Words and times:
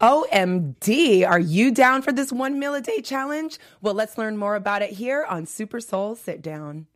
OMD, 0.00 1.28
are 1.28 1.38
you 1.38 1.70
down 1.70 2.00
for 2.00 2.10
this 2.10 2.32
one 2.32 2.58
meal 2.58 2.74
a 2.74 2.80
day 2.80 3.02
challenge? 3.02 3.58
Well, 3.82 3.92
let's 3.92 4.16
learn 4.16 4.38
more 4.38 4.56
about 4.56 4.80
it 4.80 4.90
here 4.90 5.26
on 5.28 5.44
Super 5.44 5.78
Soul 5.78 6.16
Sit 6.16 6.40
Down. 6.40 6.86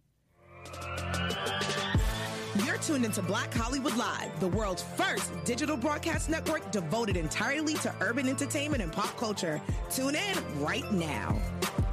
You're 2.64 2.78
tuned 2.78 3.04
into 3.04 3.20
Black 3.20 3.52
Hollywood 3.52 3.94
Live, 3.98 4.40
the 4.40 4.48
world's 4.48 4.82
first 4.82 5.30
digital 5.44 5.76
broadcast 5.76 6.30
network 6.30 6.72
devoted 6.72 7.18
entirely 7.18 7.74
to 7.74 7.94
urban 8.00 8.26
entertainment 8.26 8.82
and 8.82 8.90
pop 8.90 9.14
culture. 9.18 9.60
Tune 9.90 10.14
in 10.14 10.60
right 10.60 10.90
now. 10.90 11.38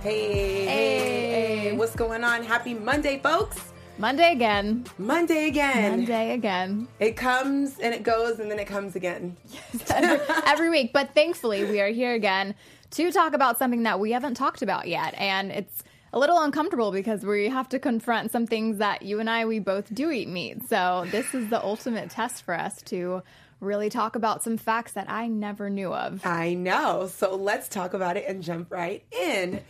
Hey, 0.01 0.65
hey, 0.65 1.59
hey, 1.59 1.77
what's 1.77 1.93
going 1.93 2.23
on? 2.23 2.41
Happy 2.41 2.73
Monday, 2.73 3.19
folks. 3.19 3.73
Monday 3.97 4.31
again. 4.31 4.85
Monday 4.97 5.47
again. 5.47 5.91
Monday 5.99 6.33
again. 6.33 6.87
It 6.99 7.15
comes 7.15 7.77
and 7.79 7.93
it 7.93 8.03
goes 8.03 8.39
and 8.39 8.49
then 8.49 8.59
it 8.59 8.65
comes 8.65 8.95
again. 8.95 9.37
Yes, 9.49 9.91
every, 9.91 10.19
every 10.47 10.69
week. 10.69 10.91
But 10.93 11.13
thankfully, 11.13 11.65
we 11.65 11.79
are 11.81 11.89
here 11.89 12.13
again 12.13 12.55
to 12.91 13.11
talk 13.11 13.33
about 13.33 13.59
something 13.59 13.83
that 13.83 13.99
we 13.99 14.11
haven't 14.11 14.35
talked 14.35 14.61
about 14.61 14.87
yet. 14.87 15.13
And 15.17 15.51
it's 15.51 15.83
a 16.13 16.19
little 16.19 16.39
uncomfortable 16.39 16.91
because 16.91 17.23
we 17.23 17.49
have 17.49 17.69
to 17.69 17.79
confront 17.79 18.31
some 18.31 18.47
things 18.47 18.79
that 18.79 19.01
you 19.03 19.19
and 19.19 19.29
I, 19.29 19.45
we 19.45 19.59
both 19.59 19.93
do 19.93 20.09
eat 20.09 20.27
meat. 20.27 20.67
So 20.67 21.05
this 21.11 21.33
is 21.33 21.49
the 21.49 21.63
ultimate 21.63 22.09
test 22.09 22.43
for 22.43 22.53
us 22.53 22.81
to 22.83 23.23
really 23.59 23.89
talk 23.89 24.15
about 24.15 24.43
some 24.43 24.57
facts 24.57 24.93
that 24.93 25.09
I 25.09 25.27
never 25.27 25.69
knew 25.69 25.93
of. 25.93 26.25
I 26.25 26.55
know. 26.55 27.07
So 27.13 27.35
let's 27.35 27.69
talk 27.69 27.93
about 27.93 28.17
it 28.17 28.25
and 28.27 28.41
jump 28.41 28.71
right 28.71 29.03
in. 29.11 29.61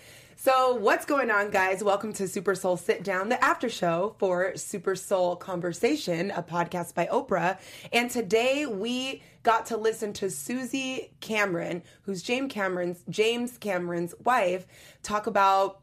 So, 0.44 0.74
what's 0.74 1.06
going 1.06 1.30
on, 1.30 1.52
guys? 1.52 1.84
Welcome 1.84 2.14
to 2.14 2.28
Super 2.28 2.56
Soul 2.56 2.76
Sit 2.76 3.04
Down, 3.04 3.30
the 3.30 3.44
after 3.46 3.70
show 3.70 4.16
for 4.18 4.58
Super 4.58 4.96
Soul 4.96 5.36
Conversation, 5.36 6.32
a 6.32 6.42
podcast 6.42 6.96
by 6.96 7.06
Oprah. 7.06 7.60
And 7.94 8.10
today 8.10 8.66
we 8.66 9.22
got 9.44 9.68
to 9.68 9.78
listen 9.78 10.14
to 10.14 10.32
Suzy 10.32 11.14
Cameron, 11.20 11.84
who's 12.02 12.24
James 12.24 12.52
Cameron's 12.52 13.04
James 13.08 13.60
Cameron's 13.60 14.16
wife, 14.24 14.66
talk 15.04 15.28
about 15.28 15.82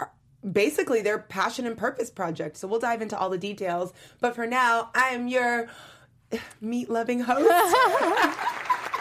uh, 0.00 0.06
basically 0.50 1.00
their 1.00 1.20
passion 1.20 1.64
and 1.64 1.78
purpose 1.78 2.10
project. 2.10 2.56
So 2.56 2.66
we'll 2.66 2.80
dive 2.80 3.02
into 3.02 3.16
all 3.16 3.30
the 3.30 3.38
details. 3.38 3.92
But 4.18 4.34
for 4.34 4.48
now, 4.48 4.90
I 4.96 5.10
am 5.10 5.28
your 5.28 5.68
meat 6.60 6.90
loving 6.90 7.20
host. 7.20 7.48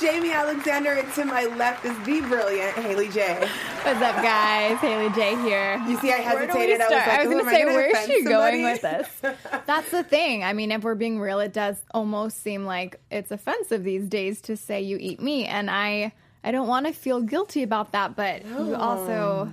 Jamie 0.00 0.32
Alexander, 0.32 0.92
and 0.92 1.12
to 1.12 1.26
my 1.26 1.44
left 1.44 1.84
is 1.84 1.94
the 2.04 2.22
brilliant 2.22 2.74
Haley 2.76 3.10
J. 3.10 3.34
What's 3.82 4.00
up, 4.00 4.16
guys? 4.22 4.78
Haley 4.78 5.10
J 5.10 5.36
here. 5.42 5.78
You 5.86 5.98
see, 5.98 6.10
I 6.10 6.16
hesitated. 6.16 6.80
I 6.80 6.84
was, 6.84 6.92
like, 6.92 7.08
I 7.08 7.26
was 7.26 7.32
going 7.34 7.44
to 7.44 7.50
say, 7.50 7.64
where 7.66 7.90
is 7.90 8.06
she 8.06 8.24
going 8.24 8.62
with 8.62 8.80
this? 8.80 9.34
That's 9.66 9.90
the 9.90 10.02
thing. 10.02 10.42
I 10.42 10.54
mean, 10.54 10.72
if 10.72 10.84
we're 10.84 10.94
being 10.94 11.20
real, 11.20 11.38
it 11.40 11.52
does 11.52 11.76
almost 11.92 12.42
seem 12.42 12.64
like 12.64 12.98
it's 13.10 13.30
offensive 13.30 13.84
these 13.84 14.08
days 14.08 14.40
to 14.42 14.56
say 14.56 14.80
you 14.80 14.96
eat 14.98 15.20
meat, 15.20 15.48
and 15.48 15.70
I, 15.70 16.12
I 16.42 16.50
don't 16.50 16.66
want 16.66 16.86
to 16.86 16.94
feel 16.94 17.20
guilty 17.20 17.62
about 17.62 17.92
that, 17.92 18.16
but 18.16 18.46
no. 18.46 18.68
you 18.68 18.74
also 18.76 19.52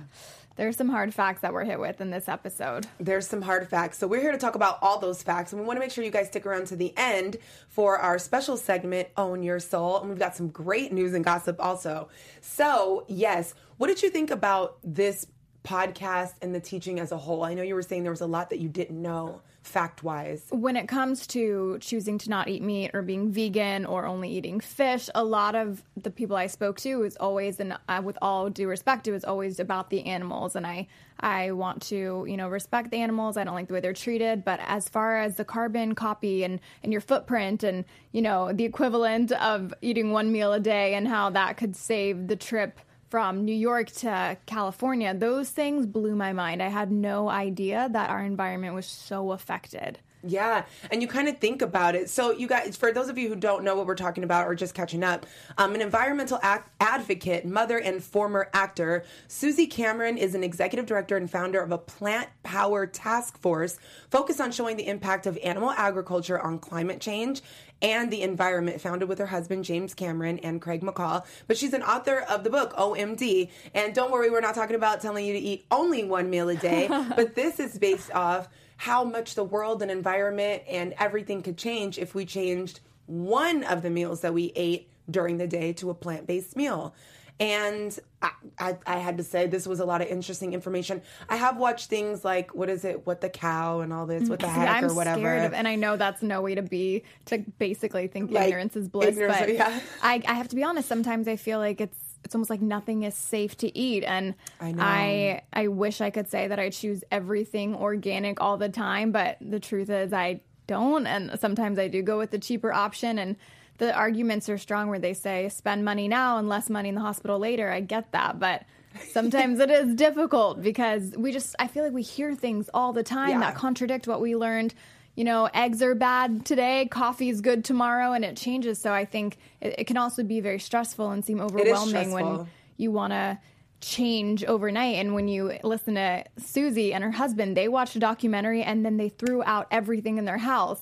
There's 0.58 0.76
some 0.76 0.88
hard 0.88 1.14
facts 1.14 1.42
that 1.42 1.52
we're 1.52 1.64
hit 1.64 1.78
with 1.78 2.00
in 2.00 2.10
this 2.10 2.28
episode. 2.28 2.84
There's 2.98 3.28
some 3.28 3.40
hard 3.40 3.68
facts. 3.68 3.96
So 3.96 4.08
we're 4.08 4.20
here 4.20 4.32
to 4.32 4.38
talk 4.38 4.56
about 4.56 4.78
all 4.82 4.98
those 4.98 5.22
facts. 5.22 5.52
And 5.52 5.62
we 5.62 5.66
want 5.66 5.76
to 5.76 5.80
make 5.80 5.92
sure 5.92 6.02
you 6.02 6.10
guys 6.10 6.26
stick 6.26 6.44
around 6.44 6.66
to 6.66 6.76
the 6.76 6.92
end 6.96 7.36
for 7.68 7.96
our 7.96 8.18
special 8.18 8.56
segment, 8.56 9.08
Own 9.16 9.44
Your 9.44 9.60
Soul. 9.60 10.00
And 10.00 10.08
we've 10.10 10.18
got 10.18 10.34
some 10.34 10.48
great 10.48 10.92
news 10.92 11.14
and 11.14 11.24
gossip 11.24 11.64
also. 11.64 12.08
So, 12.40 13.04
yes, 13.06 13.54
what 13.76 13.86
did 13.86 14.02
you 14.02 14.10
think 14.10 14.32
about 14.32 14.78
this 14.82 15.28
podcast 15.62 16.34
and 16.42 16.52
the 16.52 16.60
teaching 16.60 16.98
as 16.98 17.12
a 17.12 17.18
whole? 17.18 17.44
I 17.44 17.54
know 17.54 17.62
you 17.62 17.76
were 17.76 17.82
saying 17.82 18.02
there 18.02 18.10
was 18.10 18.20
a 18.20 18.26
lot 18.26 18.50
that 18.50 18.58
you 18.58 18.68
didn't 18.68 19.00
know 19.00 19.42
fact 19.68 20.02
wise? 20.02 20.46
When 20.50 20.76
it 20.76 20.88
comes 20.88 21.26
to 21.28 21.78
choosing 21.80 22.18
to 22.18 22.30
not 22.30 22.48
eat 22.48 22.62
meat 22.62 22.90
or 22.94 23.02
being 23.02 23.30
vegan 23.30 23.84
or 23.84 24.06
only 24.06 24.30
eating 24.30 24.60
fish, 24.60 25.08
a 25.14 25.22
lot 25.22 25.54
of 25.54 25.82
the 25.96 26.10
people 26.10 26.36
I 26.36 26.46
spoke 26.46 26.80
to 26.80 27.04
is 27.04 27.16
always, 27.16 27.60
and 27.60 27.76
with 28.02 28.18
all 28.20 28.50
due 28.50 28.68
respect, 28.68 29.06
it 29.06 29.12
was 29.12 29.24
always 29.24 29.60
about 29.60 29.90
the 29.90 30.06
animals. 30.06 30.56
And 30.56 30.66
I, 30.66 30.88
I 31.20 31.52
want 31.52 31.82
to, 31.82 32.24
you 32.28 32.36
know, 32.36 32.48
respect 32.48 32.90
the 32.90 32.98
animals. 32.98 33.36
I 33.36 33.44
don't 33.44 33.54
like 33.54 33.68
the 33.68 33.74
way 33.74 33.80
they're 33.80 33.92
treated. 33.92 34.44
But 34.44 34.60
as 34.66 34.88
far 34.88 35.18
as 35.20 35.36
the 35.36 35.44
carbon 35.44 35.94
copy 35.94 36.44
and, 36.44 36.60
and 36.82 36.90
your 36.90 37.00
footprint 37.00 37.62
and, 37.62 37.84
you 38.12 38.22
know, 38.22 38.52
the 38.52 38.64
equivalent 38.64 39.32
of 39.32 39.74
eating 39.82 40.10
one 40.12 40.32
meal 40.32 40.52
a 40.52 40.60
day 40.60 40.94
and 40.94 41.06
how 41.06 41.30
that 41.30 41.56
could 41.56 41.76
save 41.76 42.26
the 42.28 42.36
trip 42.36 42.80
from 43.08 43.44
New 43.44 43.54
York 43.54 43.90
to 43.92 44.36
California, 44.46 45.14
those 45.14 45.50
things 45.50 45.86
blew 45.86 46.14
my 46.14 46.32
mind. 46.32 46.62
I 46.62 46.68
had 46.68 46.90
no 46.90 47.28
idea 47.28 47.88
that 47.92 48.10
our 48.10 48.24
environment 48.24 48.74
was 48.74 48.86
so 48.86 49.32
affected. 49.32 49.98
Yeah, 50.26 50.64
and 50.90 51.00
you 51.00 51.06
kind 51.06 51.28
of 51.28 51.38
think 51.38 51.62
about 51.62 51.94
it. 51.94 52.10
So, 52.10 52.32
you 52.32 52.48
guys, 52.48 52.76
for 52.76 52.92
those 52.92 53.08
of 53.08 53.16
you 53.16 53.28
who 53.28 53.36
don't 53.36 53.62
know 53.62 53.76
what 53.76 53.86
we're 53.86 53.94
talking 53.94 54.24
about 54.24 54.48
or 54.48 54.54
just 54.56 54.74
catching 54.74 55.04
up, 55.04 55.26
um, 55.58 55.76
an 55.76 55.80
environmental 55.80 56.40
advocate, 56.80 57.46
mother, 57.46 57.78
and 57.78 58.02
former 58.02 58.50
actor, 58.52 59.04
Suzy 59.28 59.68
Cameron 59.68 60.18
is 60.18 60.34
an 60.34 60.42
executive 60.42 60.86
director 60.86 61.16
and 61.16 61.30
founder 61.30 61.60
of 61.60 61.70
a 61.70 61.78
plant 61.78 62.28
power 62.42 62.84
task 62.84 63.38
force 63.38 63.78
focused 64.10 64.40
on 64.40 64.50
showing 64.50 64.76
the 64.76 64.88
impact 64.88 65.26
of 65.26 65.38
animal 65.38 65.70
agriculture 65.70 66.40
on 66.40 66.58
climate 66.58 67.00
change 67.00 67.40
and 67.80 68.10
the 68.10 68.22
environment, 68.22 68.80
founded 68.80 69.08
with 69.08 69.18
her 69.18 69.26
husband, 69.26 69.64
James 69.64 69.94
Cameron, 69.94 70.38
and 70.40 70.60
Craig 70.60 70.82
McCaw. 70.82 71.24
But 71.46 71.56
she's 71.56 71.72
an 71.72 71.82
author 71.82 72.20
of 72.28 72.44
the 72.44 72.50
book, 72.50 72.74
OMD. 72.74 73.50
And 73.74 73.94
don't 73.94 74.10
worry, 74.10 74.30
we're 74.30 74.40
not 74.40 74.54
talking 74.54 74.76
about 74.76 75.00
telling 75.00 75.24
you 75.24 75.32
to 75.32 75.38
eat 75.38 75.66
only 75.70 76.04
one 76.04 76.30
meal 76.30 76.48
a 76.48 76.56
day, 76.56 76.88
but 77.16 77.34
this 77.34 77.60
is 77.60 77.78
based 77.78 78.10
off 78.12 78.48
how 78.76 79.04
much 79.04 79.34
the 79.34 79.44
world 79.44 79.82
and 79.82 79.90
environment 79.90 80.62
and 80.68 80.94
everything 80.98 81.42
could 81.42 81.58
change 81.58 81.98
if 81.98 82.14
we 82.14 82.24
changed 82.24 82.80
one 83.06 83.64
of 83.64 83.82
the 83.82 83.90
meals 83.90 84.20
that 84.20 84.34
we 84.34 84.52
ate 84.54 84.88
during 85.10 85.38
the 85.38 85.46
day 85.46 85.72
to 85.72 85.90
a 85.90 85.94
plant 85.94 86.26
based 86.26 86.56
meal. 86.56 86.94
And 87.40 87.96
I, 88.20 88.30
I, 88.58 88.76
I, 88.84 88.98
had 88.98 89.18
to 89.18 89.22
say 89.22 89.46
this 89.46 89.64
was 89.64 89.78
a 89.78 89.84
lot 89.84 90.02
of 90.02 90.08
interesting 90.08 90.54
information. 90.54 91.02
I 91.28 91.36
have 91.36 91.56
watched 91.56 91.88
things 91.88 92.24
like 92.24 92.52
what 92.52 92.68
is 92.68 92.84
it, 92.84 93.06
what 93.06 93.20
the 93.20 93.28
cow 93.28 93.80
and 93.80 93.92
all 93.92 94.06
this, 94.06 94.28
what 94.28 94.40
the 94.40 94.46
mm, 94.46 94.52
heck 94.52 94.68
I'm 94.68 94.84
or 94.86 94.94
whatever. 94.94 95.36
Of, 95.36 95.52
and 95.52 95.68
I 95.68 95.76
know 95.76 95.96
that's 95.96 96.20
no 96.20 96.42
way 96.42 96.56
to 96.56 96.62
be 96.62 97.04
to 97.26 97.38
basically 97.58 98.08
think 98.08 98.32
like, 98.32 98.48
ignorance 98.48 98.74
is 98.74 98.88
bliss. 98.88 99.10
Ignorance, 99.10 99.38
but 99.38 99.54
yeah. 99.54 99.80
I, 100.02 100.20
I 100.26 100.34
have 100.34 100.48
to 100.48 100.56
be 100.56 100.64
honest. 100.64 100.88
Sometimes 100.88 101.28
I 101.28 101.36
feel 101.36 101.60
like 101.60 101.80
it's 101.80 101.96
it's 102.24 102.34
almost 102.34 102.50
like 102.50 102.60
nothing 102.60 103.04
is 103.04 103.14
safe 103.14 103.56
to 103.58 103.78
eat 103.78 104.02
and 104.04 104.34
I, 104.60 104.74
I 104.78 105.42
I 105.52 105.68
wish 105.68 106.00
I 106.00 106.10
could 106.10 106.28
say 106.28 106.48
that 106.48 106.58
I 106.58 106.70
choose 106.70 107.04
everything 107.10 107.76
organic 107.76 108.40
all 108.40 108.56
the 108.56 108.68
time, 108.68 109.12
but 109.12 109.38
the 109.40 109.60
truth 109.60 109.90
is 109.90 110.12
I 110.12 110.40
don't 110.66 111.06
and 111.06 111.38
sometimes 111.38 111.78
I 111.78 111.86
do 111.88 112.02
go 112.02 112.18
with 112.18 112.32
the 112.32 112.38
cheaper 112.38 112.72
option 112.72 113.18
and 113.18 113.36
the 113.78 113.94
arguments 113.94 114.48
are 114.48 114.58
strong 114.58 114.88
where 114.88 114.98
they 114.98 115.14
say 115.14 115.48
spend 115.48 115.84
money 115.84 116.08
now 116.08 116.38
and 116.38 116.48
less 116.48 116.68
money 116.68 116.88
in 116.88 116.94
the 116.94 117.00
hospital 117.00 117.38
later. 117.38 117.70
I 117.70 117.80
get 117.80 118.12
that, 118.12 118.38
but 118.38 118.64
sometimes 119.12 119.60
it 119.60 119.70
is 119.70 119.94
difficult 119.94 120.60
because 120.60 121.14
we 121.16 121.32
just 121.32 121.54
I 121.58 121.68
feel 121.68 121.84
like 121.84 121.92
we 121.92 122.02
hear 122.02 122.34
things 122.34 122.68
all 122.74 122.92
the 122.92 123.02
time 123.02 123.30
yeah. 123.30 123.40
that 123.40 123.54
contradict 123.54 124.06
what 124.06 124.20
we 124.20 124.36
learned. 124.36 124.74
You 125.14 125.24
know, 125.24 125.48
eggs 125.52 125.82
are 125.82 125.96
bad 125.96 126.44
today, 126.44 126.86
coffee 126.86 127.28
is 127.28 127.40
good 127.40 127.64
tomorrow, 127.64 128.12
and 128.12 128.24
it 128.24 128.36
changes. 128.36 128.78
So 128.78 128.92
I 128.92 129.04
think 129.04 129.36
it, 129.60 129.80
it 129.80 129.84
can 129.88 129.96
also 129.96 130.22
be 130.22 130.40
very 130.40 130.60
stressful 130.60 131.10
and 131.10 131.24
seem 131.24 131.40
overwhelming 131.40 132.12
when 132.12 132.46
you 132.76 132.92
want 132.92 133.12
to 133.12 133.38
change 133.80 134.44
overnight. 134.44 134.96
And 134.96 135.14
when 135.14 135.28
you 135.28 135.58
listen 135.62 135.94
to 135.94 136.24
Suzy 136.38 136.92
and 136.92 137.02
her 137.04 137.10
husband, 137.10 137.56
they 137.56 137.68
watched 137.68 137.96
a 137.96 138.00
documentary 138.00 138.62
and 138.62 138.84
then 138.84 138.96
they 138.96 139.08
threw 139.08 139.42
out 139.42 139.66
everything 139.70 140.18
in 140.18 140.24
their 140.24 140.38
house. 140.38 140.80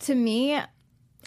To 0.00 0.14
me, 0.14 0.60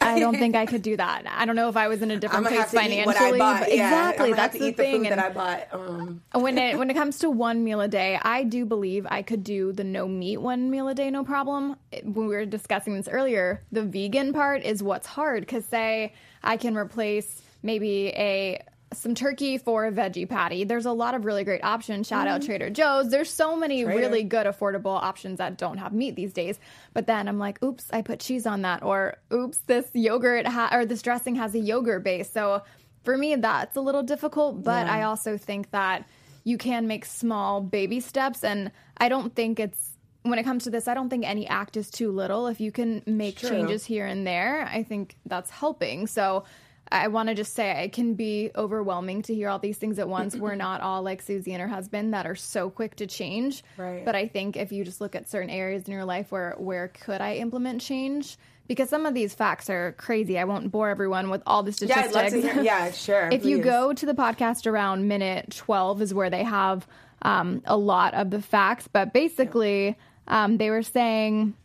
I 0.01 0.19
don't 0.19 0.38
think 0.38 0.56
I 0.56 0.66
could 0.72 0.81
do 0.81 0.97
that. 0.97 1.23
I 1.28 1.45
don't 1.45 1.56
know 1.56 1.69
if 1.69 1.78
I 1.78 1.88
was 1.88 2.01
in 2.01 2.11
a 2.11 2.17
different 2.17 2.47
place 2.47 2.72
financially. 2.72 3.38
Yeah, 3.38 3.63
exactly, 3.63 4.33
that's 4.33 4.57
the 4.57 4.72
thing. 4.72 5.03
The 5.03 5.09
that 5.09 5.19
I 5.19 5.29
bought. 5.29 5.67
Um. 5.72 6.22
When 6.33 6.57
it 6.57 6.78
when 6.79 6.89
it 6.89 6.94
comes 6.94 7.19
to 7.19 7.29
one 7.29 7.63
meal 7.63 7.81
a 7.81 7.88
day, 7.88 8.19
I 8.22 8.44
do 8.44 8.66
believe 8.66 9.07
I 9.09 9.22
could 9.22 9.44
do 9.44 9.72
the 9.72 9.84
no 9.84 10.07
meat 10.07 10.38
one 10.38 10.69
meal 10.69 10.88
a 10.88 10.95
day, 10.95 11.09
no 11.09 11.23
problem. 11.23 11.78
When 12.03 12.28
we 12.28 12.35
were 12.35 12.45
discussing 12.45 12.95
this 12.95 13.07
earlier, 13.07 13.63
the 13.72 13.84
vegan 13.84 14.34
part 14.34 14.63
is 14.63 14.84
what's 14.84 15.07
hard 15.07 15.41
because 15.41 15.66
say 15.66 16.13
I 16.44 16.57
can 16.57 16.75
replace 16.75 17.41
maybe 17.63 18.07
a 18.09 18.61
some 18.97 19.16
turkey 19.16 19.58
for 19.58 19.85
a 19.85 19.91
veggie 19.91 20.28
patty. 20.28 20.64
There's 20.64 20.85
a 20.85 20.91
lot 20.91 21.16
of 21.16 21.25
really 21.25 21.43
great 21.43 21.64
options. 21.64 22.08
Shout 22.08 22.28
mm-hmm. 22.28 22.35
out 22.35 22.41
Trader 22.43 22.69
Joe's. 22.69 23.09
There's 23.09 23.29
so 23.29 23.55
many 23.55 23.84
Trader. 23.84 23.99
really 23.99 24.23
good 24.23 24.47
affordable 24.47 25.02
options 25.02 25.37
that 25.37 25.58
don't 25.58 25.78
have 25.78 25.93
meat 25.93 26.16
these 26.16 26.34
days. 26.34 26.59
But 26.93 27.08
then 27.08 27.28
I'm 27.28 27.40
like, 27.40 27.61
oops, 27.64 27.90
I 27.91 28.02
put 28.02 28.19
cheese 28.19 28.46
on 28.46 28.64
that, 28.64 28.84
or 28.84 29.17
oops, 29.34 29.58
this 29.67 29.90
yogurt 29.93 30.47
ha- 30.47 30.69
or 30.72 30.85
this 30.85 31.02
dressing 31.02 31.35
has 31.35 31.53
a 31.55 31.59
yogurt 31.59 32.03
base. 32.03 32.31
So 32.31 32.64
for 33.03 33.17
me, 33.17 33.35
that's 33.35 33.75
a 33.75 33.81
little 33.81 34.03
difficult. 34.03 34.64
But 34.64 34.87
yeah. 34.87 34.96
I 34.96 35.03
also 35.03 35.37
think 35.37 35.72
that 35.72 36.08
you 36.43 36.58
can 36.58 36.87
make 36.87 37.05
small 37.05 37.61
baby 37.61 37.99
steps, 37.99 38.43
and 38.43 38.72
I 38.97 39.09
don't 39.09 39.35
think 39.35 39.59
it's 39.59 39.96
when 40.25 40.40
it 40.40 40.43
comes 40.43 40.64
to 40.64 40.72
this, 40.72 40.87
I 40.87 40.96
don't 40.96 41.09
think 41.09 41.23
any 41.23 41.47
act 41.47 41.78
is 41.78 41.91
too 41.91 42.11
little. 42.11 42.47
If 42.47 42.59
you 42.59 42.72
can 42.72 43.03
make 43.05 43.37
changes 43.37 43.85
here 43.85 44.08
and 44.08 44.25
there, 44.25 44.67
I 44.67 44.81
think 44.81 45.16
that's 45.28 45.52
helping. 45.52 46.08
So 46.08 46.46
I 46.91 47.08
want 47.08 47.29
to 47.29 47.35
just 47.35 47.53
say 47.55 47.84
it 47.84 47.93
can 47.93 48.14
be 48.14 48.52
overwhelming 48.55 49.23
to 49.23 49.35
hear 49.35 49.49
all 49.49 49.59
these 49.59 49.78
things 49.78 49.97
at 49.97 50.08
once. 50.08 50.35
We're 50.35 50.55
not 50.67 50.82
all 50.82 51.02
like 51.02 51.22
Suzy 51.22 51.53
and 51.53 51.61
her 51.61 51.67
husband 51.67 52.14
that 52.14 52.26
are 52.26 52.35
so 52.35 52.70
quick 52.70 52.96
to 52.97 53.08
change. 53.08 53.64
Right. 53.78 54.05
But 54.05 54.16
I 54.16 54.28
think 54.28 54.55
if 54.55 54.72
you 54.72 54.84
just 54.84 55.02
look 55.02 55.16
at 55.16 55.29
certain 55.29 55.49
areas 55.49 55.85
in 55.85 55.93
your 55.93 56.05
life 56.05 56.32
where 56.32 56.55
where 56.58 56.90
could 56.90 57.22
I 57.22 57.35
implement 57.35 57.82
change, 57.82 58.37
because 58.67 58.90
some 58.90 59.05
of 59.05 59.14
these 59.14 59.34
facts 59.34 59.70
are 59.70 59.93
crazy. 59.93 60.37
I 60.37 60.43
won't 60.43 60.72
bore 60.72 60.90
everyone 60.90 61.29
with 61.29 61.41
all 61.46 61.64
the 61.64 61.72
statistics. 61.72 62.34
Yeah, 62.34 62.53
hear. 62.53 62.64
Yeah, 62.64 62.91
sure. 62.91 63.29
if 63.31 63.41
please. 63.41 63.49
you 63.49 63.59
go 63.59 63.93
to 63.93 64.05
the 64.05 64.14
podcast 64.14 64.67
around 64.67 65.08
minute 65.08 65.55
12 65.55 66.02
is 66.02 66.14
where 66.14 66.29
they 66.29 66.43
have 66.43 66.88
um, 67.22 67.61
a 67.66 67.78
lot 67.78 68.14
of 68.14 68.29
the 68.29 68.41
facts, 68.41 68.88
but 68.88 69.14
basically 69.14 69.97
um, 70.28 70.58
they 70.58 70.70
were 70.70 70.84
saying 70.84 71.55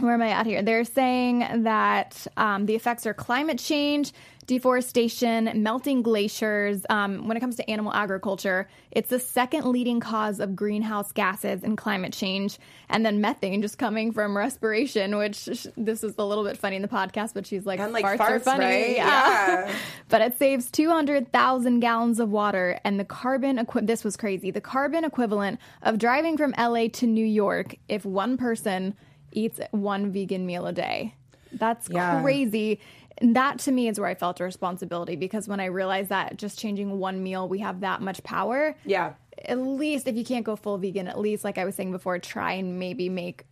where 0.00 0.14
am 0.14 0.22
I 0.22 0.30
at 0.30 0.46
here? 0.46 0.62
They're 0.62 0.84
saying 0.84 1.64
that 1.64 2.26
um, 2.36 2.66
the 2.66 2.74
effects 2.74 3.06
are 3.06 3.12
climate 3.12 3.58
change, 3.58 4.12
deforestation, 4.46 5.50
melting 5.62 6.02
glaciers. 6.02 6.84
Um, 6.90 7.28
when 7.28 7.36
it 7.36 7.40
comes 7.40 7.56
to 7.56 7.70
animal 7.70 7.92
agriculture, 7.92 8.68
it's 8.90 9.08
the 9.08 9.18
second 9.18 9.66
leading 9.66 10.00
cause 10.00 10.40
of 10.40 10.56
greenhouse 10.56 11.12
gases 11.12 11.62
and 11.62 11.78
climate 11.78 12.12
change. 12.12 12.58
And 12.88 13.06
then 13.06 13.20
methane 13.20 13.62
just 13.62 13.78
coming 13.78 14.12
from 14.12 14.36
respiration, 14.36 15.16
which 15.16 15.44
this 15.76 16.04
is 16.04 16.14
a 16.18 16.24
little 16.24 16.44
bit 16.44 16.58
funny 16.58 16.76
in 16.76 16.82
the 16.82 16.88
podcast, 16.88 17.34
but 17.34 17.46
she's 17.46 17.64
like, 17.64 17.80
and 17.80 17.92
like 17.92 18.04
farts, 18.04 18.18
farts 18.18 18.30
are 18.30 18.40
funny. 18.40 18.64
Right? 18.64 18.96
Yeah. 18.96 19.66
yeah. 19.66 19.74
but 20.08 20.20
it 20.20 20.38
saves 20.38 20.70
200,000 20.70 21.80
gallons 21.80 22.18
of 22.18 22.30
water. 22.30 22.80
And 22.84 22.98
the 22.98 23.04
carbon, 23.04 23.58
equi- 23.58 23.82
this 23.82 24.04
was 24.04 24.16
crazy, 24.16 24.50
the 24.50 24.60
carbon 24.60 25.04
equivalent 25.04 25.60
of 25.82 25.98
driving 25.98 26.36
from 26.36 26.52
LA 26.58 26.88
to 26.94 27.06
New 27.06 27.26
York 27.26 27.76
if 27.88 28.04
one 28.04 28.36
person 28.36 28.94
eats 29.30 29.60
one 29.70 30.12
vegan 30.12 30.46
meal 30.46 30.66
a 30.66 30.72
day. 30.72 31.14
That's 31.52 31.88
yeah. 31.88 32.22
crazy 32.22 32.80
that 33.20 33.58
to 33.60 33.72
me 33.72 33.88
is 33.88 34.00
where 34.00 34.08
I 34.08 34.14
felt 34.14 34.40
a 34.40 34.44
responsibility 34.44 35.16
because 35.16 35.48
when 35.48 35.60
I 35.60 35.66
realized 35.66 36.08
that 36.10 36.36
just 36.36 36.58
changing 36.58 36.98
one 36.98 37.22
meal, 37.22 37.48
we 37.48 37.58
have 37.58 37.80
that 37.80 38.00
much 38.00 38.22
power. 38.22 38.76
Yeah. 38.84 39.14
At 39.44 39.58
least 39.58 40.08
if 40.08 40.16
you 40.16 40.24
can't 40.24 40.44
go 40.44 40.56
full 40.56 40.78
vegan, 40.78 41.08
at 41.08 41.18
least 41.18 41.44
like 41.44 41.58
I 41.58 41.64
was 41.64 41.74
saying 41.74 41.92
before, 41.92 42.18
try 42.18 42.52
and 42.54 42.78
maybe 42.78 43.08
make 43.08 43.44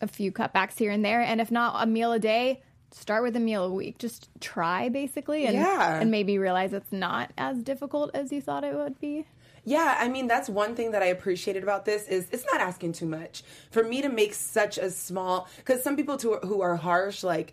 a 0.00 0.06
few 0.06 0.32
cutbacks 0.32 0.78
here 0.78 0.90
and 0.90 1.04
there. 1.04 1.20
And 1.20 1.40
if 1.40 1.50
not 1.50 1.82
a 1.82 1.86
meal 1.86 2.12
a 2.12 2.18
day, 2.18 2.62
start 2.92 3.22
with 3.22 3.36
a 3.36 3.40
meal 3.40 3.64
a 3.64 3.72
week. 3.72 3.98
Just 3.98 4.28
try 4.40 4.88
basically 4.88 5.46
and 5.46 5.54
yeah. 5.54 6.00
and 6.00 6.10
maybe 6.10 6.38
realize 6.38 6.72
it's 6.72 6.92
not 6.92 7.32
as 7.36 7.62
difficult 7.62 8.10
as 8.14 8.32
you 8.32 8.40
thought 8.40 8.64
it 8.64 8.74
would 8.74 8.98
be. 9.00 9.26
Yeah, 9.64 9.96
I 9.98 10.08
mean 10.08 10.26
that's 10.26 10.48
one 10.48 10.74
thing 10.74 10.92
that 10.92 11.02
I 11.02 11.06
appreciated 11.06 11.62
about 11.62 11.84
this 11.84 12.08
is 12.08 12.28
it's 12.32 12.46
not 12.50 12.60
asking 12.60 12.92
too 12.92 13.06
much 13.06 13.42
for 13.70 13.84
me 13.84 14.00
to 14.02 14.08
make 14.08 14.32
such 14.32 14.78
a 14.78 14.90
small 14.90 15.48
because 15.58 15.82
some 15.82 15.96
people 15.96 16.16
too, 16.16 16.36
who 16.42 16.62
are 16.62 16.76
harsh 16.76 17.22
like 17.22 17.52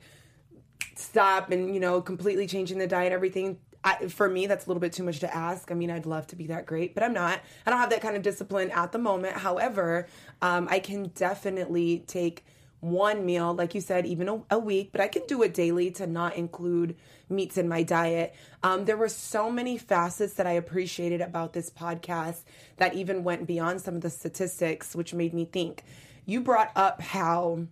stop 0.96 1.52
and 1.52 1.74
you 1.74 1.80
know 1.80 2.02
completely 2.02 2.48
changing 2.48 2.78
the 2.78 2.88
diet 2.88 3.12
everything. 3.12 3.60
I, 3.84 4.08
for 4.08 4.28
me 4.28 4.48
that's 4.48 4.66
a 4.66 4.68
little 4.68 4.82
bit 4.82 4.94
too 4.94 5.04
much 5.04 5.20
to 5.20 5.36
ask. 5.36 5.72
I 5.72 5.76
mean 5.76 5.92
i'd 5.92 6.06
love 6.06 6.28
to 6.28 6.36
be 6.36 6.48
that 6.48 6.66
great 6.66 6.94
but 6.94 7.04
i'm 7.04 7.14
not. 7.14 7.40
I 7.66 7.70
don't 7.70 7.80
have 7.80 7.92
that 7.92 8.02
kind 8.02 8.16
of 8.16 8.24
discipline 8.24 8.72
at 8.72 8.92
the 8.92 8.98
moment. 8.98 9.38
However 9.38 10.08
um, 10.42 10.68
i 10.70 10.80
can 10.80 11.12
definitely 11.16 12.04
take 12.08 12.46
one 12.80 13.26
meal 13.26 13.54
like 13.54 13.74
you 13.74 13.82
said 13.82 14.06
even 14.06 14.30
a, 14.30 14.42
a, 14.52 14.60
week 14.60 14.92
but 14.92 15.02
i 15.02 15.08
can 15.08 15.24
do 15.28 15.42
it 15.42 15.56
daily 15.56 15.90
to 15.90 16.06
not 16.06 16.36
include 16.36 16.96
meats 17.30 17.58
in 17.58 17.68
my 17.68 17.82
diet. 17.82 18.36
Um, 18.62 18.86
there 18.86 18.98
were 18.98 19.10
so 19.10 19.50
many 19.52 19.78
facets 19.78 20.34
that 20.36 20.48
i 20.48 20.52
appreciated 20.52 21.22
about 21.22 21.54
this 21.54 21.70
podcast 21.70 22.42
that 22.78 22.94
even 22.94 23.24
went 23.24 23.48
beyond 23.48 23.82
some 23.82 23.96
of 23.96 24.02
the 24.02 24.10
statistics 24.10 24.96
which 24.96 25.14
made 25.14 25.34
me 25.34 25.46
think. 25.46 25.84
You 26.26 26.42
brought 26.42 26.72
up 26.76 27.02
how 27.02 27.68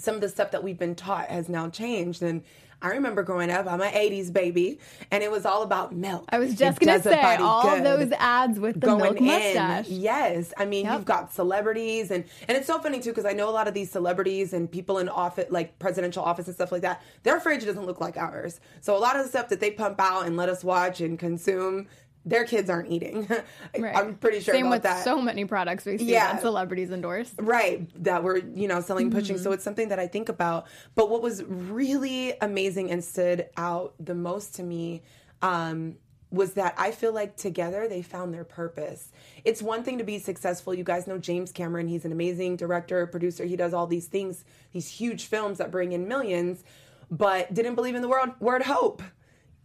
some 0.00 0.14
of 0.14 0.20
the 0.20 0.28
stuff 0.28 0.50
that 0.52 0.64
we've 0.64 0.78
been 0.78 0.94
taught 0.94 1.28
has 1.28 1.48
now 1.48 1.68
changed. 1.68 2.22
And 2.22 2.42
I 2.82 2.88
remember 2.88 3.22
growing 3.22 3.50
up, 3.50 3.66
I'm 3.66 3.82
an 3.82 3.92
80s 3.92 4.32
baby, 4.32 4.78
and 5.10 5.22
it 5.22 5.30
was 5.30 5.44
all 5.44 5.62
about 5.62 5.94
milk. 5.94 6.24
I 6.30 6.38
was 6.38 6.54
just 6.54 6.80
going 6.80 6.98
to 6.98 7.02
say, 7.06 7.36
all 7.36 7.78
those 7.82 8.10
ads 8.18 8.58
with 8.58 8.80
the 8.80 8.96
milk 8.96 9.20
mustache. 9.20 9.88
In. 9.88 10.00
Yes. 10.00 10.54
I 10.56 10.64
mean, 10.64 10.86
yep. 10.86 10.94
you've 10.94 11.04
got 11.04 11.30
celebrities, 11.30 12.10
and, 12.10 12.24
and 12.48 12.56
it's 12.56 12.66
so 12.66 12.78
funny, 12.78 13.00
too, 13.00 13.10
because 13.10 13.26
I 13.26 13.34
know 13.34 13.50
a 13.50 13.52
lot 13.52 13.68
of 13.68 13.74
these 13.74 13.90
celebrities 13.90 14.54
and 14.54 14.70
people 14.70 14.98
in 14.98 15.10
office, 15.10 15.50
like 15.50 15.78
presidential 15.78 16.22
office 16.22 16.46
and 16.46 16.54
stuff 16.54 16.72
like 16.72 16.82
that, 16.82 17.02
their 17.22 17.38
fridge 17.38 17.66
doesn't 17.66 17.84
look 17.84 18.00
like 18.00 18.16
ours. 18.16 18.60
So 18.80 18.96
a 18.96 18.98
lot 18.98 19.16
of 19.16 19.24
the 19.24 19.28
stuff 19.28 19.50
that 19.50 19.60
they 19.60 19.70
pump 19.70 20.00
out 20.00 20.26
and 20.26 20.38
let 20.38 20.48
us 20.48 20.64
watch 20.64 21.02
and 21.02 21.18
consume 21.18 21.86
their 22.24 22.44
kids 22.44 22.68
aren't 22.68 22.90
eating. 22.90 23.26
right. 23.78 23.96
I'm 23.96 24.14
pretty 24.14 24.40
sure 24.40 24.54
Same 24.54 24.68
with 24.68 24.82
that. 24.82 25.04
so 25.04 25.20
many 25.20 25.44
products 25.44 25.86
we 25.86 25.98
see 25.98 26.12
yeah. 26.12 26.32
that 26.32 26.42
celebrities 26.42 26.90
endorse. 26.90 27.32
Right. 27.38 27.88
That 28.04 28.22
we're, 28.22 28.38
you 28.38 28.68
know, 28.68 28.80
selling, 28.80 29.08
mm-hmm. 29.08 29.18
pushing. 29.18 29.38
So 29.38 29.52
it's 29.52 29.64
something 29.64 29.88
that 29.88 29.98
I 29.98 30.06
think 30.06 30.28
about. 30.28 30.66
But 30.94 31.08
what 31.08 31.22
was 31.22 31.42
really 31.44 32.34
amazing 32.40 32.90
and 32.90 33.02
stood 33.02 33.48
out 33.56 33.94
the 33.98 34.14
most 34.14 34.54
to 34.56 34.62
me 34.62 35.02
um, 35.40 35.96
was 36.30 36.52
that 36.54 36.74
I 36.76 36.90
feel 36.90 37.12
like 37.12 37.36
together 37.36 37.88
they 37.88 38.02
found 38.02 38.34
their 38.34 38.44
purpose. 38.44 39.10
It's 39.44 39.62
one 39.62 39.82
thing 39.82 39.98
to 39.98 40.04
be 40.04 40.18
successful. 40.18 40.74
You 40.74 40.84
guys 40.84 41.06
know 41.06 41.18
James 41.18 41.52
Cameron. 41.52 41.88
He's 41.88 42.04
an 42.04 42.12
amazing 42.12 42.56
director, 42.56 43.06
producer. 43.06 43.44
He 43.44 43.56
does 43.56 43.72
all 43.72 43.86
these 43.86 44.06
things, 44.06 44.44
these 44.72 44.88
huge 44.88 45.26
films 45.26 45.58
that 45.58 45.70
bring 45.70 45.92
in 45.92 46.06
millions, 46.06 46.62
but 47.10 47.52
didn't 47.52 47.74
believe 47.74 47.94
in 47.94 48.02
the 48.02 48.08
word, 48.08 48.34
word 48.40 48.62
hope 48.62 49.02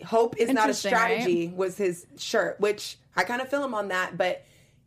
hope 0.03 0.37
is 0.37 0.49
not 0.51 0.69
a 0.69 0.73
strategy 0.73 1.47
right? 1.47 1.55
was 1.55 1.77
his 1.77 2.07
shirt, 2.17 2.59
which 2.59 2.97
I 3.15 3.23
kind 3.23 3.41
of 3.41 3.49
feel 3.49 3.63
him 3.63 3.73
on 3.73 3.89
that, 3.89 4.17
but 4.17 4.43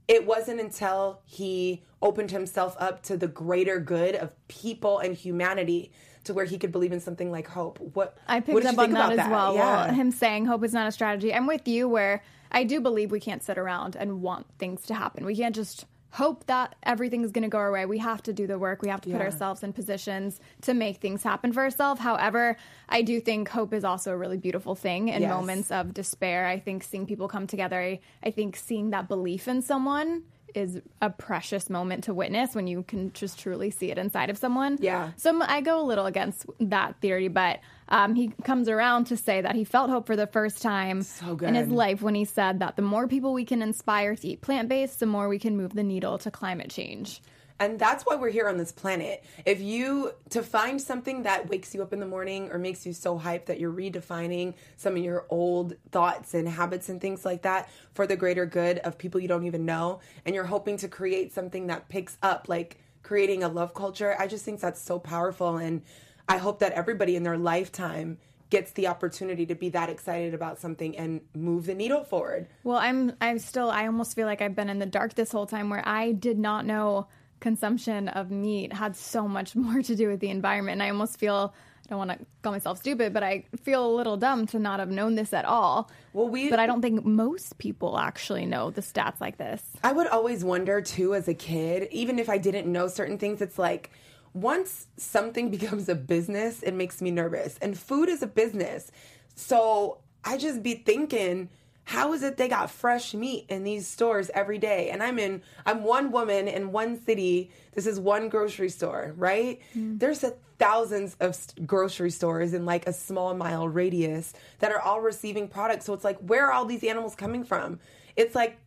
it 0.07 0.27
wasn't 0.27 0.61
until 0.61 1.21
he 1.25 1.83
opened 2.01 2.31
himself 2.31 2.77
up 2.79 3.03
to 3.05 3.17
the 3.17 3.29
greater 3.29 3.79
good 3.79 4.15
of 4.15 4.35
people 4.49 4.99
and 4.99 5.15
humanity 5.15 5.93
to 6.25 6.35
where 6.35 6.45
he 6.45 6.59
could 6.59 6.73
believe 6.73 6.93
in 6.93 7.01
something 7.01 7.31
like 7.31 7.49
hope. 7.49 7.79
What 7.95 8.19
I 8.27 8.41
picked 8.41 8.65
up 8.65 8.79
on 8.79 8.93
that 8.93 9.11
as 9.13 9.17
that? 9.17 9.31
well. 9.31 9.55
Yeah. 9.55 9.87
well. 9.87 9.95
Him 9.95 10.11
saying 10.11 10.47
hope 10.47 10.65
is 10.65 10.73
not 10.73 10.87
a 10.87 10.93
strategy. 10.93 11.33
I'm 11.33 11.47
with 11.47 11.67
you 11.67 11.89
where 11.89 12.23
I 12.53 12.65
do 12.65 12.81
believe 12.81 13.11
we 13.11 13.21
can't 13.21 13.43
sit 13.43 13.59
around 13.59 13.97
and 13.97 14.23
want 14.23 14.47
things 14.59 14.83
to 14.87 14.95
happen. 14.95 15.25
We 15.25 15.37
can't 15.37 15.55
just 15.55 15.87
hope 16.11 16.47
that 16.47 16.75
everything's 16.83 17.33
going 17.33 17.43
to 17.43 17.49
go 17.49 17.59
our 17.59 17.71
way. 17.71 17.85
We 17.87 17.99
have 17.99 18.23
to 18.25 18.33
do 18.33 18.47
the 18.47 18.59
work. 18.59 18.83
We 18.83 18.89
have 18.89 19.01
to 19.03 19.11
put 19.11 19.19
yeah. 19.19 19.25
ourselves 19.25 19.63
in 19.63 19.73
positions 19.73 20.41
to 20.63 20.75
make 20.75 20.99
things 20.99 21.23
happen 21.23 21.53
for 21.53 21.63
ourselves. 21.63 22.01
However, 22.01 22.57
I 22.89 23.03
do 23.03 23.21
think 23.21 23.49
hope 23.49 23.75
is 23.75 23.85
also 23.85 24.13
a 24.13 24.17
really 24.17 24.39
beautiful 24.39 24.75
thing 24.75 25.09
in 25.09 25.23
yes. 25.23 25.31
moments 25.31 25.71
of 25.71 25.93
despair. 25.93 26.47
I 26.47 26.59
think 26.59 26.83
seeing 26.83 27.07
people 27.07 27.29
come 27.29 27.47
together, 27.47 27.81
I, 27.81 28.01
I 28.23 28.31
think 28.31 28.57
seeing 28.57 28.91
that 28.91 29.09
belief 29.09 29.49
in 29.49 29.61
someone 29.61 30.25
is 30.55 30.81
a 31.03 31.11
precious 31.11 31.69
moment 31.69 32.05
to 32.05 32.15
witness 32.15 32.55
when 32.55 32.67
you 32.67 32.83
can 32.83 33.13
just 33.13 33.39
truly 33.39 33.71
see 33.71 33.91
it 33.91 33.99
inside 33.99 34.31
of 34.31 34.39
someone. 34.39 34.79
Yeah. 34.81 35.11
So 35.17 35.43
I 35.43 35.61
go 35.61 35.81
a 35.81 35.85
little 35.85 36.07
against 36.07 36.47
that 36.61 37.01
theory, 37.01 37.29
but 37.29 37.61
um, 37.89 38.15
he 38.15 38.29
comes 38.45 38.69
around 38.69 39.07
to 39.07 39.17
say 39.17 39.41
that 39.41 39.55
he 39.55 39.65
felt 39.65 39.91
hope 39.91 40.07
for 40.07 40.17
the 40.17 40.27
first 40.27 40.63
time 40.63 41.03
so 41.03 41.37
in 41.43 41.55
his 41.55 41.69
life 41.69 42.03
when 42.03 42.15
he 42.15 42.25
said 42.25 42.61
that 42.61 42.77
the 42.77 42.83
more 42.83 43.09
people 43.09 43.33
we 43.33 43.45
can 43.45 43.63
inspire 43.63 44.15
to 44.17 44.29
eat 44.29 44.41
plant 44.41 44.69
based, 44.69 45.01
the 45.01 45.07
more 45.07 45.29
we 45.29 45.39
can 45.39 45.57
move 45.57 45.75
the 45.75 45.83
needle 45.83 46.19
to 46.19 46.31
climate 46.31 46.71
change. 46.71 47.21
And 47.61 47.79
that's 47.79 48.05
why 48.05 48.15
we're 48.15 48.31
here 48.31 48.49
on 48.49 48.57
this 48.57 48.71
planet. 48.71 49.25
If 49.45 49.61
you, 49.61 50.13
to 50.31 50.43
find 50.43 50.81
something 50.81 51.25
that 51.25 51.49
wakes 51.49 51.75
you 51.75 51.83
up 51.83 51.93
in 51.93 51.99
the 51.99 52.07
morning 52.07 52.51
or 52.53 52.59
makes 52.59 52.87
you 52.87 52.93
so 52.93 53.19
hyped 53.19 53.47
that 53.47 53.59
you're 53.59 53.73
redefining 53.73 54.55
some 54.77 54.97
of 54.97 55.03
your 55.03 55.27
old 55.29 55.75
thoughts 55.91 56.35
and 56.35 56.49
habits 56.49 56.89
and 56.89 57.01
things 57.01 57.25
like 57.25 57.43
that 57.43 57.69
for 57.95 58.07
the 58.07 58.17
greater 58.17 58.47
good 58.47 58.79
of 58.79 58.97
people 58.97 59.21
you 59.21 59.27
don't 59.27 59.45
even 59.45 59.67
know, 59.67 59.99
and 60.25 60.37
you're 60.37 60.45
hoping 60.45 60.77
to 60.77 60.89
create 60.89 61.33
something 61.33 61.67
that 61.67 61.89
picks 61.89 62.17
up, 62.23 62.49
like 62.49 62.79
creating 63.03 63.43
a 63.43 63.49
love 63.49 63.75
culture, 63.75 64.15
I 64.19 64.29
just 64.29 64.45
think 64.45 64.61
that's 64.61 64.81
so 64.81 64.99
powerful. 65.01 65.57
And 65.57 65.83
I 66.29 66.37
hope 66.39 66.59
that 66.61 66.73
everybody 66.73 67.17
in 67.17 67.23
their 67.23 67.39
lifetime 67.39 68.19
gets 68.51 68.73
the 68.73 68.87
opportunity 68.87 69.47
to 69.47 69.55
be 69.55 69.69
that 69.71 69.91
excited 69.91 70.35
about 70.35 70.59
something 70.59 70.97
and 70.97 71.21
move 71.35 71.67
the 71.67 71.75
needle 71.75 72.05
forward. 72.05 72.49
Well, 72.65 72.79
I'm 72.79 73.13
I'm 73.21 73.39
still 73.39 73.71
I 73.71 73.87
almost 73.87 74.15
feel 74.15 74.27
like 74.27 74.41
I've 74.41 74.55
been 74.55 74.71
in 74.71 74.79
the 74.79 74.87
dark 74.87 75.15
this 75.15 75.33
whole 75.33 75.47
time 75.47 75.71
where 75.71 75.87
I 75.87 76.13
did 76.13 76.39
not 76.39 76.65
know 76.65 77.09
consumption 77.41 78.09
of 78.09 78.31
meat 78.31 78.73
had 78.73 78.97
so 78.97 79.29
much 79.29 79.55
more 79.57 79.83
to 79.83 79.95
do 79.95 80.09
with 80.09 80.21
the 80.21 80.31
environment. 80.31 80.75
And 80.77 80.83
I 80.83 80.91
almost 80.91 81.19
feel 81.19 81.55
I 81.87 81.91
don't 81.91 82.07
want 82.07 82.21
to 82.21 82.27
call 82.43 82.53
myself 82.53 82.79
stupid, 82.79 83.15
but 83.15 83.23
I 83.23 83.47
feel 83.63 83.87
a 83.87 83.95
little 83.95 84.19
dumb 84.19 84.47
to 84.49 84.59
not 84.59 84.79
have 84.79 84.91
known 84.91 85.15
this 85.15 85.33
at 85.33 85.47
all. 85.47 85.91
Well, 86.13 86.29
we, 86.29 86.51
but 86.51 86.59
I 86.59 86.67
don't 86.67 86.83
think 86.83 87.03
most 87.03 87.57
people 87.57 87.99
actually 87.99 88.45
know 88.45 88.71
the 88.71 88.83
stats 88.83 89.23
like 89.23 89.39
this. 89.39 89.63
I 89.83 89.93
would 89.93 90.07
always 90.07 90.45
wonder 90.45 90.83
too, 90.83 91.15
as 91.15 91.29
a 91.29 91.35
kid, 91.35 91.89
even 91.91 92.19
if 92.19 92.29
I 92.29 92.37
didn't 92.37 92.71
know 92.71 92.89
certain 92.89 93.17
things, 93.17 93.41
it's 93.41 93.59
like 93.59 93.91
once 94.35 94.87
something 94.97 95.51
becomes 95.57 95.89
a 95.89 95.95
business, 95.95 96.63
it 96.63 96.73
makes 96.73 97.01
me 97.01 97.11
nervous, 97.11 97.59
and 97.61 97.79
food 97.79 98.09
is 98.09 98.23
a 98.23 98.27
business. 98.27 98.91
So 99.35 99.99
I 100.25 100.37
just 100.37 100.63
be 100.63 100.75
thinking 100.75 101.49
how 101.89 102.13
is 102.13 102.23
it 102.23 102.37
they 102.37 102.49
got 102.49 102.71
fresh 102.71 103.15
meat 103.15 103.47
in 103.49 103.65
these 103.65 103.87
stores 103.87 104.31
every 104.35 104.59
day? 104.59 104.91
And 104.91 105.03
i'm 105.03 105.19
in 105.19 105.43
i'm 105.65 105.83
one 105.83 106.13
woman 106.13 106.47
in 106.47 106.71
one 106.71 107.03
city. 107.03 107.51
This 107.73 107.87
is 107.87 107.99
one 107.99 108.29
grocery 108.29 108.69
store 108.69 109.15
right? 109.17 109.61
Mm. 109.75 109.99
there's 109.99 110.23
a 110.23 110.35
thousands 110.59 111.17
of 111.21 111.39
grocery 111.67 112.11
stores 112.11 112.53
in 112.53 112.67
like 112.67 112.87
a 112.87 112.93
small 112.93 113.33
mile 113.33 113.69
radius 113.69 114.35
that 114.59 114.71
are 114.71 114.81
all 114.81 115.01
receiving 115.01 115.49
products. 115.49 115.87
So 115.87 115.95
it's 115.95 116.05
like 116.05 116.19
where 116.19 116.47
are 116.47 116.53
all 116.53 116.67
these 116.67 116.85
animals 116.85 117.15
coming 117.15 117.43
from? 117.43 117.81
It's 118.17 118.35
like 118.35 118.59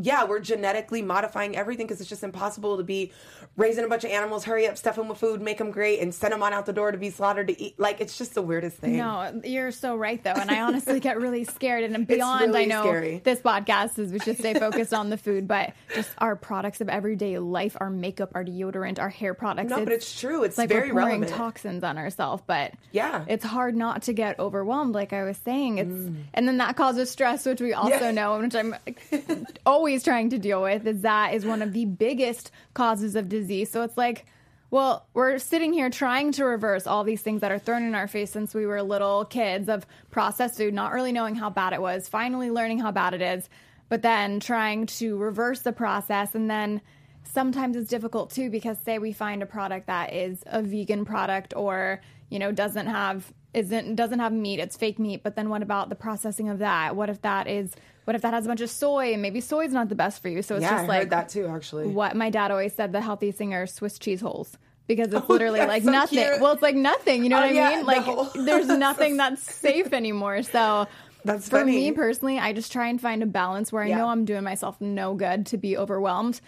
yeah, 0.00 0.24
we're 0.24 0.38
genetically 0.38 1.02
modifying 1.02 1.56
everything 1.56 1.86
because 1.86 2.00
it's 2.00 2.08
just 2.08 2.22
impossible 2.22 2.76
to 2.76 2.84
be 2.84 3.12
raising 3.56 3.84
a 3.84 3.88
bunch 3.88 4.04
of 4.04 4.10
animals, 4.10 4.44
hurry 4.44 4.66
up, 4.68 4.78
stuff 4.78 4.94
them 4.94 5.08
with 5.08 5.18
food, 5.18 5.42
make 5.42 5.58
them 5.58 5.72
great, 5.72 5.98
and 5.98 6.14
send 6.14 6.32
them 6.32 6.42
on 6.42 6.52
out 6.52 6.66
the 6.66 6.72
door 6.72 6.92
to 6.92 6.98
be 6.98 7.10
slaughtered 7.10 7.48
to 7.48 7.60
eat. 7.60 7.78
Like, 7.80 8.00
it's 8.00 8.16
just 8.16 8.34
the 8.34 8.42
weirdest 8.42 8.76
thing. 8.76 8.96
No, 8.96 9.40
you're 9.44 9.72
so 9.72 9.96
right, 9.96 10.22
though. 10.22 10.30
And 10.30 10.50
I 10.50 10.60
honestly 10.60 11.00
get 11.00 11.20
really 11.20 11.42
scared. 11.44 11.82
And 11.82 12.06
beyond, 12.06 12.52
really 12.52 12.62
I 12.62 12.64
know 12.66 12.82
scary. 12.82 13.20
this 13.24 13.40
podcast 13.40 13.98
is 13.98 14.12
we 14.12 14.20
should 14.20 14.38
stay 14.38 14.54
focused 14.58 14.94
on 14.94 15.10
the 15.10 15.16
food, 15.16 15.48
but 15.48 15.72
just 15.92 16.10
our 16.18 16.36
products 16.36 16.80
of 16.80 16.88
everyday 16.88 17.38
life, 17.38 17.76
our 17.80 17.90
makeup, 17.90 18.30
our 18.34 18.44
deodorant, 18.44 19.00
our 19.00 19.08
hair 19.08 19.34
products. 19.34 19.70
No, 19.70 19.78
it's, 19.78 19.84
but 19.84 19.92
it's 19.92 20.20
true. 20.20 20.44
It's 20.44 20.56
like 20.56 20.68
very 20.68 20.92
we're 20.92 21.00
pouring 21.00 21.20
relevant. 21.22 21.36
toxins 21.36 21.82
on 21.82 21.98
ourselves. 21.98 22.44
But 22.46 22.74
yeah, 22.92 23.24
it's 23.26 23.44
hard 23.44 23.74
not 23.74 24.02
to 24.02 24.12
get 24.12 24.38
overwhelmed, 24.38 24.94
like 24.94 25.12
I 25.12 25.24
was 25.24 25.36
saying. 25.38 25.78
It's 25.78 25.90
mm. 25.90 26.22
And 26.34 26.46
then 26.46 26.58
that 26.58 26.76
causes 26.76 27.10
stress, 27.10 27.44
which 27.44 27.60
we 27.60 27.72
also 27.72 27.98
yeah. 27.98 28.10
know, 28.12 28.38
which 28.38 28.54
I'm 28.54 28.76
always 29.66 29.87
trying 29.96 30.30
to 30.30 30.38
deal 30.38 30.62
with, 30.62 30.86
is 30.86 31.02
that 31.02 31.34
is 31.34 31.46
one 31.46 31.62
of 31.62 31.72
the 31.72 31.84
biggest 31.84 32.50
causes 32.74 33.16
of 33.16 33.28
disease. 33.28 33.70
So 33.70 33.82
it's 33.82 33.96
like, 33.96 34.26
well, 34.70 35.06
we're 35.14 35.38
sitting 35.38 35.72
here 35.72 35.88
trying 35.88 36.32
to 36.32 36.44
reverse 36.44 36.86
all 36.86 37.02
these 37.02 37.22
things 37.22 37.40
that 37.40 37.50
are 37.50 37.58
thrown 37.58 37.84
in 37.84 37.94
our 37.94 38.06
face 38.06 38.30
since 38.30 38.54
we 38.54 38.66
were 38.66 38.82
little 38.82 39.24
kids 39.24 39.68
of 39.68 39.86
processed 40.10 40.58
food, 40.58 40.74
not 40.74 40.92
really 40.92 41.12
knowing 41.12 41.34
how 41.34 41.48
bad 41.48 41.72
it 41.72 41.80
was, 41.80 42.06
finally 42.06 42.50
learning 42.50 42.78
how 42.78 42.92
bad 42.92 43.14
it 43.14 43.22
is, 43.22 43.48
but 43.88 44.02
then 44.02 44.40
trying 44.40 44.84
to 44.84 45.16
reverse 45.16 45.60
the 45.60 45.72
process. 45.72 46.34
And 46.34 46.50
then 46.50 46.82
sometimes 47.22 47.76
it's 47.76 47.88
difficult 47.88 48.30
too 48.30 48.50
because, 48.50 48.78
say, 48.78 48.98
we 48.98 49.12
find 49.12 49.42
a 49.42 49.46
product 49.46 49.86
that 49.86 50.12
is 50.12 50.42
a 50.46 50.60
vegan 50.62 51.06
product 51.06 51.54
or, 51.56 52.02
you 52.28 52.38
know, 52.38 52.52
doesn't 52.52 52.86
have 52.86 53.32
isn't 53.54 53.96
doesn't 53.96 54.18
have 54.18 54.30
meat 54.30 54.60
it's 54.60 54.76
fake 54.76 54.98
meat 54.98 55.22
but 55.22 55.34
then 55.34 55.48
what 55.48 55.62
about 55.62 55.88
the 55.88 55.94
processing 55.94 56.50
of 56.50 56.58
that 56.58 56.94
what 56.94 57.08
if 57.08 57.22
that 57.22 57.48
is 57.48 57.74
what 58.08 58.14
if 58.14 58.22
that 58.22 58.32
has 58.32 58.46
a 58.46 58.48
bunch 58.48 58.62
of 58.62 58.70
soy 58.70 59.12
and 59.12 59.20
maybe 59.20 59.38
soy 59.38 59.66
is 59.66 59.72
not 59.74 59.90
the 59.90 59.94
best 59.94 60.22
for 60.22 60.30
you 60.30 60.40
so 60.40 60.54
it's 60.54 60.62
yeah, 60.62 60.70
just 60.70 60.84
I 60.84 60.86
like 60.86 60.98
heard 61.00 61.10
that 61.10 61.28
too 61.28 61.46
actually 61.46 61.88
what 61.88 62.16
my 62.16 62.30
dad 62.30 62.50
always 62.50 62.72
said 62.72 62.90
the 62.90 63.02
healthy 63.02 63.32
thing 63.32 63.52
are 63.52 63.66
swiss 63.66 63.98
cheese 63.98 64.22
holes 64.22 64.56
because 64.86 65.08
it's 65.08 65.26
oh, 65.28 65.32
literally 65.32 65.60
like 65.60 65.82
so 65.82 65.90
nothing 65.90 66.24
cute. 66.24 66.40
well 66.40 66.52
it's 66.52 66.62
like 66.62 66.74
nothing 66.74 67.22
you 67.22 67.28
know 67.28 67.36
oh, 67.36 67.40
what 67.40 67.50
i 67.50 67.52
yeah, 67.52 67.68
mean 67.76 67.84
like 67.84 68.06
no. 68.06 68.30
there's 68.46 68.66
nothing 68.66 69.18
that's 69.18 69.42
safe 69.42 69.92
anymore 69.92 70.42
so 70.42 70.86
that's 71.26 71.50
for 71.50 71.58
funny. 71.58 71.72
me 71.72 71.92
personally 71.92 72.38
i 72.38 72.54
just 72.54 72.72
try 72.72 72.86
and 72.88 72.98
find 72.98 73.22
a 73.22 73.26
balance 73.26 73.70
where 73.70 73.82
i 73.82 73.88
yeah. 73.88 73.98
know 73.98 74.08
i'm 74.08 74.24
doing 74.24 74.42
myself 74.42 74.80
no 74.80 75.12
good 75.12 75.44
to 75.44 75.58
be 75.58 75.76
overwhelmed 75.76 76.40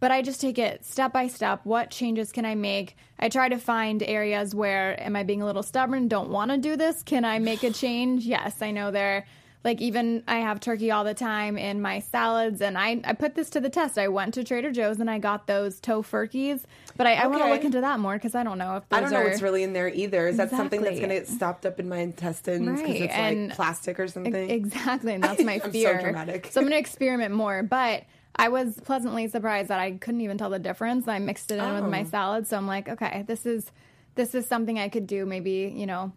but 0.00 0.12
I 0.12 0.22
just 0.22 0.40
take 0.40 0.60
it 0.60 0.84
step 0.84 1.12
by 1.12 1.26
step. 1.26 1.62
What 1.64 1.90
changes 1.90 2.30
can 2.30 2.44
I 2.44 2.54
make? 2.54 2.96
I 3.18 3.28
try 3.28 3.48
to 3.48 3.58
find 3.58 4.00
areas 4.00 4.54
where 4.54 4.94
am 5.02 5.16
I 5.16 5.24
being 5.24 5.42
a 5.42 5.44
little 5.44 5.64
stubborn, 5.64 6.06
don't 6.06 6.30
want 6.30 6.52
to 6.52 6.56
do 6.56 6.76
this? 6.76 7.02
Can 7.02 7.24
I 7.24 7.40
make 7.40 7.64
a 7.64 7.70
change? 7.72 8.24
Yes, 8.24 8.62
I 8.62 8.70
know 8.70 8.92
there 8.92 9.26
like 9.64 9.80
even 9.80 10.22
I 10.28 10.36
have 10.36 10.60
turkey 10.60 10.90
all 10.90 11.04
the 11.04 11.14
time 11.14 11.58
in 11.58 11.82
my 11.82 11.98
salads 11.98 12.60
and 12.60 12.78
I, 12.78 13.00
I 13.04 13.12
put 13.12 13.34
this 13.34 13.50
to 13.50 13.60
the 13.60 13.68
test. 13.68 13.98
I 13.98 14.08
went 14.08 14.34
to 14.34 14.44
Trader 14.44 14.70
Joe's 14.70 15.00
and 15.00 15.10
I 15.10 15.18
got 15.18 15.46
those 15.46 15.80
tofurkeys, 15.80 16.62
but 16.96 17.06
I. 17.06 17.14
I 17.14 17.26
want 17.26 17.42
to 17.42 17.50
look 17.50 17.64
into 17.64 17.80
that 17.80 17.98
more 17.98 18.14
because 18.14 18.34
I 18.34 18.44
don't 18.44 18.58
know 18.58 18.76
if 18.76 18.84
I 18.92 19.00
don't 19.00 19.10
know 19.10 19.18
are... 19.18 19.24
what's 19.24 19.42
really 19.42 19.64
in 19.64 19.72
there 19.72 19.88
either. 19.88 20.28
Is 20.28 20.36
that 20.36 20.50
something 20.50 20.80
that's 20.82 20.98
going 20.98 21.10
to 21.10 21.16
get 21.16 21.28
stopped 21.28 21.66
up 21.66 21.80
in 21.80 21.88
my 21.88 21.98
intestines 21.98 22.66
because 22.66 22.82
right. 22.82 23.02
it's 23.02 23.14
and 23.14 23.48
like 23.48 23.56
plastic 23.56 23.98
or 23.98 24.06
something? 24.06 24.34
Exactly, 24.34 25.14
and 25.14 25.22
that's 25.24 25.42
my 25.42 25.58
fear. 25.58 25.96
so 25.96 26.04
dramatic. 26.04 26.52
I'm 26.56 26.62
going 26.62 26.72
to 26.72 26.78
experiment 26.78 27.34
more, 27.34 27.62
but 27.62 28.04
I 28.36 28.48
was 28.48 28.78
pleasantly 28.80 29.26
surprised 29.26 29.68
that 29.68 29.80
I 29.80 29.92
couldn't 29.92 30.20
even 30.20 30.38
tell 30.38 30.50
the 30.50 30.60
difference. 30.60 31.08
I 31.08 31.18
mixed 31.18 31.50
it 31.50 31.58
in 31.58 31.74
with 31.74 31.90
my 31.90 32.02
oh. 32.02 32.04
salad, 32.04 32.46
so 32.46 32.56
I'm 32.56 32.68
like, 32.68 32.88
okay, 32.88 33.24
this 33.26 33.44
is 33.44 33.72
this 34.14 34.34
is 34.34 34.46
something 34.46 34.78
I 34.78 34.88
could 34.88 35.06
do. 35.06 35.26
Maybe 35.26 35.72
you 35.74 35.86
know, 35.86 36.12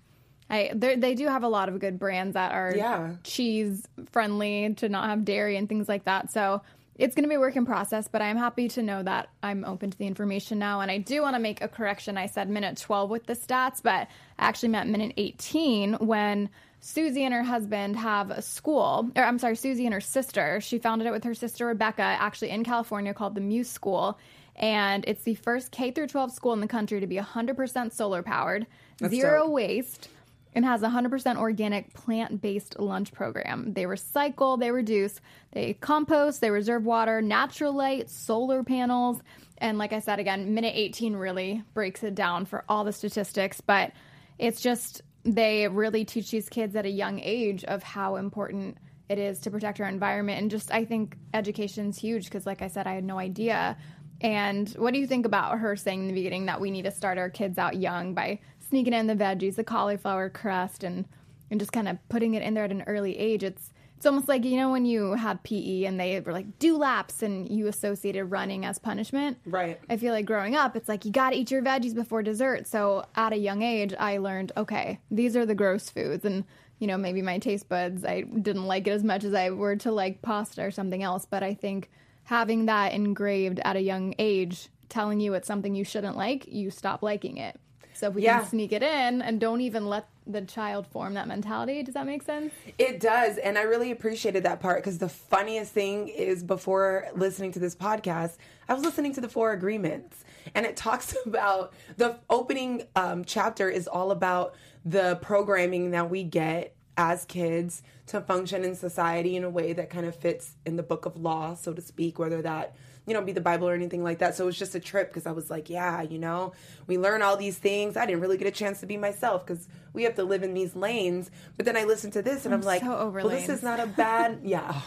I 0.52 0.72
they 0.76 1.16
do 1.16 1.28
have 1.28 1.44
a 1.44 1.48
lot 1.48 1.70
of 1.70 1.80
good 1.80 1.98
brands 1.98 2.34
that 2.34 2.52
are 2.52 2.74
yeah. 2.76 3.14
cheese 3.24 3.88
friendly 4.12 4.74
to 4.76 4.90
not 4.90 5.10
have 5.10 5.24
dairy 5.24 5.56
and 5.56 5.68
things 5.68 5.88
like 5.88 6.04
that. 6.04 6.30
So 6.32 6.62
it's 6.98 7.16
going 7.16 7.24
to 7.24 7.30
be 7.30 7.36
a 7.36 7.40
work 7.40 7.56
in 7.56 7.66
process, 7.66 8.10
but 8.10 8.22
I'm 8.22 8.38
happy 8.38 8.68
to 8.70 8.84
know 8.84 9.02
that 9.02 9.30
I'm 9.42 9.64
open 9.64 9.92
to 9.92 9.98
the 9.98 10.06
information 10.06 10.60
now. 10.60 10.82
And 10.82 10.92
I 10.92 10.98
do 10.98 11.22
want 11.22 11.36
to 11.36 11.42
make 11.42 11.62
a 11.62 11.70
correction. 11.70 12.18
I 12.18 12.26
said 12.26 12.50
minute 12.50 12.78
12 12.78 13.10
with 13.10 13.26
the 13.26 13.34
stats, 13.34 13.82
but 13.82 14.08
I 14.38 14.48
actually 14.48 14.70
meant 14.70 14.90
minute 14.90 15.14
18 15.16 15.94
when 15.94 16.50
Suzy 16.82 17.24
and 17.24 17.34
her 17.34 17.44
husband 17.44 17.96
have 17.96 18.30
a 18.30 18.42
school, 18.42 19.10
or 19.16 19.24
I'm 19.24 19.40
sorry, 19.40 19.56
Suzy 19.56 19.86
and 19.86 19.94
her 19.94 20.02
sister. 20.02 20.60
She 20.60 20.80
founded 20.80 21.08
it 21.08 21.12
with 21.12 21.24
her 21.24 21.34
sister 21.34 21.68
Rebecca, 21.68 22.02
actually 22.02 22.50
in 22.50 22.64
California, 22.64 23.14
called 23.14 23.36
the 23.36 23.42
Muse 23.42 23.70
School, 23.70 24.20
and 24.56 25.06
it's 25.08 25.24
the 25.24 25.36
first 25.36 25.72
K 25.72 25.92
through 25.92 26.08
12 26.08 26.32
school 26.32 26.54
in 26.54 26.60
the 26.60 26.68
country 26.68 27.00
to 27.00 27.08
be 27.08 27.18
100% 27.18 27.94
solar 27.94 28.22
powered, 28.22 28.68
That's 29.00 29.14
zero 29.14 29.44
dope. 29.44 29.52
waste, 29.52 30.10
and 30.54 30.66
has 30.66 30.84
a 30.84 30.90
100% 30.90 31.38
organic 31.38 31.94
plant-based 31.94 32.80
lunch 32.80 33.14
program. 33.14 33.74
They 33.74 33.84
recycle, 33.84 34.60
they 34.60 34.72
reduce, 34.72 35.22
they 35.52 35.74
compost, 35.74 36.42
they 36.42 36.52
reserve 36.52 36.84
water, 36.84 37.22
natural 37.22 37.74
light, 37.74 38.10
solar 38.10 38.64
panels, 38.64 39.22
and 39.58 39.78
like 39.78 39.94
I 39.94 40.00
said 40.00 40.20
again, 40.20 40.54
minute 40.54 40.74
18 40.76 41.16
really 41.16 41.64
breaks 41.74 42.04
it 42.04 42.16
down 42.16 42.46
for 42.46 42.66
all 42.68 42.84
the 42.84 42.92
statistics, 42.92 43.62
but 43.62 43.92
it's 44.40 44.60
just 44.60 45.04
they 45.24 45.68
really 45.68 46.04
teach 46.04 46.32
these 46.32 46.50
kids 46.50 46.76
at 46.76 46.86
a 46.86 46.90
young 46.90 47.20
age 47.20 47.64
of 47.66 47.84
how 47.84 48.16
important 48.16 48.78
it 49.08 49.20
is 49.20 49.40
to 49.42 49.52
protect 49.52 49.80
our 49.80 49.88
environment 49.88 50.42
and 50.42 50.50
just 50.50 50.72
i 50.72 50.86
think 50.86 51.18
education's 51.34 51.98
huge 51.98 52.26
because 52.26 52.46
like 52.46 52.62
i 52.62 52.68
said 52.68 52.88
i 52.88 52.94
had 52.94 53.04
no 53.04 53.20
idea 53.20 53.78
and 54.22 54.70
what 54.78 54.94
do 54.94 55.00
you 55.00 55.06
think 55.06 55.26
about 55.26 55.60
her 55.60 55.76
saying 55.76 56.02
in 56.02 56.08
the 56.08 56.14
beginning 56.14 56.46
that 56.46 56.62
we 56.62 56.72
need 56.72 56.84
to 56.84 56.92
start 56.92 57.18
our 57.18 57.30
kids 57.30 57.58
out 57.58 57.76
young 57.76 58.14
by 58.14 58.40
sneaking 58.72 58.94
in 58.94 59.08
the 59.08 59.16
veggies 59.16 59.56
the 59.56 59.64
cauliflower 59.64 60.30
crust 60.30 60.84
and 60.84 61.06
and 61.50 61.60
just 61.60 61.74
kind 61.74 61.90
of 61.90 61.98
putting 62.08 62.34
it 62.34 62.42
in 62.42 62.54
there 62.54 62.64
at 62.64 62.72
an 62.72 62.84
early 62.88 63.18
age 63.18 63.44
it's 63.44 63.72
it's 64.02 64.06
almost 64.08 64.28
like 64.28 64.44
you 64.44 64.58
know 64.58 64.72
when 64.72 64.84
you 64.84 65.14
had 65.14 65.44
PE 65.44 65.84
and 65.84 66.00
they 66.00 66.20
were 66.22 66.32
like 66.32 66.58
do 66.58 66.76
laps 66.76 67.22
and 67.22 67.48
you 67.48 67.68
associated 67.68 68.26
running 68.26 68.66
as 68.66 68.80
punishment. 68.80 69.38
Right. 69.46 69.80
I 69.92 69.98
feel 69.98 70.12
like 70.12 70.26
growing 70.26 70.56
up, 70.56 70.76
it's 70.76 70.90
like 70.90 71.06
you 71.06 71.12
got 71.12 71.30
to 71.30 71.36
eat 71.36 71.52
your 71.52 71.62
veggies 71.62 71.94
before 71.94 72.24
dessert. 72.24 72.66
So 72.66 73.06
at 73.14 73.32
a 73.32 73.38
young 73.38 73.62
age, 73.62 73.94
I 74.00 74.18
learned 74.18 74.54
okay, 74.58 75.00
these 75.12 75.36
are 75.36 75.46
the 75.46 75.54
gross 75.54 75.92
foods, 75.92 76.26
and 76.26 76.46
you 76.80 76.88
know 76.88 76.98
maybe 76.98 77.22
my 77.22 77.38
taste 77.38 77.70
buds 77.70 78.04
I 78.04 78.22
didn't 78.22 78.66
like 78.66 78.88
it 78.88 78.92
as 78.92 79.04
much 79.04 79.24
as 79.24 79.36
I 79.36 79.52
were 79.52 79.76
to 79.76 79.92
like 79.92 80.24
pasta 80.24 80.64
or 80.64 80.72
something 80.72 81.04
else. 81.04 81.28
But 81.28 81.44
I 81.44 81.54
think 81.54 81.92
having 82.24 82.66
that 82.66 82.94
engraved 82.94 83.60
at 83.60 83.76
a 83.76 83.82
young 83.82 84.16
age, 84.18 84.70
telling 84.90 85.20
you 85.20 85.36
it's 85.36 85.48
something 85.48 85.76
you 85.76 85.84
shouldn't 85.84 86.18
like, 86.18 86.48
you 86.48 86.72
stop 86.72 87.04
liking 87.04 87.38
it. 87.38 87.60
So 87.94 88.08
if 88.08 88.16
we 88.16 88.24
yeah. 88.24 88.40
can 88.40 88.50
sneak 88.50 88.72
it 88.72 88.84
in 88.84 89.22
and 89.22 89.40
don't 89.40 89.62
even 89.62 89.88
let 89.88 90.08
the 90.28 90.42
child 90.42 90.88
form 90.88 91.16
that 91.16 91.28
mentality. 91.28 91.84
Does 91.84 91.94
that 91.96 92.06
make 92.06 92.24
sense? 92.24 92.54
It 92.78 93.00
does. 93.00 93.38
And 93.38 93.58
I 93.58 93.64
really 93.64 93.92
appreciated 93.92 94.44
that 94.44 94.60
part 94.60 94.78
because 94.78 94.98
the 94.98 95.10
funniest 95.10 95.74
thing 95.74 96.08
is 96.08 96.44
before 96.44 97.08
listening 97.16 97.52
to 97.54 97.60
this 97.60 97.76
podcast, 97.76 98.38
I 98.70 98.74
was 98.74 98.84
listening 98.84 99.14
to 99.16 99.22
the 99.22 99.30
Four 99.30 99.52
Agreements 99.52 100.24
and 100.54 100.66
it 100.66 100.76
talks 100.78 101.16
about 101.26 101.74
the 101.98 102.20
opening 102.30 102.84
um, 102.96 103.26
chapter 103.26 103.70
is 103.70 103.88
all 103.88 104.12
about 104.12 104.56
the 104.86 105.20
programming 105.22 105.92
that 105.92 106.10
we 106.10 106.24
get 106.24 106.76
as 106.98 107.26
kids 107.26 107.84
to 108.08 108.22
function 108.22 108.64
in 108.64 108.76
society 108.76 109.36
in 109.36 109.44
a 109.44 109.50
way 109.50 109.74
that 109.74 109.90
kind 109.90 110.06
of 110.06 110.16
fits 110.16 110.56
in 110.66 110.76
the 110.76 110.84
book 110.84 111.06
of 111.06 111.16
law, 111.18 111.56
so 111.56 111.74
to 111.74 111.82
speak, 111.82 112.20
whether 112.20 112.42
that 112.42 112.76
you 113.08 113.14
know, 113.14 113.22
be 113.22 113.32
the 113.32 113.42
Bible 113.42 113.68
or 113.68 113.74
anything 113.74 114.04
like 114.04 114.20
that. 114.20 114.36
So 114.36 114.44
it 114.44 114.48
was 114.48 114.60
just 114.60 114.76
a 114.76 114.80
trip 114.80 115.10
because 115.10 115.26
I 115.26 115.32
was 115.32 115.50
like, 115.50 115.70
yeah, 115.70 116.02
you 116.02 116.20
know, 116.20 116.54
we 116.88 116.98
learn 116.98 117.22
all 117.22 117.36
these 117.36 117.58
things. 117.58 117.98
I 117.98 118.06
didn't 118.06 118.22
really 118.22 118.38
get 118.38 118.48
a 118.48 118.52
chance 118.52 118.80
to 118.82 118.86
be 118.86 118.98
myself 118.98 119.46
because 119.46 119.68
we 119.94 120.04
have 120.04 120.16
to 120.16 120.24
live 120.24 120.44
in 120.44 120.54
these 120.54 120.76
lanes. 120.76 121.32
But 121.58 121.66
then 121.66 121.76
I 121.76 121.86
listened 121.86 122.14
to 122.14 122.22
this 122.22 122.46
and 122.46 122.54
I'm, 122.54 122.62
I'm 122.62 122.66
like, 122.66 122.82
so 122.82 123.10
well, 123.10 123.30
this 123.30 123.50
is 123.50 123.64
not 123.64 123.80
a 123.80 123.88
bad, 123.88 124.42
yeah. 124.44 124.82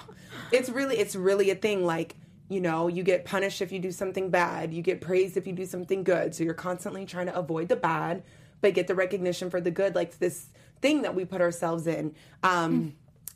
It's 0.52 0.68
really, 0.68 0.96
it's 0.96 1.16
really 1.16 1.50
a 1.50 1.56
thing. 1.56 1.84
Like, 1.84 2.14
you 2.48 2.60
know, 2.60 2.86
you 2.86 3.02
get 3.02 3.24
punished 3.24 3.60
if 3.60 3.72
you 3.72 3.80
do 3.80 3.90
something 3.90 4.30
bad. 4.30 4.72
You 4.72 4.82
get 4.82 5.00
praised 5.00 5.36
if 5.36 5.46
you 5.46 5.52
do 5.52 5.66
something 5.66 6.04
good. 6.04 6.34
So 6.34 6.44
you're 6.44 6.54
constantly 6.54 7.06
trying 7.06 7.26
to 7.26 7.36
avoid 7.36 7.68
the 7.68 7.76
bad, 7.76 8.22
but 8.60 8.74
get 8.74 8.86
the 8.86 8.94
recognition 8.94 9.50
for 9.50 9.60
the 9.60 9.72
good. 9.72 9.96
Like 9.96 10.18
this 10.18 10.46
thing 10.80 11.02
that 11.02 11.16
we 11.16 11.24
put 11.24 11.40
ourselves 11.40 11.86
in. 11.86 12.14
Um, 12.42 12.72
mm 12.72 12.92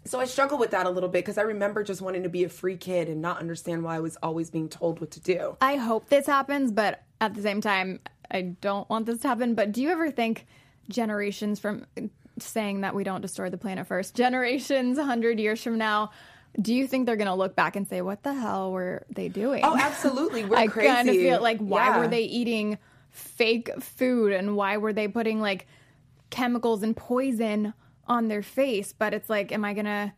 so 0.09 0.19
I 0.21 0.25
struggle 0.25 0.59
with 0.59 0.71
that 0.71 0.87
a 0.87 0.91
little 0.91 1.09
bit 1.09 1.25
because 1.25 1.39
I 1.39 1.43
remember 1.43 1.85
just 1.85 2.01
wanting 2.01 2.23
to 2.23 2.29
be 2.29 2.45
a 2.45 2.49
free 2.49 2.77
kid 2.77 3.09
and 3.09 3.21
not 3.21 3.41
understand 3.41 3.83
why 3.83 3.97
I 3.97 4.01
was 4.01 4.17
always 4.23 4.51
being 4.51 4.69
told 4.69 5.01
what 5.01 5.11
to 5.13 5.21
do. 5.21 5.57
I 5.61 5.77
hope 5.77 6.09
this 6.09 6.27
happens, 6.27 6.73
but 6.73 7.03
at 7.21 7.35
the 7.35 7.43
same 7.43 7.61
time, 7.61 8.01
I 8.31 8.43
don't 8.43 8.89
want 8.89 9.07
this 9.07 9.21
to 9.21 9.29
happen. 9.29 9.55
But 9.55 9.73
do 9.73 9.83
you 9.83 9.91
ever 9.91 10.11
think 10.11 10.47
generations 10.89 11.59
from 11.59 11.87
saying 12.39 12.83
that 12.83 12.95
we 12.95 13.05
don't 13.05 13.21
destroy 13.21 13.51
the 13.51 13.59
planet 13.59 13.87
first, 13.87 14.15
generations, 14.15 14.99
100 14.99 15.39
years 15.39 15.63
from 15.63 15.79
now, 15.79 16.11
do 16.61 16.75
you 16.75 16.87
think 16.87 17.07
they're 17.07 17.17
going 17.17 17.29
to 17.29 17.35
look 17.35 17.55
back 17.55 17.77
and 17.77 17.87
say, 17.87 18.01
what 18.01 18.23
the 18.23 18.33
hell 18.33 18.73
were 18.73 19.05
they 19.11 19.29
doing? 19.29 19.63
Oh, 19.65 19.77
absolutely. 19.77 20.45
We're 20.45 20.57
I 20.59 20.67
crazy. 20.67 20.89
kind 20.89 21.09
of 21.09 21.15
feel 21.15 21.43
like, 21.43 21.59
why 21.59 21.89
yeah. 21.89 21.99
were 21.99 22.09
they 22.09 22.23
eating 22.23 22.79
fake 23.11 23.71
food 23.81 24.33
and 24.33 24.57
why 24.57 24.77
were 24.79 24.93
they 24.93 25.09
putting 25.09 25.41
like 25.41 25.67
chemicals 26.31 26.83
and 26.83 26.97
poison 26.97 27.75
on 28.09 28.29
their 28.29 28.43
face, 28.43 28.93
but 28.93 29.15
it's 29.15 29.29
like, 29.29 29.53
am 29.53 29.65
I 29.65 29.75
gonna? 29.75 30.15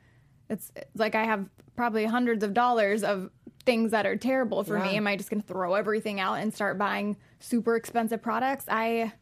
It's, 0.48 0.72
it's 0.74 0.98
like 0.98 1.14
I 1.14 1.24
have 1.24 1.46
probably 1.76 2.04
hundreds 2.04 2.42
of 2.44 2.54
dollars 2.54 3.02
of 3.02 3.30
things 3.64 3.90
that 3.90 4.06
are 4.06 4.16
terrible 4.16 4.64
for 4.64 4.78
yeah. 4.78 4.84
me. 4.84 4.96
Am 4.96 5.06
I 5.06 5.16
just 5.16 5.30
gonna 5.30 5.42
throw 5.42 5.74
everything 5.74 6.20
out 6.20 6.34
and 6.34 6.52
start 6.52 6.78
buying 6.78 7.16
super 7.38 7.76
expensive 7.76 8.22
products? 8.22 8.64
I 8.68 9.12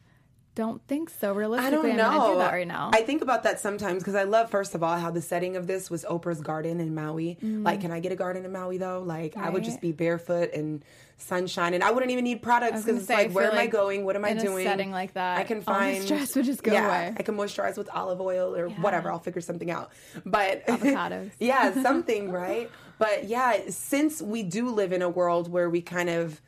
don't 0.59 0.85
think 0.87 1.09
so. 1.09 1.31
Realistically, 1.31 1.67
I 1.67 1.95
don't 1.95 1.95
know. 1.95 2.25
I'm 2.25 2.31
do 2.33 2.37
that 2.39 2.51
right 2.51 2.67
now. 2.67 2.91
I 2.93 3.01
think 3.03 3.21
about 3.21 3.43
that 3.43 3.61
sometimes 3.61 4.03
because 4.03 4.15
I 4.15 4.23
love, 4.23 4.49
first 4.49 4.75
of 4.75 4.83
all, 4.83 4.97
how 4.97 5.09
the 5.09 5.21
setting 5.21 5.55
of 5.55 5.67
this 5.67 5.89
was 5.89 6.03
Oprah's 6.03 6.41
garden 6.41 6.81
in 6.81 6.93
Maui. 6.93 7.37
Mm. 7.41 7.63
Like, 7.63 7.79
can 7.79 7.93
I 7.93 8.01
get 8.01 8.11
a 8.11 8.17
garden 8.17 8.43
in 8.43 8.51
Maui 8.51 8.77
though? 8.77 9.01
Like, 9.01 9.37
right. 9.37 9.45
I 9.45 9.49
would 9.51 9.63
just 9.63 9.79
be 9.79 9.93
barefoot 9.93 10.51
and 10.53 10.83
sunshine, 11.15 11.73
and 11.75 11.81
I 11.81 11.91
wouldn't 11.91 12.11
even 12.11 12.25
need 12.25 12.41
products 12.41 12.83
because 12.83 12.99
it's 12.99 13.09
like, 13.09 13.31
where 13.31 13.45
am 13.45 13.55
like 13.55 13.69
I 13.69 13.71
going? 13.71 14.03
What 14.03 14.17
am 14.17 14.25
I 14.25 14.33
doing? 14.33 14.65
setting 14.65 14.91
like 14.91 15.13
that, 15.13 15.37
I 15.37 15.45
can 15.45 15.61
find 15.61 16.03
stress 16.03 16.35
would 16.35 16.43
just 16.43 16.61
go 16.61 16.73
yeah, 16.73 16.87
away. 16.87 17.15
I 17.17 17.23
can 17.23 17.37
moisturize 17.37 17.77
with 17.77 17.89
olive 17.93 18.19
oil 18.19 18.53
or 18.53 18.67
yeah. 18.67 18.81
whatever. 18.81 19.09
I'll 19.09 19.19
figure 19.19 19.39
something 19.39 19.71
out. 19.71 19.93
But 20.25 20.65
avocados, 20.67 21.31
yeah, 21.39 21.81
something 21.81 22.33
right. 22.33 22.69
But 22.97 23.29
yeah, 23.29 23.69
since 23.69 24.21
we 24.21 24.43
do 24.43 24.71
live 24.71 24.91
in 24.91 25.01
a 25.01 25.09
world 25.09 25.49
where 25.49 25.69
we 25.69 25.81
kind 25.81 26.09
of 26.09 26.41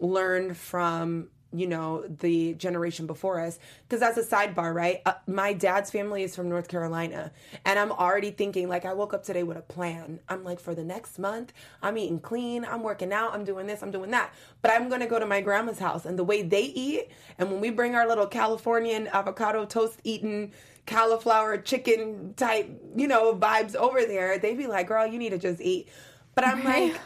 learn 0.00 0.54
from 0.54 1.28
you 1.54 1.66
know 1.66 2.04
the 2.08 2.54
generation 2.54 3.06
before 3.06 3.40
us. 3.40 3.58
Because 3.88 4.02
as 4.02 4.18
a 4.18 4.22
sidebar 4.22 4.74
right 4.74 5.00
uh, 5.06 5.14
my 5.26 5.52
dad's 5.52 5.90
family 5.90 6.22
is 6.22 6.34
from 6.34 6.48
north 6.48 6.68
carolina 6.68 7.32
and 7.64 7.78
i'm 7.78 7.92
already 7.92 8.30
thinking 8.30 8.68
like 8.68 8.84
i 8.84 8.92
woke 8.92 9.14
up 9.14 9.24
today 9.24 9.42
with 9.42 9.56
a 9.56 9.62
plan. 9.62 10.20
I'm 10.28 10.44
like 10.44 10.60
for 10.60 10.74
the 10.74 10.84
next 10.84 11.18
month 11.18 11.52
i'm 11.82 11.96
eating 11.96 12.20
clean 12.20 12.64
i'm 12.64 12.82
working 12.82 13.12
out 13.12 13.34
i'm 13.34 13.44
doing 13.44 13.66
this 13.66 13.82
i'm 13.82 13.90
doing 13.90 14.10
that. 14.10 14.32
But 14.62 14.72
i'm 14.72 14.88
going 14.88 15.00
to 15.00 15.06
go 15.06 15.18
to 15.18 15.26
my 15.26 15.40
grandma's 15.40 15.78
house 15.78 16.04
and 16.04 16.18
the 16.18 16.24
way 16.24 16.42
they 16.42 16.62
eat 16.62 17.08
and 17.38 17.50
when 17.50 17.60
we 17.60 17.70
bring 17.70 17.94
our 17.94 18.06
little 18.06 18.26
californian 18.26 19.08
avocado 19.08 19.64
toast 19.64 20.00
eating 20.04 20.52
cauliflower 20.86 21.56
chicken 21.56 22.34
type 22.34 22.68
you 22.94 23.08
know 23.08 23.34
vibes 23.34 23.74
over 23.74 24.04
there 24.04 24.38
they'd 24.38 24.58
be 24.58 24.66
like 24.66 24.88
girl 24.88 25.06
you 25.06 25.18
need 25.18 25.30
to 25.30 25.38
just 25.38 25.60
eat. 25.60 25.88
But 26.34 26.46
i'm 26.46 26.64
like 26.64 27.00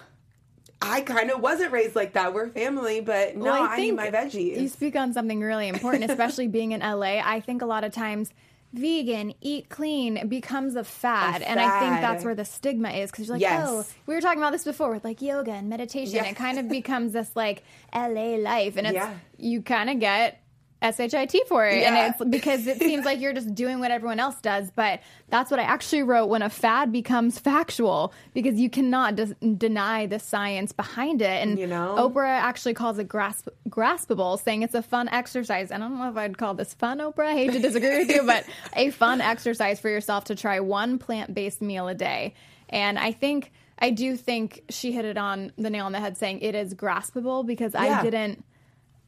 I 0.80 1.00
kind 1.00 1.30
of 1.30 1.40
wasn't 1.40 1.72
raised 1.72 1.96
like 1.96 2.12
that. 2.12 2.34
We're 2.34 2.48
family, 2.48 3.00
but 3.00 3.36
no, 3.36 3.44
well, 3.46 3.62
I, 3.62 3.74
I 3.74 3.76
need 3.78 3.92
my 3.92 4.10
veggies. 4.10 4.60
You 4.60 4.68
speak 4.68 4.96
on 4.96 5.12
something 5.12 5.40
really 5.40 5.68
important, 5.68 6.04
especially 6.10 6.48
being 6.48 6.72
in 6.72 6.80
LA. 6.80 7.20
I 7.24 7.40
think 7.40 7.62
a 7.62 7.66
lot 7.66 7.84
of 7.84 7.92
times 7.92 8.32
vegan, 8.72 9.34
eat 9.40 9.68
clean 9.68 10.28
becomes 10.28 10.76
a 10.76 10.84
fad. 10.84 11.28
a 11.28 11.32
fad. 11.38 11.42
And 11.42 11.60
I 11.60 11.80
think 11.80 12.00
that's 12.00 12.24
where 12.24 12.34
the 12.34 12.44
stigma 12.44 12.90
is 12.90 13.10
because 13.10 13.26
you're 13.26 13.36
like, 13.36 13.40
yes. 13.40 13.66
oh, 13.66 13.84
we 14.06 14.14
were 14.14 14.20
talking 14.20 14.40
about 14.40 14.52
this 14.52 14.64
before 14.64 14.92
with 14.92 15.04
like 15.04 15.22
yoga 15.22 15.52
and 15.52 15.68
meditation. 15.68 16.16
Yes. 16.16 16.32
It 16.32 16.36
kind 16.36 16.58
of 16.58 16.68
becomes 16.70 17.12
this 17.12 17.30
like 17.34 17.62
LA 17.94 18.36
life. 18.36 18.76
And 18.76 18.86
it's, 18.86 18.94
yeah. 18.94 19.14
you 19.36 19.62
kind 19.62 19.90
of 19.90 19.98
get 20.00 20.42
SHIT 20.82 21.48
for 21.48 21.66
it. 21.66 21.80
Yeah. 21.80 21.94
And 21.94 22.14
it's 22.14 22.30
because 22.30 22.66
it 22.66 22.78
seems 22.78 23.04
like 23.04 23.20
you're 23.20 23.32
just 23.32 23.54
doing 23.54 23.80
what 23.80 23.90
everyone 23.90 24.20
else 24.20 24.40
does. 24.40 24.70
But 24.70 25.00
that's 25.28 25.50
what 25.50 25.58
I 25.58 25.64
actually 25.64 26.02
wrote 26.04 26.26
when 26.26 26.42
a 26.42 26.50
fad 26.50 26.92
becomes 26.92 27.38
factual 27.38 28.12
because 28.32 28.54
you 28.60 28.70
cannot 28.70 29.18
deny 29.58 30.06
the 30.06 30.18
science 30.18 30.72
behind 30.72 31.20
it. 31.20 31.42
And 31.42 31.58
you 31.58 31.66
know? 31.66 31.96
Oprah 31.98 32.28
actually 32.28 32.74
calls 32.74 32.98
it 32.98 33.08
grasp- 33.08 33.48
graspable, 33.68 34.40
saying 34.40 34.62
it's 34.62 34.74
a 34.74 34.82
fun 34.82 35.08
exercise. 35.08 35.70
And 35.70 35.82
I 35.82 35.88
don't 35.88 35.98
know 35.98 36.10
if 36.10 36.16
I'd 36.16 36.38
call 36.38 36.54
this 36.54 36.74
fun, 36.74 36.98
Oprah. 36.98 37.26
I 37.26 37.32
hate 37.34 37.52
to 37.52 37.58
disagree 37.58 37.98
with 37.98 38.10
you, 38.10 38.22
but 38.22 38.44
a 38.74 38.90
fun 38.90 39.20
exercise 39.20 39.80
for 39.80 39.88
yourself 39.88 40.24
to 40.24 40.36
try 40.36 40.60
one 40.60 40.98
plant 40.98 41.34
based 41.34 41.60
meal 41.60 41.88
a 41.88 41.94
day. 41.94 42.34
And 42.68 42.98
I 42.98 43.12
think, 43.12 43.50
I 43.78 43.90
do 43.90 44.16
think 44.16 44.62
she 44.68 44.92
hit 44.92 45.04
it 45.04 45.16
on 45.16 45.52
the 45.56 45.70
nail 45.70 45.86
on 45.86 45.92
the 45.92 46.00
head 46.00 46.16
saying 46.16 46.40
it 46.40 46.54
is 46.54 46.74
graspable 46.74 47.44
because 47.46 47.74
yeah. 47.74 48.00
I 48.00 48.02
didn't 48.02 48.44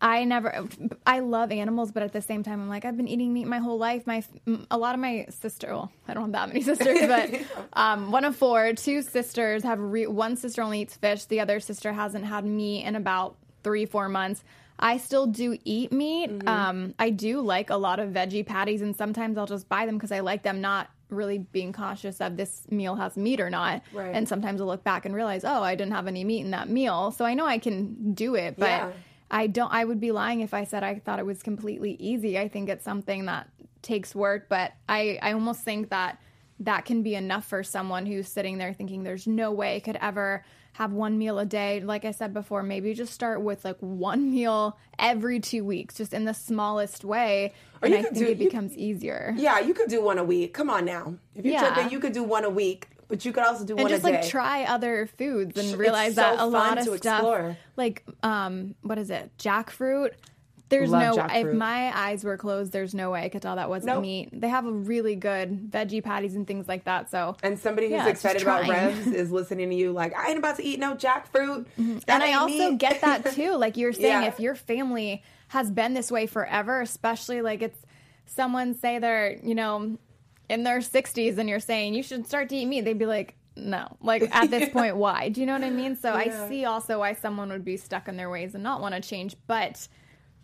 I 0.02 0.25
never. 0.25 0.66
I 1.07 1.21
love 1.21 1.52
animals, 1.52 1.92
but 1.92 2.02
at 2.02 2.12
the 2.12 2.23
same 2.23 2.42
time, 2.42 2.61
I'm 2.61 2.69
like 2.69 2.85
I've 2.85 2.97
been 2.97 3.09
eating 3.09 3.33
meat 3.33 3.47
my 3.47 3.59
whole 3.59 3.78
life. 3.78 4.07
My 4.07 4.25
a 4.71 4.78
lot 4.78 4.95
of 4.95 5.00
my 5.00 5.26
sister. 5.28 5.69
Well, 5.69 5.92
I 6.09 6.14
don't 6.14 6.23
have 6.25 6.33
that 6.33 6.49
many 6.49 6.61
sisters, 6.62 7.00
but 7.07 7.40
um, 7.75 8.11
one 8.11 8.25
of 8.25 8.35
four. 8.35 8.73
Two 8.73 9.02
sisters 9.02 9.62
have. 9.62 9.78
Re, 9.78 10.07
one 10.07 10.37
sister 10.37 10.62
only 10.62 10.80
eats 10.80 10.97
fish. 10.97 11.26
The 11.26 11.40
other 11.40 11.61
sister 11.61 11.92
hasn't 11.92 12.25
had 12.25 12.45
meat 12.45 12.85
in 12.85 12.97
about 12.97 13.37
three, 13.62 13.85
four 13.85 14.09
months. 14.09 14.42
I 14.78 14.97
still 14.97 15.26
do 15.26 15.59
eat 15.64 15.92
meat. 15.92 16.30
Mm-hmm. 16.30 16.49
Um, 16.49 16.95
I 16.99 17.11
do 17.11 17.42
like 17.42 17.69
a 17.69 17.76
lot 17.76 18.00
of 18.00 18.11
veggie 18.11 18.47
patties, 18.47 18.80
and 18.80 18.97
sometimes 18.97 19.37
I'll 19.37 19.47
just 19.47 19.69
buy 19.69 19.85
them 19.85 19.97
because 19.97 20.12
I 20.12 20.21
like 20.21 20.42
them. 20.42 20.62
Not 20.62 20.88
really 21.11 21.38
being 21.38 21.75
cautious 21.75 22.21
of 22.23 22.38
this 22.38 22.62
meal 22.71 22.95
has 22.95 23.16
meat 23.19 23.40
or 23.40 23.50
not. 23.50 23.83
Right. 23.92 24.14
And 24.14 24.26
sometimes 24.26 24.62
I'll 24.62 24.66
look 24.69 24.85
back 24.85 25.04
and 25.04 25.14
realize, 25.14 25.45
oh, 25.45 25.62
I 25.62 25.75
didn't 25.75 25.92
have 25.92 26.07
any 26.07 26.25
meat 26.25 26.40
in 26.40 26.52
that 26.52 26.71
meal. 26.71 27.11
So 27.11 27.26
I 27.26 27.35
know 27.35 27.45
I 27.45 27.59
can 27.59 28.14
do 28.14 28.35
it, 28.35 28.54
but. 28.57 28.66
Yeah 28.66 28.92
I 29.30 29.46
don't 29.46 29.72
I 29.72 29.84
would 29.84 30.00
be 30.00 30.12
lying 30.12 30.40
if 30.40 30.54
I 30.54 30.64
said 30.64 30.82
I 30.82 30.96
thought 30.96 31.18
it 31.18 31.26
was 31.26 31.42
completely 31.42 31.92
easy. 31.99 32.38
I 32.38 32.49
think 32.49 32.68
it's 32.68 32.84
something 32.84 33.26
that 33.26 33.49
takes 33.82 34.14
work, 34.14 34.49
but 34.49 34.72
I 34.88 35.18
I 35.22 35.32
almost 35.32 35.62
think 35.62 35.90
that 35.90 36.20
that 36.60 36.84
can 36.84 37.02
be 37.02 37.14
enough 37.14 37.46
for 37.46 37.62
someone 37.62 38.06
who's 38.06 38.28
sitting 38.28 38.58
there 38.58 38.75
thinking 38.75 39.02
there's 39.02 39.26
no 39.26 39.50
way 39.50 39.76
I 39.76 39.80
could 39.80 39.96
ever 40.00 40.44
have 40.75 40.92
one 40.92 41.18
meal 41.18 41.38
a 41.38 41.46
day. 41.46 41.80
Like 41.80 42.04
I 42.04 42.10
said 42.10 42.32
before, 42.32 42.62
maybe 42.62 42.94
just 42.94 43.12
start 43.12 43.40
with 43.42 43.64
like 43.64 43.78
one 43.80 44.30
meal 44.30 44.78
every 44.99 45.40
two 45.40 45.64
weeks, 45.64 45.96
just 45.96 46.12
in 46.12 46.25
the 46.25 46.34
smallest 46.34 47.04
way. 47.04 47.54
Or 47.82 47.87
and 47.87 47.94
I 47.94 48.02
think 48.02 48.14
do, 48.14 48.26
it 48.26 48.38
becomes 48.38 48.76
easier. 48.76 49.34
Yeah, 49.37 49.58
you 49.58 49.75
could 49.75 49.88
do 49.88 50.02
one 50.02 50.18
a 50.18 50.25
week. 50.25 50.52
Come 50.52 50.70
on 50.70 50.84
now. 50.84 51.14
If 51.34 51.44
you're 51.44 51.54
yeah. 51.54 51.72
tripping, 51.72 51.90
you 51.90 51.99
could 51.99 52.12
do 52.12 52.22
one 52.22 52.44
a 52.44 52.50
week 52.50 52.89
but 53.10 53.24
you 53.24 53.32
could 53.32 53.42
also 53.42 53.64
do 53.66 53.74
and 53.74 53.82
one 53.82 53.90
just 53.90 54.04
like 54.04 54.26
try 54.26 54.64
other 54.64 55.06
foods 55.18 55.58
and 55.58 55.78
realize 55.78 56.14
so 56.14 56.22
that 56.22 56.38
a 56.38 56.46
lot 56.46 56.78
of 56.78 56.84
stuff, 56.84 56.96
explore. 56.96 57.58
like 57.76 58.04
um, 58.23 58.75
what 58.80 58.96
is 58.96 59.10
it, 59.10 59.30
jackfruit? 59.36 60.12
There's 60.70 60.90
Love 60.90 61.16
no 61.16 61.23
jackfruit. 61.23 61.50
if 61.50 61.56
my 61.56 61.99
eyes 61.99 62.23
were 62.23 62.36
closed, 62.36 62.73
there's 62.73 62.94
no 62.94 63.10
way 63.10 63.25
I 63.25 63.28
could 63.28 63.42
tell 63.42 63.56
that 63.56 63.68
wasn't 63.68 63.94
nope. 63.94 64.02
meat. 64.02 64.28
They 64.32 64.49
have 64.49 64.66
a 64.66 64.70
really 64.70 65.16
good 65.16 65.68
veggie 65.73 66.02
patties 66.02 66.36
and 66.36 66.46
things 66.46 66.68
like 66.68 66.84
that. 66.84 67.10
So 67.10 67.36
and 67.42 67.58
somebody 67.58 67.88
who's 67.88 67.96
yeah, 67.96 68.08
excited 68.08 68.42
about 68.42 68.68
revs 68.68 69.08
is 69.08 69.32
listening 69.32 69.68
to 69.70 69.76
you 69.76 69.90
like 69.90 70.16
I 70.16 70.28
ain't 70.28 70.38
about 70.38 70.56
to 70.56 70.64
eat 70.64 70.78
no 70.78 70.94
jackfruit. 70.94 71.66
Mm-hmm. 71.76 71.99
And 72.06 72.23
I 72.23 72.34
also 72.34 72.76
get 72.76 73.00
that 73.00 73.26
too. 73.34 73.56
Like 73.56 73.76
you're 73.76 73.92
saying, 73.92 74.23
yeah. 74.23 74.28
if 74.28 74.38
your 74.38 74.54
family 74.54 75.25
has 75.49 75.68
been 75.73 75.94
this 75.94 76.12
way 76.12 76.26
forever, 76.26 76.80
especially 76.80 77.42
like 77.42 77.62
it's 77.62 77.78
someone 78.26 78.75
say 78.75 79.00
they're 79.00 79.36
you 79.42 79.56
know 79.56 79.99
in 80.50 80.65
their 80.65 80.80
60s 80.80 81.39
and 81.39 81.49
you're 81.49 81.60
saying 81.60 81.95
you 81.95 82.02
should 82.02 82.26
start 82.26 82.49
to 82.49 82.56
eat 82.56 82.67
meat, 82.67 82.80
they'd 82.80 82.99
be 82.99 83.06
like, 83.06 83.36
no. 83.56 83.97
Like 84.00 84.28
at 84.34 84.50
this 84.50 84.69
point, 84.73 84.97
why? 84.97 85.28
Do 85.28 85.41
you 85.41 85.47
know 85.47 85.52
what 85.52 85.63
I 85.63 85.71
mean? 85.71 85.97
So 85.97 86.13
yeah. 86.13 86.45
I 86.45 86.49
see 86.49 86.65
also 86.65 86.99
why 86.99 87.15
someone 87.15 87.49
would 87.50 87.65
be 87.65 87.76
stuck 87.76 88.08
in 88.08 88.17
their 88.17 88.28
ways 88.28 88.54
and 88.54 88.63
not 88.63 88.80
want 88.80 88.95
to 88.95 89.00
change, 89.00 89.36
but 89.47 89.86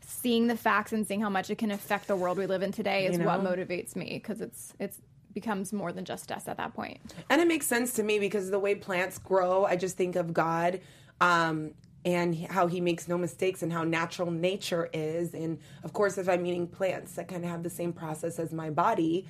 seeing 0.00 0.46
the 0.46 0.56
facts 0.56 0.92
and 0.92 1.04
seeing 1.06 1.20
how 1.20 1.28
much 1.28 1.50
it 1.50 1.58
can 1.58 1.72
affect 1.72 2.06
the 2.06 2.14
world 2.14 2.38
we 2.38 2.46
live 2.46 2.62
in 2.62 2.70
today 2.70 3.06
is 3.06 3.12
you 3.12 3.18
know? 3.18 3.26
what 3.26 3.42
motivates 3.42 3.96
me 3.96 4.10
because 4.22 4.40
it's 4.40 4.72
it's 4.78 5.00
becomes 5.34 5.72
more 5.72 5.92
than 5.92 6.04
just 6.04 6.32
us 6.32 6.48
at 6.48 6.56
that 6.56 6.72
point. 6.72 6.98
And 7.28 7.42
it 7.42 7.48
makes 7.48 7.66
sense 7.66 7.92
to 7.94 8.02
me 8.02 8.18
because 8.18 8.50
the 8.50 8.58
way 8.58 8.74
plants 8.74 9.18
grow, 9.18 9.66
I 9.66 9.76
just 9.76 9.96
think 9.96 10.16
of 10.16 10.32
God 10.32 10.80
um, 11.20 11.72
and 12.06 12.34
how 12.34 12.68
he 12.68 12.80
makes 12.80 13.06
no 13.06 13.18
mistakes 13.18 13.62
and 13.62 13.70
how 13.70 13.84
natural 13.84 14.30
nature 14.30 14.88
is. 14.94 15.34
And 15.34 15.58
of 15.82 15.92
course, 15.92 16.16
if 16.16 16.26
I'm 16.26 16.46
eating 16.46 16.66
plants 16.66 17.16
that 17.16 17.28
kind 17.28 17.44
of 17.44 17.50
have 17.50 17.62
the 17.62 17.68
same 17.68 17.92
process 17.92 18.38
as 18.38 18.54
my 18.54 18.70
body, 18.70 19.26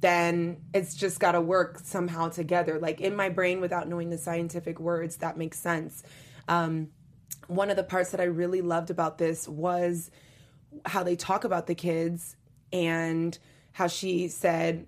then 0.00 0.58
it's 0.74 0.94
just 0.94 1.20
got 1.20 1.32
to 1.32 1.40
work 1.40 1.80
somehow 1.82 2.28
together. 2.28 2.78
Like 2.78 3.00
in 3.00 3.16
my 3.16 3.28
brain, 3.28 3.60
without 3.60 3.88
knowing 3.88 4.10
the 4.10 4.18
scientific 4.18 4.78
words, 4.78 5.16
that 5.16 5.36
makes 5.36 5.58
sense. 5.58 6.02
Um, 6.48 6.88
one 7.48 7.70
of 7.70 7.76
the 7.76 7.84
parts 7.84 8.10
that 8.10 8.20
I 8.20 8.24
really 8.24 8.60
loved 8.60 8.90
about 8.90 9.18
this 9.18 9.48
was 9.48 10.10
how 10.84 11.02
they 11.02 11.16
talk 11.16 11.44
about 11.44 11.66
the 11.66 11.74
kids 11.74 12.36
and 12.72 13.38
how 13.72 13.86
she 13.86 14.28
said, 14.28 14.86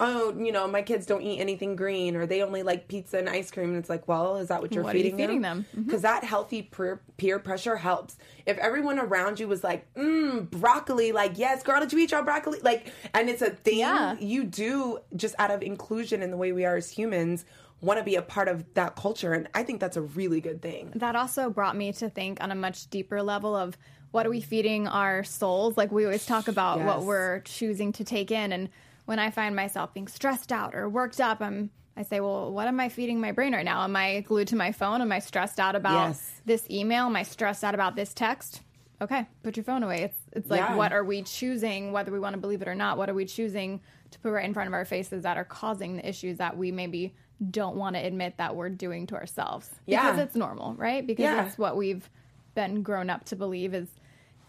oh, 0.00 0.32
you 0.38 0.52
know, 0.52 0.68
my 0.68 0.82
kids 0.82 1.06
don't 1.06 1.22
eat 1.22 1.40
anything 1.40 1.74
green 1.74 2.14
or 2.14 2.24
they 2.24 2.42
only 2.42 2.62
like 2.62 2.86
pizza 2.86 3.18
and 3.18 3.28
ice 3.28 3.50
cream. 3.50 3.70
And 3.70 3.78
it's 3.78 3.90
like, 3.90 4.06
well, 4.06 4.36
is 4.36 4.48
that 4.48 4.62
what 4.62 4.72
you're 4.72 4.84
what 4.84 4.92
feeding, 4.92 5.18
you 5.18 5.26
feeding 5.26 5.40
them? 5.40 5.66
Because 5.74 5.86
mm-hmm. 5.86 6.00
that 6.02 6.24
healthy 6.24 6.62
peer, 6.62 7.00
peer 7.16 7.38
pressure 7.38 7.76
helps. 7.76 8.16
If 8.46 8.58
everyone 8.58 8.98
around 8.98 9.40
you 9.40 9.48
was 9.48 9.64
like, 9.64 9.92
mmm, 9.94 10.48
broccoli, 10.50 11.10
like, 11.10 11.32
yes, 11.36 11.62
girl, 11.64 11.80
did 11.80 11.92
you 11.92 11.98
eat 11.98 12.12
your 12.12 12.22
broccoli? 12.22 12.60
Like, 12.62 12.92
and 13.12 13.28
it's 13.28 13.42
a 13.42 13.50
thing 13.50 13.78
yeah. 13.78 14.16
you 14.20 14.44
do 14.44 15.00
just 15.16 15.34
out 15.38 15.50
of 15.50 15.62
inclusion 15.62 16.22
in 16.22 16.30
the 16.30 16.36
way 16.36 16.52
we 16.52 16.64
are 16.64 16.76
as 16.76 16.90
humans 16.90 17.44
want 17.80 17.98
to 17.98 18.04
be 18.04 18.16
a 18.16 18.22
part 18.22 18.48
of 18.48 18.64
that 18.74 18.94
culture. 18.96 19.32
And 19.32 19.48
I 19.54 19.62
think 19.62 19.80
that's 19.80 19.96
a 19.96 20.02
really 20.02 20.40
good 20.40 20.62
thing. 20.62 20.92
That 20.94 21.16
also 21.16 21.50
brought 21.50 21.76
me 21.76 21.92
to 21.94 22.08
think 22.08 22.42
on 22.42 22.50
a 22.52 22.56
much 22.56 22.88
deeper 22.90 23.22
level 23.22 23.54
of 23.56 23.76
what 24.10 24.26
are 24.26 24.30
we 24.30 24.40
feeding 24.40 24.86
our 24.86 25.22
souls? 25.24 25.76
Like 25.76 25.92
we 25.92 26.04
always 26.04 26.24
talk 26.24 26.48
about 26.48 26.78
yes. 26.78 26.86
what 26.86 27.02
we're 27.04 27.40
choosing 27.40 27.92
to 27.92 28.04
take 28.04 28.30
in 28.30 28.52
and 28.52 28.68
when 29.08 29.18
I 29.18 29.30
find 29.30 29.56
myself 29.56 29.94
being 29.94 30.06
stressed 30.06 30.52
out 30.52 30.74
or 30.74 30.86
worked 30.86 31.18
up, 31.18 31.40
I'm 31.40 31.70
I 31.96 32.02
say, 32.02 32.20
well, 32.20 32.52
what 32.52 32.68
am 32.68 32.78
I 32.78 32.90
feeding 32.90 33.22
my 33.22 33.32
brain 33.32 33.54
right 33.54 33.64
now? 33.64 33.82
Am 33.82 33.96
I 33.96 34.20
glued 34.20 34.48
to 34.48 34.56
my 34.56 34.70
phone? 34.70 35.00
Am 35.00 35.10
I 35.10 35.18
stressed 35.18 35.58
out 35.58 35.74
about 35.74 36.08
yes. 36.08 36.32
this 36.44 36.70
email? 36.70 37.06
Am 37.06 37.16
I 37.16 37.22
stressed 37.22 37.64
out 37.64 37.74
about 37.74 37.96
this 37.96 38.12
text? 38.12 38.60
Okay, 39.00 39.26
put 39.42 39.56
your 39.56 39.64
phone 39.64 39.82
away. 39.82 40.02
It's 40.02 40.18
it's 40.32 40.50
like 40.50 40.60
yeah. 40.60 40.76
what 40.76 40.92
are 40.92 41.04
we 41.04 41.22
choosing, 41.22 41.90
whether 41.90 42.12
we 42.12 42.20
want 42.20 42.34
to 42.34 42.38
believe 42.38 42.60
it 42.60 42.68
or 42.68 42.74
not? 42.74 42.98
What 42.98 43.08
are 43.08 43.14
we 43.14 43.24
choosing 43.24 43.80
to 44.10 44.18
put 44.18 44.30
right 44.30 44.44
in 44.44 44.52
front 44.52 44.68
of 44.68 44.74
our 44.74 44.84
faces 44.84 45.22
that 45.22 45.38
are 45.38 45.44
causing 45.44 45.96
the 45.96 46.06
issues 46.06 46.36
that 46.36 46.58
we 46.58 46.70
maybe 46.70 47.14
don't 47.50 47.76
want 47.76 47.96
to 47.96 48.04
admit 48.04 48.36
that 48.36 48.56
we're 48.56 48.68
doing 48.68 49.06
to 49.06 49.14
ourselves? 49.14 49.70
Because 49.86 50.18
yeah. 50.18 50.22
it's 50.22 50.36
normal, 50.36 50.74
right? 50.74 51.06
Because 51.06 51.22
yeah. 51.22 51.34
that's 51.36 51.56
what 51.56 51.78
we've 51.78 52.10
been 52.54 52.82
grown 52.82 53.08
up 53.08 53.24
to 53.26 53.36
believe 53.36 53.72
is 53.72 53.88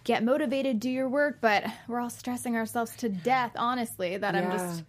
get 0.03 0.23
motivated, 0.23 0.79
do 0.79 0.89
your 0.89 1.09
work, 1.09 1.39
but 1.41 1.65
we're 1.88 1.99
all 1.99 2.09
stressing 2.09 2.55
ourselves 2.55 2.95
to 2.97 3.09
death, 3.09 3.51
honestly, 3.55 4.17
that 4.17 4.33
yeah. 4.33 4.41
I'm 4.41 4.51
just 4.51 4.83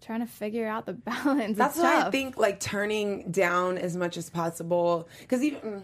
trying 0.00 0.20
to 0.20 0.26
figure 0.26 0.68
out 0.68 0.86
the 0.86 0.92
balance. 0.94 1.56
That's 1.56 1.78
why 1.78 2.02
I 2.02 2.10
think 2.10 2.36
like 2.36 2.60
turning 2.60 3.30
down 3.30 3.78
as 3.78 3.96
much 3.96 4.16
as 4.16 4.28
possible 4.30 5.08
because 5.20 5.42
even 5.42 5.60
mm, 5.60 5.82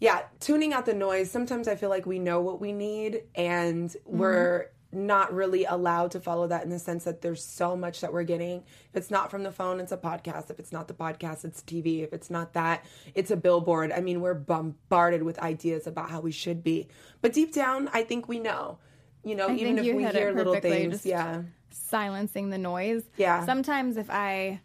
yeah, 0.00 0.22
tuning 0.40 0.72
out 0.72 0.86
the 0.86 0.94
noise. 0.94 1.30
Sometimes 1.30 1.66
I 1.66 1.74
feel 1.74 1.90
like 1.90 2.06
we 2.06 2.18
know 2.18 2.40
what 2.40 2.60
we 2.60 2.72
need 2.72 3.22
and 3.34 3.90
mm-hmm. 3.90 4.18
we're 4.18 4.66
not 4.90 5.32
really 5.34 5.64
allowed 5.64 6.10
to 6.12 6.20
follow 6.20 6.46
that 6.46 6.64
in 6.64 6.70
the 6.70 6.78
sense 6.78 7.04
that 7.04 7.20
there's 7.20 7.44
so 7.44 7.76
much 7.76 8.00
that 8.00 8.12
we're 8.12 8.22
getting. 8.22 8.64
If 8.90 8.96
it's 8.96 9.10
not 9.10 9.30
from 9.30 9.42
the 9.42 9.52
phone, 9.52 9.80
it's 9.80 9.92
a 9.92 9.96
podcast. 9.96 10.50
If 10.50 10.58
it's 10.58 10.72
not 10.72 10.88
the 10.88 10.94
podcast, 10.94 11.44
it's 11.44 11.62
TV. 11.62 12.02
If 12.02 12.12
it's 12.12 12.30
not 12.30 12.54
that, 12.54 12.84
it's 13.14 13.30
a 13.30 13.36
billboard. 13.36 13.92
I 13.92 14.00
mean, 14.00 14.20
we're 14.20 14.34
bombarded 14.34 15.22
with 15.22 15.38
ideas 15.40 15.86
about 15.86 16.10
how 16.10 16.20
we 16.20 16.32
should 16.32 16.64
be. 16.64 16.88
But 17.20 17.34
deep 17.34 17.52
down, 17.52 17.90
I 17.92 18.02
think 18.02 18.28
we 18.28 18.38
know. 18.38 18.78
You 19.24 19.34
know, 19.34 19.48
I 19.48 19.56
even 19.56 19.78
if 19.78 19.94
we 19.94 20.06
hear 20.06 20.32
little 20.32 20.58
things, 20.58 21.04
yeah. 21.04 21.42
Silencing 21.70 22.48
the 22.48 22.58
noise. 22.58 23.02
Yeah. 23.16 23.44
Sometimes 23.44 23.98
if 23.98 24.08
I 24.10 24.60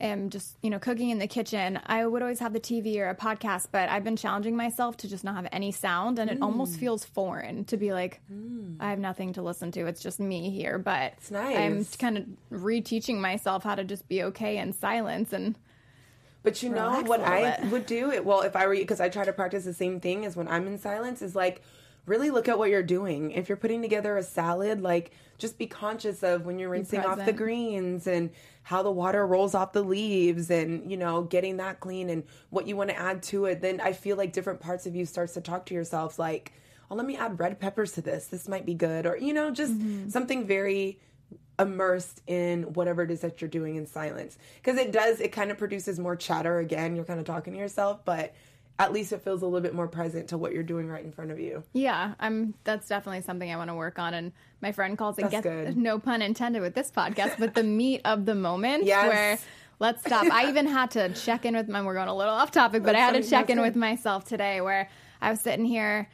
am 0.00 0.30
just 0.30 0.56
you 0.62 0.70
know 0.70 0.78
cooking 0.78 1.10
in 1.10 1.18
the 1.18 1.26
kitchen 1.26 1.78
i 1.86 2.04
would 2.04 2.22
always 2.22 2.38
have 2.38 2.52
the 2.52 2.60
tv 2.60 2.98
or 2.98 3.08
a 3.08 3.14
podcast 3.14 3.68
but 3.72 3.88
i've 3.88 4.04
been 4.04 4.16
challenging 4.16 4.56
myself 4.56 4.96
to 4.96 5.08
just 5.08 5.24
not 5.24 5.34
have 5.34 5.48
any 5.52 5.72
sound 5.72 6.18
and 6.18 6.30
mm. 6.30 6.34
it 6.34 6.42
almost 6.42 6.76
mm. 6.76 6.80
feels 6.80 7.04
foreign 7.04 7.64
to 7.64 7.76
be 7.76 7.92
like 7.92 8.20
mm. 8.32 8.76
i 8.80 8.90
have 8.90 8.98
nothing 8.98 9.32
to 9.32 9.42
listen 9.42 9.70
to 9.70 9.86
it's 9.86 10.02
just 10.02 10.20
me 10.20 10.50
here 10.50 10.78
but 10.78 11.12
it's 11.16 11.30
nice. 11.30 11.56
i'm 11.56 11.84
kind 11.98 12.18
of 12.18 12.24
reteaching 12.52 13.18
myself 13.18 13.62
how 13.64 13.74
to 13.74 13.84
just 13.84 14.06
be 14.08 14.22
okay 14.22 14.58
in 14.58 14.72
silence 14.72 15.32
and 15.32 15.58
but 16.42 16.62
you 16.62 16.68
know 16.68 17.02
what 17.02 17.20
i 17.20 17.56
bit. 17.56 17.70
would 17.70 17.86
do 17.86 18.10
it 18.10 18.24
well 18.24 18.42
if 18.42 18.54
i 18.54 18.66
were 18.66 18.74
you 18.74 18.82
because 18.82 19.00
i 19.00 19.08
try 19.08 19.24
to 19.24 19.32
practice 19.32 19.64
the 19.64 19.74
same 19.74 20.00
thing 20.00 20.24
as 20.24 20.36
when 20.36 20.48
i'm 20.48 20.66
in 20.66 20.78
silence 20.78 21.22
is 21.22 21.34
like 21.34 21.62
really 22.06 22.30
look 22.30 22.48
at 22.48 22.58
what 22.58 22.70
you're 22.70 22.82
doing. 22.82 23.32
If 23.32 23.48
you're 23.48 23.56
putting 23.56 23.82
together 23.82 24.16
a 24.16 24.22
salad, 24.22 24.80
like 24.80 25.10
just 25.38 25.58
be 25.58 25.66
conscious 25.66 26.22
of 26.22 26.46
when 26.46 26.58
you're 26.58 26.70
rinsing 26.70 27.04
off 27.04 27.24
the 27.24 27.32
greens 27.32 28.06
and 28.06 28.30
how 28.62 28.82
the 28.82 28.90
water 28.90 29.26
rolls 29.26 29.54
off 29.54 29.72
the 29.72 29.82
leaves 29.82 30.50
and, 30.50 30.90
you 30.90 30.96
know, 30.96 31.22
getting 31.22 31.58
that 31.58 31.80
clean 31.80 32.08
and 32.08 32.24
what 32.50 32.66
you 32.66 32.76
want 32.76 32.90
to 32.90 32.98
add 32.98 33.22
to 33.24 33.44
it. 33.44 33.60
Then 33.60 33.80
I 33.80 33.92
feel 33.92 34.16
like 34.16 34.32
different 34.32 34.60
parts 34.60 34.86
of 34.86 34.96
you 34.96 35.04
starts 35.04 35.34
to 35.34 35.40
talk 35.40 35.66
to 35.66 35.74
yourself 35.74 36.18
like, 36.18 36.52
oh, 36.90 36.94
let 36.94 37.06
me 37.06 37.16
add 37.16 37.38
red 37.38 37.60
peppers 37.60 37.92
to 37.92 38.00
this. 38.00 38.26
This 38.26 38.48
might 38.48 38.64
be 38.64 38.74
good. 38.74 39.06
Or, 39.06 39.16
you 39.16 39.34
know, 39.34 39.50
just 39.50 39.72
mm-hmm. 39.72 40.08
something 40.08 40.46
very 40.46 41.00
immersed 41.58 42.22
in 42.26 42.64
whatever 42.74 43.02
it 43.02 43.10
is 43.10 43.20
that 43.20 43.40
you're 43.40 43.50
doing 43.50 43.76
in 43.76 43.86
silence. 43.86 44.38
Because 44.62 44.78
it 44.78 44.92
does, 44.92 45.20
it 45.20 45.32
kind 45.32 45.50
of 45.50 45.58
produces 45.58 45.98
more 45.98 46.16
chatter 46.16 46.58
again. 46.58 46.96
You're 46.96 47.04
kind 47.04 47.18
of 47.18 47.26
talking 47.26 47.52
to 47.54 47.58
yourself, 47.58 48.04
but 48.04 48.34
at 48.78 48.92
least 48.92 49.12
it 49.12 49.22
feels 49.22 49.42
a 49.42 49.46
little 49.46 49.60
bit 49.60 49.74
more 49.74 49.88
present 49.88 50.28
to 50.28 50.38
what 50.38 50.52
you're 50.52 50.62
doing 50.62 50.88
right 50.88 51.04
in 51.04 51.10
front 51.10 51.30
of 51.30 51.40
you. 51.40 51.62
Yeah, 51.72 52.14
I'm. 52.20 52.54
That's 52.64 52.88
definitely 52.88 53.22
something 53.22 53.50
I 53.50 53.56
want 53.56 53.70
to 53.70 53.74
work 53.74 53.98
on. 53.98 54.14
And 54.14 54.32
my 54.60 54.72
friend 54.72 54.98
calls 54.98 55.18
it 55.18 55.30
get 55.30 55.76
no 55.76 55.98
pun 55.98 56.22
intended 56.22 56.60
with 56.60 56.74
this 56.74 56.90
podcast, 56.90 57.38
but 57.38 57.54
the 57.54 57.62
meat 57.62 58.02
of 58.04 58.26
the 58.26 58.34
moment 58.34 58.84
yes. 58.86 59.08
where 59.08 59.38
let's 59.78 60.04
stop. 60.04 60.26
I 60.30 60.48
even 60.48 60.66
had 60.66 60.90
to 60.92 61.12
check 61.14 61.44
in 61.44 61.56
with 61.56 61.68
my. 61.68 61.82
We're 61.82 61.94
going 61.94 62.08
a 62.08 62.16
little 62.16 62.34
off 62.34 62.50
topic, 62.50 62.82
but 62.82 62.92
that's 62.92 63.12
I 63.12 63.14
had 63.14 63.22
to 63.22 63.28
check 63.28 63.50
in 63.50 63.60
with 63.60 63.76
myself 63.76 64.24
today 64.24 64.60
where 64.60 64.90
I 65.20 65.30
was 65.30 65.40
sitting 65.40 65.64
here. 65.64 66.10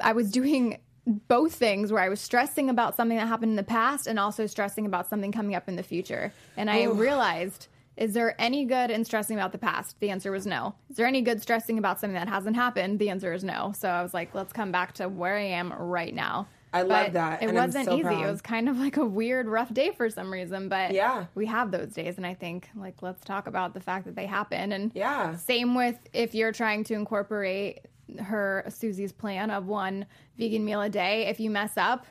I 0.00 0.12
was 0.12 0.30
doing 0.30 0.78
both 1.06 1.54
things 1.54 1.92
where 1.92 2.02
I 2.02 2.08
was 2.08 2.20
stressing 2.20 2.70
about 2.70 2.96
something 2.96 3.16
that 3.18 3.26
happened 3.26 3.50
in 3.50 3.56
the 3.56 3.64
past 3.64 4.06
and 4.06 4.18
also 4.18 4.46
stressing 4.46 4.86
about 4.86 5.08
something 5.08 5.32
coming 5.32 5.54
up 5.54 5.68
in 5.68 5.76
the 5.76 5.82
future. 5.82 6.32
And 6.56 6.70
I 6.70 6.84
Ooh. 6.84 6.92
realized 6.92 7.66
is 7.96 8.14
there 8.14 8.34
any 8.40 8.64
good 8.64 8.90
in 8.90 9.04
stressing 9.04 9.36
about 9.36 9.52
the 9.52 9.58
past? 9.58 10.00
The 10.00 10.10
answer 10.10 10.30
was 10.32 10.46
no. 10.46 10.74
Is 10.90 10.96
there 10.96 11.06
any 11.06 11.20
good 11.20 11.42
stressing 11.42 11.78
about 11.78 12.00
something 12.00 12.14
that 12.14 12.28
hasn't 12.28 12.56
happened? 12.56 12.98
The 12.98 13.10
answer 13.10 13.32
is 13.32 13.44
no. 13.44 13.72
So 13.76 13.88
I 13.88 14.02
was 14.02 14.14
like, 14.14 14.34
let's 14.34 14.52
come 14.52 14.72
back 14.72 14.94
to 14.94 15.08
where 15.08 15.36
I 15.36 15.42
am 15.42 15.72
right 15.72 16.14
now. 16.14 16.48
I 16.72 16.82
but 16.82 16.88
love 16.88 17.12
that. 17.12 17.42
It 17.42 17.52
wasn't 17.52 17.84
so 17.84 17.94
easy. 17.94 18.02
Proud. 18.02 18.22
It 18.22 18.30
was 18.30 18.40
kind 18.40 18.68
of 18.68 18.78
like 18.78 18.96
a 18.96 19.04
weird, 19.04 19.46
rough 19.46 19.72
day 19.74 19.92
for 19.92 20.08
some 20.08 20.32
reason. 20.32 20.70
But 20.70 20.92
yeah, 20.92 21.26
we 21.34 21.44
have 21.46 21.70
those 21.70 21.88
days, 21.88 22.16
and 22.16 22.26
I 22.26 22.32
think 22.32 22.70
like 22.74 23.02
let's 23.02 23.22
talk 23.24 23.46
about 23.46 23.74
the 23.74 23.80
fact 23.80 24.06
that 24.06 24.16
they 24.16 24.24
happen. 24.24 24.72
And 24.72 24.90
yeah, 24.94 25.36
same 25.36 25.74
with 25.74 25.98
if 26.14 26.34
you're 26.34 26.52
trying 26.52 26.84
to 26.84 26.94
incorporate 26.94 27.80
her 28.20 28.64
Suzy's 28.68 29.12
plan 29.12 29.50
of 29.50 29.66
one 29.66 30.06
vegan 30.38 30.64
meal 30.64 30.80
a 30.80 30.88
day. 30.88 31.26
If 31.26 31.40
you 31.40 31.50
mess 31.50 31.76
up, 31.76 32.06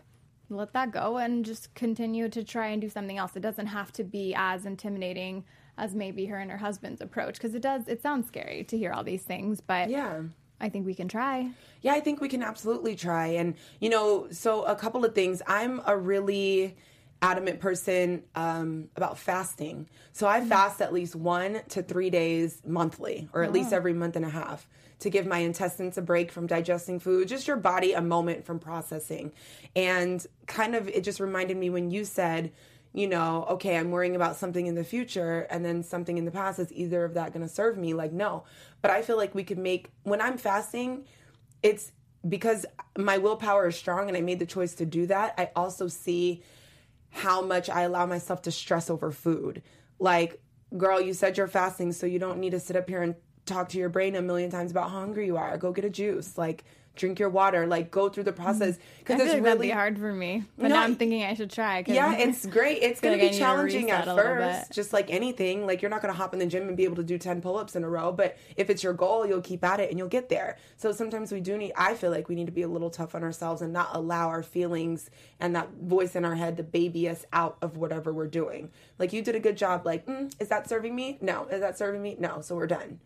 let 0.50 0.74
that 0.74 0.92
go 0.92 1.18
and 1.18 1.44
just 1.44 1.74
continue 1.74 2.30
to 2.30 2.44
try 2.44 2.68
and 2.68 2.82
do 2.82 2.90
something 2.90 3.18
else. 3.18 3.36
It 3.36 3.42
doesn't 3.42 3.68
have 3.68 3.92
to 3.94 4.04
be 4.04 4.36
as 4.38 4.66
intimidating 4.66 5.44
as 5.78 5.96
maybe 5.96 6.26
her 6.26 6.38
and 6.38 6.52
her 6.52 6.58
husband's 6.58 7.02
approach 7.02 7.36
because 7.36 7.56
it 7.56 7.62
does 7.62 7.88
it 7.88 8.02
sounds 8.02 8.28
scary 8.28 8.64
to 8.64 8.78
hear 8.78 8.92
all 8.92 9.04
these 9.04 9.24
things 9.24 9.62
but 9.62 9.90
yeah 9.90 10.22
I 10.62 10.70
think 10.70 10.86
we 10.86 10.94
can 10.94 11.08
try. 11.08 11.50
Yeah, 11.82 11.94
I 11.94 12.00
think 12.00 12.22
we 12.22 12.30
can 12.30 12.44
absolutely 12.44 12.96
try. 12.96 13.28
And, 13.28 13.56
you 13.80 13.90
know, 13.90 14.28
so 14.30 14.64
a 14.64 14.76
couple 14.76 15.04
of 15.04 15.16
things. 15.16 15.42
I'm 15.48 15.82
a 15.88 15.98
really 15.98 16.78
adamant 17.22 17.60
person 17.60 18.24
um, 18.36 18.90
about 18.96 19.18
fasting. 19.18 19.88
So 20.14 20.28
I 20.28 20.40
mm-hmm. 20.40 20.50
fast 20.50 20.82
at 20.82 20.94
least 20.94 21.16
one 21.16 21.62
to 21.70 21.84
three 21.84 22.10
days 22.10 22.62
monthly, 22.66 23.30
or 23.34 23.44
at 23.44 23.50
oh. 23.50 23.54
least 23.54 23.74
every 23.74 23.94
month 23.94 24.16
and 24.16 24.26
a 24.26 24.30
half, 24.30 24.68
to 25.00 25.10
give 25.10 25.26
my 25.26 25.40
intestines 25.40 25.98
a 25.98 26.02
break 26.02 26.32
from 26.32 26.48
digesting 26.48 27.00
food, 27.00 27.28
just 27.28 27.48
your 27.48 27.58
body 27.58 27.94
a 27.94 28.02
moment 28.02 28.46
from 28.46 28.60
processing. 28.60 29.32
And 29.76 30.26
kind 30.46 30.76
of, 30.76 30.88
it 30.88 31.04
just 31.04 31.20
reminded 31.20 31.58
me 31.58 31.70
when 31.70 31.90
you 31.90 32.06
said, 32.06 32.52
you 32.94 33.08
know, 33.08 33.46
okay, 33.52 33.78
I'm 33.78 33.92
worrying 33.92 34.16
about 34.16 34.36
something 34.36 34.68
in 34.68 34.76
the 34.76 34.84
future 34.84 35.48
and 35.50 35.64
then 35.64 35.84
something 35.84 36.18
in 36.18 36.26
the 36.26 36.32
past. 36.32 36.60
Is 36.60 36.74
either 36.74 37.06
of 37.06 37.14
that 37.14 37.34
going 37.34 37.46
to 37.46 37.54
serve 37.54 37.78
me? 37.78 37.94
Like, 37.94 38.12
no. 38.12 38.44
But 38.82 38.92
I 38.92 39.02
feel 39.02 39.18
like 39.18 39.34
we 39.34 39.44
could 39.44 39.58
make, 39.58 39.90
when 40.04 40.22
I'm 40.22 40.38
fasting, 40.38 41.06
it's 41.64 41.92
because 42.28 42.66
my 42.98 43.18
willpower 43.18 43.68
is 43.68 43.76
strong 43.76 44.08
and 44.08 44.18
I 44.18 44.22
made 44.22 44.40
the 44.40 44.46
choice 44.46 44.76
to 44.76 44.86
do 44.86 45.08
that. 45.08 45.36
I 45.38 45.52
also 45.56 45.88
see 45.88 46.44
how 47.10 47.42
much 47.42 47.70
I 47.70 47.82
allow 47.82 48.06
myself 48.06 48.42
to 48.44 48.52
stress 48.52 48.90
over 48.90 49.12
food. 49.12 49.64
Like, 50.00 50.42
girl, 50.78 51.00
you 51.00 51.14
said 51.14 51.38
you're 51.38 51.48
fasting, 51.48 51.92
so 51.94 52.06
you 52.06 52.20
don't 52.20 52.40
need 52.40 52.52
to 52.52 52.60
sit 52.60 52.76
up 52.76 52.90
here 52.90 53.02
and 53.02 53.16
talk 53.46 53.70
to 53.70 53.78
your 53.78 53.90
brain 53.90 54.16
a 54.16 54.22
million 54.22 54.52
times 54.52 54.72
about 54.72 54.90
how 54.90 55.00
hungry 55.00 55.26
you 55.26 55.38
are. 55.38 55.58
Go 55.58 55.72
get 55.72 55.86
a 55.86 55.90
juice. 55.90 56.38
Like, 56.38 56.64
drink 56.96 57.20
your 57.20 57.30
water, 57.30 57.66
like 57.68 57.90
go 57.92 58.10
through 58.10 58.24
the 58.24 58.34
process 58.34 58.78
because 59.00 59.20
it's 59.22 59.36
really 59.36 59.68
be 59.68 59.72
hard 59.72 59.98
for 59.98 60.14
me. 60.14 60.44
But 60.58 60.70
no, 60.70 60.76
now 60.76 60.84
I'm 60.84 60.96
thinking 60.96 61.24
I 61.24 61.34
should 61.34 61.50
try. 61.50 61.84
Yeah, 61.88 62.16
it's 62.16 62.46
great. 62.58 62.84
It's 62.84 63.00
going 63.00 63.18
to 63.18 63.30
be 63.30 63.38
challenging 63.38 63.92
at 63.92 64.06
first, 64.06 64.72
just 64.72 64.94
like 64.94 65.10
anything. 65.10 65.66
Like 65.66 65.82
you're 65.82 65.92
not 65.92 66.02
going 66.02 66.14
to 66.14 66.18
hop 66.18 66.34
in 66.34 66.40
the 66.40 66.46
gym 66.46 66.68
and 66.68 66.76
be 66.76 66.84
able 66.84 66.98
to 66.98 67.04
do 67.04 67.18
ten 67.18 67.42
pull-ups 67.42 67.76
in 67.76 67.84
a 67.84 67.90
row, 67.90 68.12
but 68.12 68.38
if 68.58 68.70
it's 68.70 68.84
your 68.84 68.94
goal, 68.94 69.26
you'll 69.26 69.42
keep 69.42 69.64
at 69.64 69.80
it 69.80 69.90
and 69.90 69.98
you'll 69.98 70.08
get 70.08 70.30
there. 70.30 70.58
So 70.78 70.92
sometimes 70.92 71.32
we 71.32 71.40
do 71.40 71.58
need. 71.58 71.74
I 71.76 71.94
feel 71.94 72.12
like 72.12 72.30
we 72.30 72.36
need 72.36 72.48
to 72.48 72.52
be 72.52 72.64
a 72.64 72.68
little 72.68 72.90
tough 72.90 73.16
on 73.16 73.24
ourselves 73.24 73.62
and 73.62 73.74
not 73.74 73.90
allow 73.94 74.28
our 74.28 74.44
feelings 74.44 75.10
and 75.40 75.56
that 75.56 75.70
voice 75.82 76.16
in 76.16 76.26
our 76.26 76.36
head 76.36 76.58
to 76.58 76.64
baby 76.64 77.08
us 77.10 77.26
out 77.34 77.58
of 77.62 77.78
whatever 77.78 78.14
we're 78.14 78.28
doing. 78.28 78.70
Like 79.00 79.14
you 79.14 79.22
did 79.22 79.36
a 79.36 79.40
good 79.40 79.58
job. 79.58 79.86
Like, 79.86 80.06
mm, 80.06 80.34
is 80.40 80.50
that 80.50 80.68
serving 80.68 80.96
me? 80.96 81.18
No. 81.22 81.46
Is 81.46 81.62
that 81.62 81.78
serving 81.78 82.02
me? 82.02 82.16
No. 82.20 82.42
So 82.42 82.56
we're 82.56 82.68
done. 82.68 83.00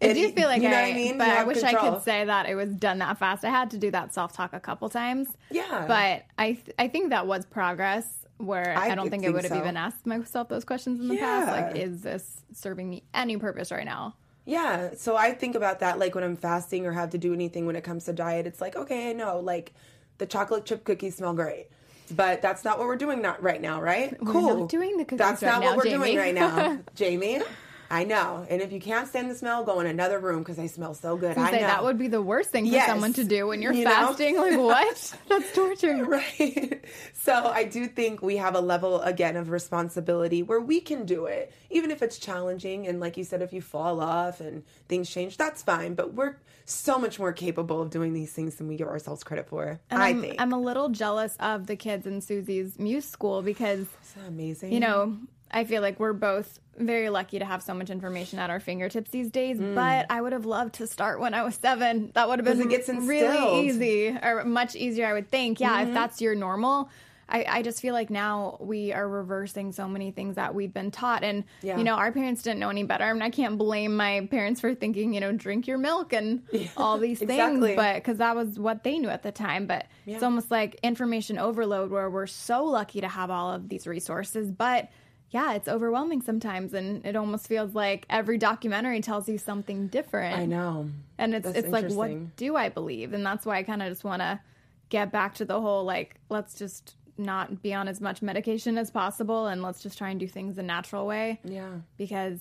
I 0.00 0.12
do 0.12 0.30
feel 0.32 0.48
like 0.48 0.62
you 0.62 0.68
know 0.68 0.76
I, 0.76 0.90
I 0.90 0.94
mean? 0.94 1.18
but 1.18 1.28
I 1.28 1.44
wish 1.44 1.60
control. 1.60 1.86
I 1.86 1.90
could 1.90 2.02
say 2.02 2.24
that 2.24 2.48
it 2.48 2.54
was 2.54 2.70
done 2.70 2.98
that 2.98 3.18
fast. 3.18 3.44
I 3.44 3.50
had 3.50 3.70
to 3.72 3.78
do 3.78 3.90
that 3.90 4.14
self 4.14 4.32
talk 4.32 4.52
a 4.52 4.60
couple 4.60 4.88
times. 4.88 5.28
Yeah, 5.50 5.84
but 5.88 6.24
I 6.38 6.52
th- 6.52 6.74
I 6.78 6.88
think 6.88 7.10
that 7.10 7.26
was 7.26 7.46
progress. 7.46 8.14
Where 8.38 8.78
I, 8.78 8.90
I 8.90 8.94
don't 8.94 9.10
think, 9.10 9.24
think 9.24 9.32
I 9.32 9.34
would 9.34 9.42
have 9.42 9.50
so. 9.50 9.58
even 9.58 9.76
asked 9.76 10.06
myself 10.06 10.48
those 10.48 10.64
questions 10.64 11.00
in 11.00 11.08
the 11.08 11.16
yeah. 11.16 11.44
past. 11.44 11.50
Like, 11.50 11.76
is 11.76 12.02
this 12.02 12.44
serving 12.52 12.88
me 12.88 13.02
any 13.12 13.36
purpose 13.36 13.72
right 13.72 13.84
now? 13.84 14.14
Yeah. 14.48 14.94
So 14.96 15.16
I 15.16 15.32
think 15.32 15.56
about 15.56 15.80
that 15.80 15.98
like 15.98 16.14
when 16.14 16.24
I'm 16.24 16.36
fasting 16.36 16.86
or 16.86 16.92
have 16.92 17.10
to 17.10 17.18
do 17.18 17.34
anything 17.34 17.66
when 17.66 17.76
it 17.76 17.82
comes 17.82 18.04
to 18.04 18.12
diet. 18.12 18.46
It's 18.46 18.60
like, 18.60 18.76
okay, 18.76 19.10
I 19.10 19.12
know, 19.12 19.40
like 19.40 19.74
the 20.16 20.26
chocolate 20.26 20.64
chip 20.64 20.84
cookies 20.84 21.16
smell 21.16 21.34
great. 21.34 21.66
But 22.10 22.40
that's 22.40 22.64
not 22.64 22.78
what 22.78 22.86
we're 22.86 22.96
doing 22.96 23.20
not 23.20 23.42
right 23.42 23.60
now, 23.60 23.82
right? 23.82 24.16
We're 24.22 24.32
cool. 24.32 24.66
doing 24.66 24.96
the 24.96 25.04
cookies. 25.04 25.18
That's 25.18 25.42
right 25.42 25.50
not 25.50 25.60
now, 25.60 25.66
what 25.66 25.76
we're 25.76 25.90
Jamie. 25.90 26.06
doing 26.12 26.16
right 26.16 26.34
now, 26.34 26.78
Jamie. 26.94 27.42
I 27.90 28.04
know. 28.04 28.46
And 28.50 28.60
if 28.60 28.72
you 28.72 28.80
can't 28.80 29.08
stand 29.08 29.30
the 29.30 29.34
smell, 29.34 29.64
go 29.64 29.80
in 29.80 29.86
another 29.86 30.18
room 30.18 30.40
because 30.40 30.56
they 30.56 30.68
smell 30.68 30.94
so 30.94 31.16
good. 31.16 31.38
I, 31.38 31.50
say, 31.50 31.60
know. 31.60 31.66
That 31.66 31.84
would 31.84 31.98
be 31.98 32.08
the 32.08 32.20
worst 32.20 32.50
thing 32.50 32.66
for 32.66 32.72
yes. 32.72 32.86
someone 32.86 33.14
to 33.14 33.24
do 33.24 33.46
when 33.46 33.62
you're 33.62 33.72
you 33.72 33.84
fasting. 33.84 34.34
Know? 34.36 34.42
Like, 34.42 34.58
what? 34.58 35.14
That's 35.28 35.54
torture. 35.54 36.04
right. 36.04 36.84
So 37.14 37.32
I 37.32 37.64
do 37.64 37.86
think 37.86 38.20
we 38.20 38.36
have 38.36 38.54
a 38.54 38.60
level, 38.60 39.00
again, 39.00 39.36
of 39.36 39.50
responsibility 39.50 40.42
where 40.42 40.60
we 40.60 40.80
can 40.80 41.06
do 41.06 41.26
it, 41.26 41.52
even 41.70 41.90
if 41.90 42.02
it's 42.02 42.18
challenging. 42.18 42.86
And 42.86 43.00
like 43.00 43.16
you 43.16 43.24
said, 43.24 43.40
if 43.40 43.52
you 43.52 43.62
fall 43.62 44.00
off 44.00 44.40
and 44.40 44.64
things 44.88 45.08
change, 45.08 45.38
that's 45.38 45.62
fine. 45.62 45.94
But 45.94 46.12
we're 46.12 46.36
so 46.66 46.98
much 46.98 47.18
more 47.18 47.32
capable 47.32 47.80
of 47.80 47.88
doing 47.88 48.12
these 48.12 48.32
things 48.32 48.56
than 48.56 48.68
we 48.68 48.76
give 48.76 48.88
ourselves 48.88 49.24
credit 49.24 49.48
for. 49.48 49.80
And 49.90 50.02
I 50.02 50.08
I'm, 50.08 50.20
think. 50.20 50.36
I'm 50.38 50.52
a 50.52 50.60
little 50.60 50.90
jealous 50.90 51.36
of 51.40 51.66
the 51.66 51.76
kids 51.76 52.06
in 52.06 52.20
Suzy's 52.20 52.78
Muse 52.78 53.06
School 53.06 53.40
because. 53.40 53.86
amazing? 54.26 54.72
You 54.72 54.80
know, 54.80 55.16
I 55.50 55.64
feel 55.64 55.80
like 55.80 55.98
we're 55.98 56.12
both 56.12 56.60
very 56.78 57.10
lucky 57.10 57.38
to 57.38 57.44
have 57.44 57.62
so 57.62 57.74
much 57.74 57.90
information 57.90 58.38
at 58.38 58.50
our 58.50 58.60
fingertips 58.60 59.10
these 59.10 59.30
days. 59.30 59.58
Mm. 59.58 59.74
But 59.74 60.06
I 60.10 60.20
would 60.20 60.32
have 60.32 60.46
loved 60.46 60.74
to 60.76 60.86
start 60.86 61.20
when 61.20 61.34
I 61.34 61.42
was 61.42 61.54
seven. 61.54 62.10
That 62.14 62.28
would 62.28 62.38
have 62.38 62.46
been 62.46 63.06
really 63.06 63.66
easy 63.68 64.08
or 64.22 64.44
much 64.44 64.74
easier, 64.76 65.06
I 65.06 65.12
would 65.12 65.30
think. 65.30 65.60
Yeah, 65.60 65.80
mm-hmm. 65.80 65.88
if 65.88 65.94
that's 65.94 66.20
your 66.20 66.34
normal. 66.34 66.90
I, 67.28 67.44
I 67.46 67.62
just 67.62 67.82
feel 67.82 67.92
like 67.92 68.08
now 68.08 68.56
we 68.58 68.92
are 68.92 69.06
reversing 69.06 69.72
so 69.72 69.86
many 69.86 70.10
things 70.10 70.36
that 70.36 70.54
we've 70.54 70.72
been 70.72 70.90
taught. 70.90 71.22
And, 71.22 71.44
yeah. 71.60 71.76
you 71.76 71.84
know, 71.84 71.94
our 71.94 72.10
parents 72.10 72.42
didn't 72.42 72.58
know 72.58 72.70
any 72.70 72.84
better. 72.84 73.04
I 73.04 73.12
mean, 73.12 73.22
I 73.22 73.30
can't 73.30 73.58
blame 73.58 73.96
my 73.96 74.26
parents 74.30 74.60
for 74.62 74.74
thinking, 74.74 75.12
you 75.12 75.20
know, 75.20 75.32
drink 75.32 75.66
your 75.66 75.78
milk 75.78 76.12
and 76.12 76.42
yeah, 76.52 76.68
all 76.76 76.96
these 76.96 77.18
things, 77.18 77.32
exactly. 77.32 77.76
but 77.76 77.96
because 77.96 78.18
that 78.18 78.34
was 78.34 78.58
what 78.58 78.82
they 78.82 78.98
knew 78.98 79.10
at 79.10 79.22
the 79.22 79.32
time. 79.32 79.66
But 79.66 79.86
yeah. 80.06 80.14
it's 80.14 80.22
almost 80.22 80.50
like 80.50 80.80
information 80.82 81.38
overload 81.38 81.90
where 81.90 82.08
we're 82.08 82.26
so 82.26 82.64
lucky 82.64 83.02
to 83.02 83.08
have 83.08 83.30
all 83.30 83.52
of 83.52 83.68
these 83.68 83.86
resources. 83.86 84.50
But 84.50 84.88
yeah, 85.30 85.54
it's 85.54 85.68
overwhelming 85.68 86.22
sometimes, 86.22 86.72
and 86.72 87.04
it 87.04 87.16
almost 87.16 87.46
feels 87.46 87.74
like 87.74 88.06
every 88.08 88.38
documentary 88.38 89.00
tells 89.00 89.28
you 89.28 89.38
something 89.38 89.88
different. 89.88 90.38
I 90.38 90.46
know, 90.46 90.88
and 91.18 91.34
it's 91.34 91.44
that's 91.44 91.58
it's 91.58 91.68
like, 91.68 91.90
what 91.90 92.36
do 92.36 92.56
I 92.56 92.68
believe? 92.68 93.12
And 93.12 93.24
that's 93.24 93.44
why 93.44 93.58
I 93.58 93.62
kind 93.62 93.82
of 93.82 93.88
just 93.88 94.04
want 94.04 94.22
to 94.22 94.40
get 94.88 95.12
back 95.12 95.34
to 95.34 95.44
the 95.44 95.60
whole 95.60 95.84
like 95.84 96.16
let's 96.30 96.54
just 96.54 96.94
not 97.18 97.62
be 97.62 97.74
on 97.74 97.88
as 97.88 98.00
much 98.00 98.22
medication 98.22 98.78
as 98.78 98.90
possible 98.90 99.48
and 99.48 99.60
let's 99.60 99.82
just 99.82 99.98
try 99.98 100.10
and 100.10 100.20
do 100.20 100.28
things 100.28 100.56
the 100.56 100.62
natural 100.62 101.06
way. 101.06 101.40
Yeah. 101.44 101.72
Because 101.96 102.40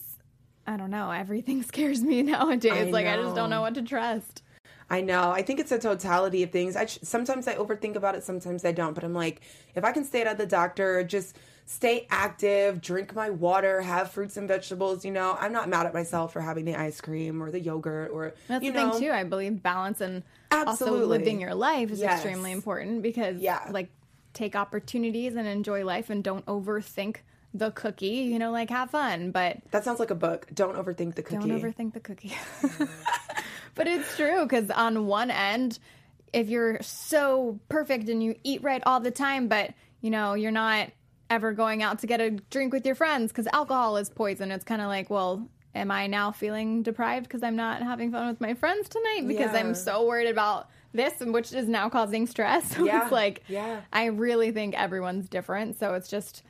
I 0.65 0.77
don't 0.77 0.91
know, 0.91 1.11
everything 1.11 1.63
scares 1.63 2.01
me 2.01 2.21
nowadays. 2.21 2.71
I 2.73 2.83
like 2.91 3.05
know. 3.05 3.13
I 3.13 3.17
just 3.17 3.35
don't 3.35 3.49
know 3.49 3.61
what 3.61 3.73
to 3.75 3.81
trust. 3.81 4.43
I 4.89 5.01
know. 5.01 5.31
I 5.31 5.41
think 5.41 5.59
it's 5.59 5.71
a 5.73 5.79
totality 5.79 6.43
of 6.43 6.51
things. 6.51 6.77
I 6.77 6.85
sometimes 6.85 7.47
I 7.47 7.55
overthink 7.55 7.95
about 7.95 8.15
it, 8.15 8.23
sometimes 8.23 8.63
I 8.63 8.71
don't. 8.71 8.93
But 8.93 9.03
I'm 9.03 9.13
like, 9.13 9.41
if 9.75 9.83
I 9.83 9.91
can 9.91 10.05
stay 10.05 10.21
out 10.21 10.27
of 10.27 10.37
the 10.37 10.45
doctor, 10.45 11.03
just 11.03 11.35
stay 11.67 12.07
active, 12.09 12.81
drink 12.81 13.13
my 13.13 13.29
water, 13.29 13.81
have 13.81 14.09
fruits 14.11 14.37
and 14.37 14.47
vegetables. 14.47 15.03
You 15.03 15.11
know, 15.11 15.37
I'm 15.39 15.51
not 15.51 15.67
mad 15.67 15.85
at 15.85 15.93
myself 15.93 16.33
for 16.33 16.41
having 16.41 16.65
the 16.65 16.75
ice 16.75 17.01
cream 17.01 17.43
or 17.43 17.51
the 17.51 17.59
yogurt 17.59 18.09
or 18.11 18.33
that's 18.47 18.63
you 18.63 18.71
the 18.71 18.79
know. 18.79 18.91
thing 18.91 19.01
too. 19.01 19.11
I 19.11 19.25
believe 19.25 19.61
balance 19.61 20.01
and 20.01 20.23
Absolutely. 20.49 20.99
also 20.99 21.07
living 21.07 21.41
your 21.41 21.53
life 21.53 21.91
is 21.91 21.99
yes. 21.99 22.13
extremely 22.13 22.53
important 22.53 23.03
because 23.03 23.41
yeah. 23.41 23.67
like 23.69 23.89
take 24.33 24.55
opportunities 24.55 25.35
and 25.35 25.45
enjoy 25.45 25.83
life 25.83 26.09
and 26.09 26.23
don't 26.23 26.45
overthink 26.45 27.17
the 27.53 27.71
cookie, 27.71 28.07
you 28.07 28.39
know, 28.39 28.51
like 28.51 28.69
have 28.69 28.91
fun. 28.91 29.31
But 29.31 29.57
that 29.71 29.83
sounds 29.83 29.99
like 29.99 30.11
a 30.11 30.15
book. 30.15 30.47
Don't 30.53 30.77
overthink 30.77 31.15
the 31.15 31.23
cookie. 31.23 31.49
Don't 31.49 31.61
overthink 31.61 31.93
the 31.93 31.99
cookie. 31.99 32.35
but 33.75 33.87
it's 33.87 34.15
true 34.15 34.43
because 34.43 34.71
on 34.71 35.05
one 35.05 35.31
end, 35.31 35.79
if 36.31 36.47
you're 36.47 36.81
so 36.81 37.59
perfect 37.67 38.07
and 38.07 38.23
you 38.23 38.35
eat 38.43 38.63
right 38.63 38.81
all 38.85 39.01
the 39.01 39.11
time, 39.11 39.49
but 39.49 39.73
you 39.99 40.11
know, 40.11 40.33
you're 40.35 40.51
not 40.51 40.89
ever 41.29 41.53
going 41.53 41.83
out 41.83 41.99
to 41.99 42.07
get 42.07 42.21
a 42.21 42.31
drink 42.31 42.73
with 42.73 42.85
your 42.85 42.95
friends 42.95 43.31
because 43.31 43.47
alcohol 43.53 43.97
is 43.97 44.09
poison. 44.09 44.51
It's 44.51 44.63
kind 44.63 44.81
of 44.81 44.87
like, 44.87 45.09
well, 45.09 45.47
am 45.75 45.91
I 45.91 46.07
now 46.07 46.31
feeling 46.31 46.83
deprived 46.83 47.27
because 47.27 47.43
I'm 47.43 47.55
not 47.55 47.81
having 47.81 48.11
fun 48.11 48.27
with 48.27 48.41
my 48.41 48.53
friends 48.53 48.89
tonight 48.89 49.27
because 49.27 49.53
yeah. 49.53 49.59
I'm 49.59 49.75
so 49.75 50.05
worried 50.05 50.29
about 50.29 50.69
this, 50.93 51.13
which 51.19 51.53
is 51.53 51.67
now 51.67 51.89
causing 51.89 52.27
stress. 52.27 52.65
So 52.77 52.85
yeah. 52.85 53.03
it's 53.03 53.11
like, 53.11 53.43
yeah. 53.47 53.81
I 53.93 54.05
really 54.05 54.51
think 54.51 54.75
everyone's 54.75 55.29
different. 55.29 55.79
So 55.79 55.93
it's 55.93 56.09
just, 56.09 56.43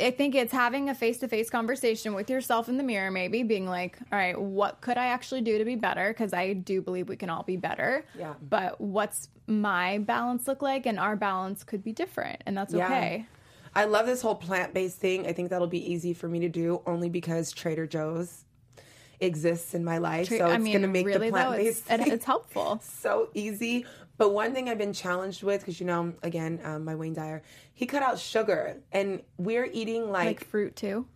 I 0.00 0.10
think 0.10 0.34
it's 0.34 0.52
having 0.52 0.88
a 0.88 0.94
face 0.94 1.18
to 1.18 1.28
face 1.28 1.50
conversation 1.50 2.14
with 2.14 2.30
yourself 2.30 2.68
in 2.68 2.76
the 2.76 2.82
mirror, 2.82 3.10
maybe 3.10 3.42
being 3.42 3.66
like, 3.66 3.98
all 4.12 4.18
right, 4.18 4.40
what 4.40 4.80
could 4.80 4.96
I 4.96 5.06
actually 5.06 5.42
do 5.42 5.58
to 5.58 5.64
be 5.64 5.76
better? 5.76 6.08
Because 6.08 6.32
I 6.32 6.52
do 6.52 6.80
believe 6.80 7.08
we 7.08 7.16
can 7.16 7.30
all 7.30 7.42
be 7.42 7.56
better. 7.56 8.04
Yeah. 8.18 8.34
But 8.48 8.80
what's 8.80 9.28
my 9.46 9.98
balance 9.98 10.46
look 10.46 10.62
like? 10.62 10.86
And 10.86 10.98
our 10.98 11.16
balance 11.16 11.64
could 11.64 11.84
be 11.84 11.92
different, 11.92 12.42
and 12.46 12.56
that's 12.56 12.72
yeah. 12.72 12.86
okay. 12.86 13.26
I 13.76 13.84
love 13.84 14.06
this 14.06 14.22
whole 14.22 14.34
plant 14.34 14.72
based 14.72 14.96
thing. 14.96 15.26
I 15.26 15.34
think 15.34 15.50
that'll 15.50 15.66
be 15.66 15.92
easy 15.92 16.14
for 16.14 16.28
me 16.28 16.40
to 16.40 16.48
do 16.48 16.80
only 16.86 17.10
because 17.10 17.52
Trader 17.52 17.86
Joe's 17.86 18.46
exists 19.20 19.74
in 19.74 19.84
my 19.84 19.98
life. 19.98 20.28
Tra- 20.28 20.38
so 20.38 20.46
it's 20.46 20.64
going 20.64 20.80
to 20.80 20.88
make 20.88 21.04
really 21.04 21.28
the 21.28 21.32
plant 21.32 21.56
based 21.56 21.84
it's, 21.90 22.06
it's, 22.12 22.24
helpful. 22.24 22.80
so 22.82 23.28
easy. 23.34 23.84
But 24.16 24.32
one 24.32 24.54
thing 24.54 24.70
I've 24.70 24.78
been 24.78 24.94
challenged 24.94 25.42
with, 25.42 25.60
because 25.60 25.78
you 25.78 25.84
know, 25.84 26.14
again, 26.22 26.58
um, 26.64 26.86
my 26.86 26.94
Wayne 26.94 27.12
Dyer, 27.12 27.42
he 27.74 27.84
cut 27.84 28.02
out 28.02 28.18
sugar, 28.18 28.78
and 28.92 29.20
we're 29.36 29.68
eating 29.70 30.10
like, 30.10 30.26
like 30.26 30.44
fruit 30.46 30.74
too. 30.74 31.06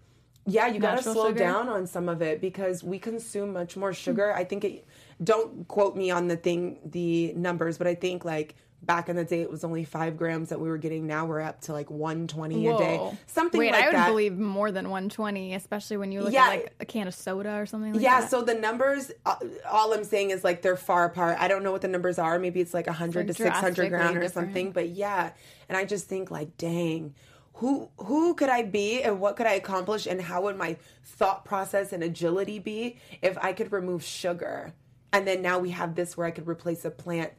Yeah, 0.45 0.67
you 0.67 0.81
got 0.81 0.99
to 0.99 1.03
slow 1.03 1.29
sugar? 1.29 1.39
down 1.39 1.71
on 1.71 1.87
some 1.87 2.11
of 2.11 2.21
it 2.21 2.43
because 2.43 2.85
we 2.85 2.99
consume 2.99 3.55
much 3.55 3.75
more 3.75 3.95
sugar. 3.95 4.35
I 4.35 4.45
think 4.45 4.65
it. 4.65 4.87
Don't 5.25 5.67
quote 5.67 5.97
me 5.97 6.11
on 6.11 6.29
the 6.29 6.37
thing, 6.37 6.79
the 6.85 7.33
numbers, 7.35 7.79
but 7.79 7.87
I 7.87 7.95
think 7.95 8.27
like 8.27 8.55
back 8.83 9.09
in 9.09 9.17
the 9.17 9.25
day 9.25 9.43
it 9.43 9.51
was 9.51 9.65
only 9.65 9.85
five 9.85 10.17
grams 10.17 10.49
that 10.49 10.61
we 10.61 10.69
were 10.69 10.79
getting. 10.79 11.07
Now 11.07 11.27
we're 11.27 11.41
up 11.41 11.61
to 11.63 11.73
like 11.73 11.91
120 11.91 12.67
Whoa. 12.67 12.75
a 12.75 12.79
day. 12.79 13.19
Something 13.27 13.59
Wait, 13.59 13.73
like 13.73 13.85
I 13.85 13.87
would 13.87 13.95
that. 13.95 14.09
believe 14.09 14.39
more 14.39 14.73
than 14.73 14.87
120, 14.87 15.55
especially 15.55 15.97
when 15.97 16.13
you 16.13 16.23
look 16.23 16.33
yeah. 16.33 16.47
at 16.47 16.49
like 16.51 16.75
a 16.81 16.85
can 16.85 17.07
of 17.07 17.15
soda 17.15 17.57
or 17.57 17.67
something 17.67 17.93
like 17.93 18.03
yeah, 18.03 18.21
that. 18.21 18.31
so 18.31 18.43
the 18.43 18.55
numbers, 18.55 19.11
uh, 19.27 19.37
all 19.71 19.93
I'm 19.93 20.05
saying 20.05 20.31
is 20.31 20.45
like 20.45 20.63
they're 20.63 20.77
far 20.77 21.05
apart. 21.05 21.37
I 21.39 21.49
don't 21.49 21.63
know 21.63 21.73
what 21.73 21.83
the 21.83 21.89
numbers 21.89 22.19
are. 22.19 22.39
Maybe 22.39 22.61
it's 22.61 22.75
like 22.75 22.87
100 22.87 23.27
like 23.29 23.37
to 23.37 23.43
600 23.43 23.89
grams 23.91 24.17
or 24.17 24.29
something. 24.29 24.73
But 24.73 24.91
yeah. 24.91 25.33
And 25.69 25.77
I 25.77 25.85
just 25.85 26.07
think 26.07 26.31
like, 26.31 26.57
dang 26.57 27.15
who 27.61 27.91
who 27.99 28.33
could 28.33 28.49
I 28.49 28.63
be 28.63 29.03
and 29.03 29.21
what 29.21 29.37
could 29.37 29.47
I 29.47 29.53
accomplish 29.53 30.07
and 30.07 30.19
how 30.19 30.43
would 30.43 30.57
my 30.57 30.79
thought 31.05 31.45
process 31.45 31.93
and 31.93 32.03
agility 32.03 32.59
be 32.59 32.97
if 33.21 33.37
I 33.37 33.53
could 33.53 33.71
remove 33.71 34.03
sugar? 34.03 34.73
And 35.13 35.27
then 35.27 35.43
now 35.43 35.59
we 35.59 35.71
have 35.71 35.95
this 35.95 36.17
where 36.17 36.27
I 36.27 36.31
could 36.31 36.49
replace 36.49 36.87
a 36.87 36.91
plant 36.91 37.33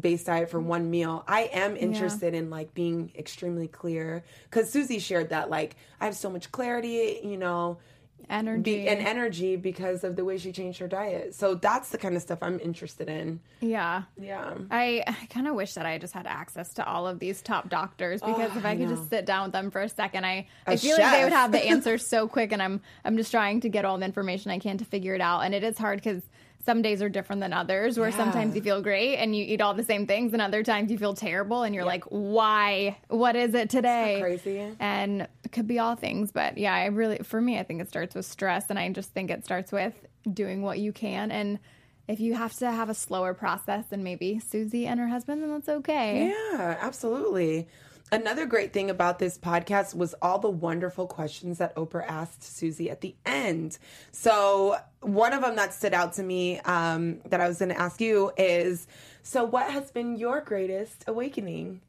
based 0.00 0.26
diet 0.26 0.50
for 0.50 0.60
mm. 0.60 0.64
one 0.64 0.90
meal. 0.90 1.24
I 1.26 1.42
am 1.52 1.76
interested 1.76 2.34
yeah. 2.34 2.40
in 2.40 2.50
like 2.50 2.74
being 2.74 3.12
extremely 3.16 3.68
clear 3.68 4.24
because 4.44 4.70
Suzy 4.70 4.98
shared 4.98 5.30
that 5.30 5.50
like 5.50 5.76
I 6.00 6.06
have 6.06 6.16
so 6.16 6.30
much 6.30 6.50
clarity, 6.52 7.20
you 7.22 7.36
know, 7.36 7.78
energy 8.30 8.62
be, 8.62 8.88
and 8.88 9.06
energy 9.06 9.56
because 9.56 10.04
of 10.04 10.16
the 10.16 10.24
way 10.24 10.38
she 10.38 10.52
changed 10.52 10.78
her 10.80 10.88
diet. 10.88 11.34
So 11.34 11.54
that's 11.54 11.90
the 11.90 11.98
kind 11.98 12.16
of 12.16 12.22
stuff 12.22 12.38
I'm 12.42 12.60
interested 12.60 13.08
in. 13.08 13.40
Yeah, 13.60 14.02
yeah. 14.20 14.54
I, 14.70 15.02
I 15.06 15.26
kind 15.26 15.48
of 15.48 15.54
wish 15.54 15.74
that 15.74 15.86
I 15.86 15.98
just 15.98 16.14
had 16.14 16.26
access 16.26 16.74
to 16.74 16.86
all 16.86 17.06
of 17.06 17.18
these 17.18 17.42
top 17.42 17.68
doctors 17.68 18.20
oh, 18.22 18.26
because 18.32 18.50
oh, 18.54 18.58
if 18.58 18.64
I, 18.64 18.70
I 18.70 18.76
could 18.76 18.88
just 18.88 19.08
sit 19.08 19.26
down 19.26 19.44
with 19.44 19.52
them 19.52 19.70
for 19.70 19.80
a 19.80 19.88
second, 19.88 20.24
I 20.24 20.46
a 20.66 20.72
I 20.72 20.76
feel 20.76 20.96
chef. 20.96 21.04
like 21.04 21.18
they 21.18 21.24
would 21.24 21.32
have 21.32 21.52
the 21.52 21.64
answers 21.66 22.06
so 22.06 22.28
quick, 22.28 22.52
and 22.52 22.62
I'm 22.62 22.80
I'm 23.04 23.16
just 23.16 23.30
trying 23.30 23.60
to 23.60 23.68
get 23.68 23.84
all 23.84 23.98
the 23.98 24.04
information 24.04 24.50
I 24.50 24.58
can 24.58 24.78
to 24.78 24.84
figure 24.84 25.14
it 25.14 25.20
out, 25.20 25.40
and 25.40 25.54
it 25.54 25.64
is 25.64 25.78
hard 25.78 25.98
because 25.98 26.22
some 26.68 26.82
days 26.82 27.00
are 27.00 27.08
different 27.08 27.40
than 27.40 27.54
others 27.54 27.98
where 27.98 28.10
yeah. 28.10 28.16
sometimes 28.18 28.54
you 28.54 28.60
feel 28.60 28.82
great 28.82 29.16
and 29.16 29.34
you 29.34 29.42
eat 29.42 29.62
all 29.62 29.72
the 29.72 29.82
same 29.82 30.06
things 30.06 30.34
and 30.34 30.42
other 30.42 30.62
times 30.62 30.90
you 30.90 30.98
feel 30.98 31.14
terrible 31.14 31.62
and 31.62 31.74
you're 31.74 31.82
yeah. 31.84 31.88
like 31.88 32.04
why 32.10 32.94
what 33.08 33.34
is 33.36 33.54
it 33.54 33.70
today 33.70 34.18
crazy 34.20 34.76
and 34.78 35.22
it 35.22 35.50
could 35.50 35.66
be 35.66 35.78
all 35.78 35.96
things 35.96 36.30
but 36.30 36.58
yeah 36.58 36.74
i 36.74 36.84
really 36.84 37.16
for 37.22 37.40
me 37.40 37.58
i 37.58 37.62
think 37.62 37.80
it 37.80 37.88
starts 37.88 38.14
with 38.14 38.26
stress 38.26 38.66
and 38.68 38.78
i 38.78 38.86
just 38.92 39.14
think 39.14 39.30
it 39.30 39.46
starts 39.46 39.72
with 39.72 39.94
doing 40.30 40.60
what 40.60 40.78
you 40.78 40.92
can 40.92 41.30
and 41.30 41.58
if 42.06 42.20
you 42.20 42.34
have 42.34 42.52
to 42.56 42.70
have 42.70 42.90
a 42.90 42.94
slower 42.94 43.32
process 43.32 43.86
than 43.86 44.02
maybe 44.02 44.40
Suzy 44.40 44.86
and 44.86 44.98
her 44.98 45.08
husband, 45.08 45.42
then 45.42 45.50
that's 45.50 45.68
okay. 45.68 46.28
Yeah, 46.28 46.78
absolutely. 46.80 47.68
Another 48.10 48.46
great 48.46 48.72
thing 48.72 48.88
about 48.88 49.18
this 49.18 49.36
podcast 49.36 49.94
was 49.94 50.14
all 50.22 50.38
the 50.38 50.48
wonderful 50.48 51.06
questions 51.06 51.58
that 51.58 51.76
Oprah 51.76 52.06
asked 52.06 52.42
Suzy 52.42 52.90
at 52.90 53.02
the 53.02 53.14
end. 53.26 53.78
So, 54.12 54.78
one 55.00 55.34
of 55.34 55.42
them 55.42 55.56
that 55.56 55.74
stood 55.74 55.92
out 55.92 56.14
to 56.14 56.22
me 56.22 56.58
um, 56.60 57.20
that 57.26 57.40
I 57.40 57.48
was 57.48 57.58
going 57.58 57.68
to 57.68 57.78
ask 57.78 58.00
you 58.00 58.32
is 58.38 58.86
So, 59.22 59.44
what 59.44 59.70
has 59.70 59.90
been 59.90 60.16
your 60.16 60.40
greatest 60.40 61.04
awakening? 61.06 61.82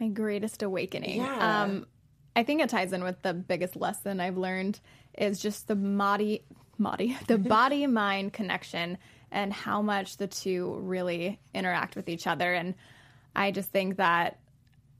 My 0.00 0.08
greatest 0.08 0.62
awakening. 0.62 1.20
Yeah. 1.20 1.62
Um, 1.62 1.86
I 2.34 2.42
think 2.42 2.60
it 2.60 2.68
ties 2.68 2.92
in 2.92 3.04
with 3.04 3.22
the 3.22 3.32
biggest 3.32 3.76
lesson 3.76 4.20
I've 4.20 4.36
learned 4.36 4.80
is 5.16 5.40
just 5.40 5.68
the 5.68 5.76
body, 5.76 6.44
body, 6.80 7.16
the 7.28 7.38
body 7.38 7.86
mind 7.88 8.32
connection 8.32 8.98
and 9.30 9.52
how 9.52 9.82
much 9.82 10.16
the 10.16 10.26
two 10.26 10.74
really 10.80 11.40
interact 11.54 11.94
with 11.94 12.08
each 12.08 12.26
other. 12.26 12.52
And 12.52 12.74
I 13.36 13.52
just 13.52 13.70
think 13.70 13.96
that 13.96 14.38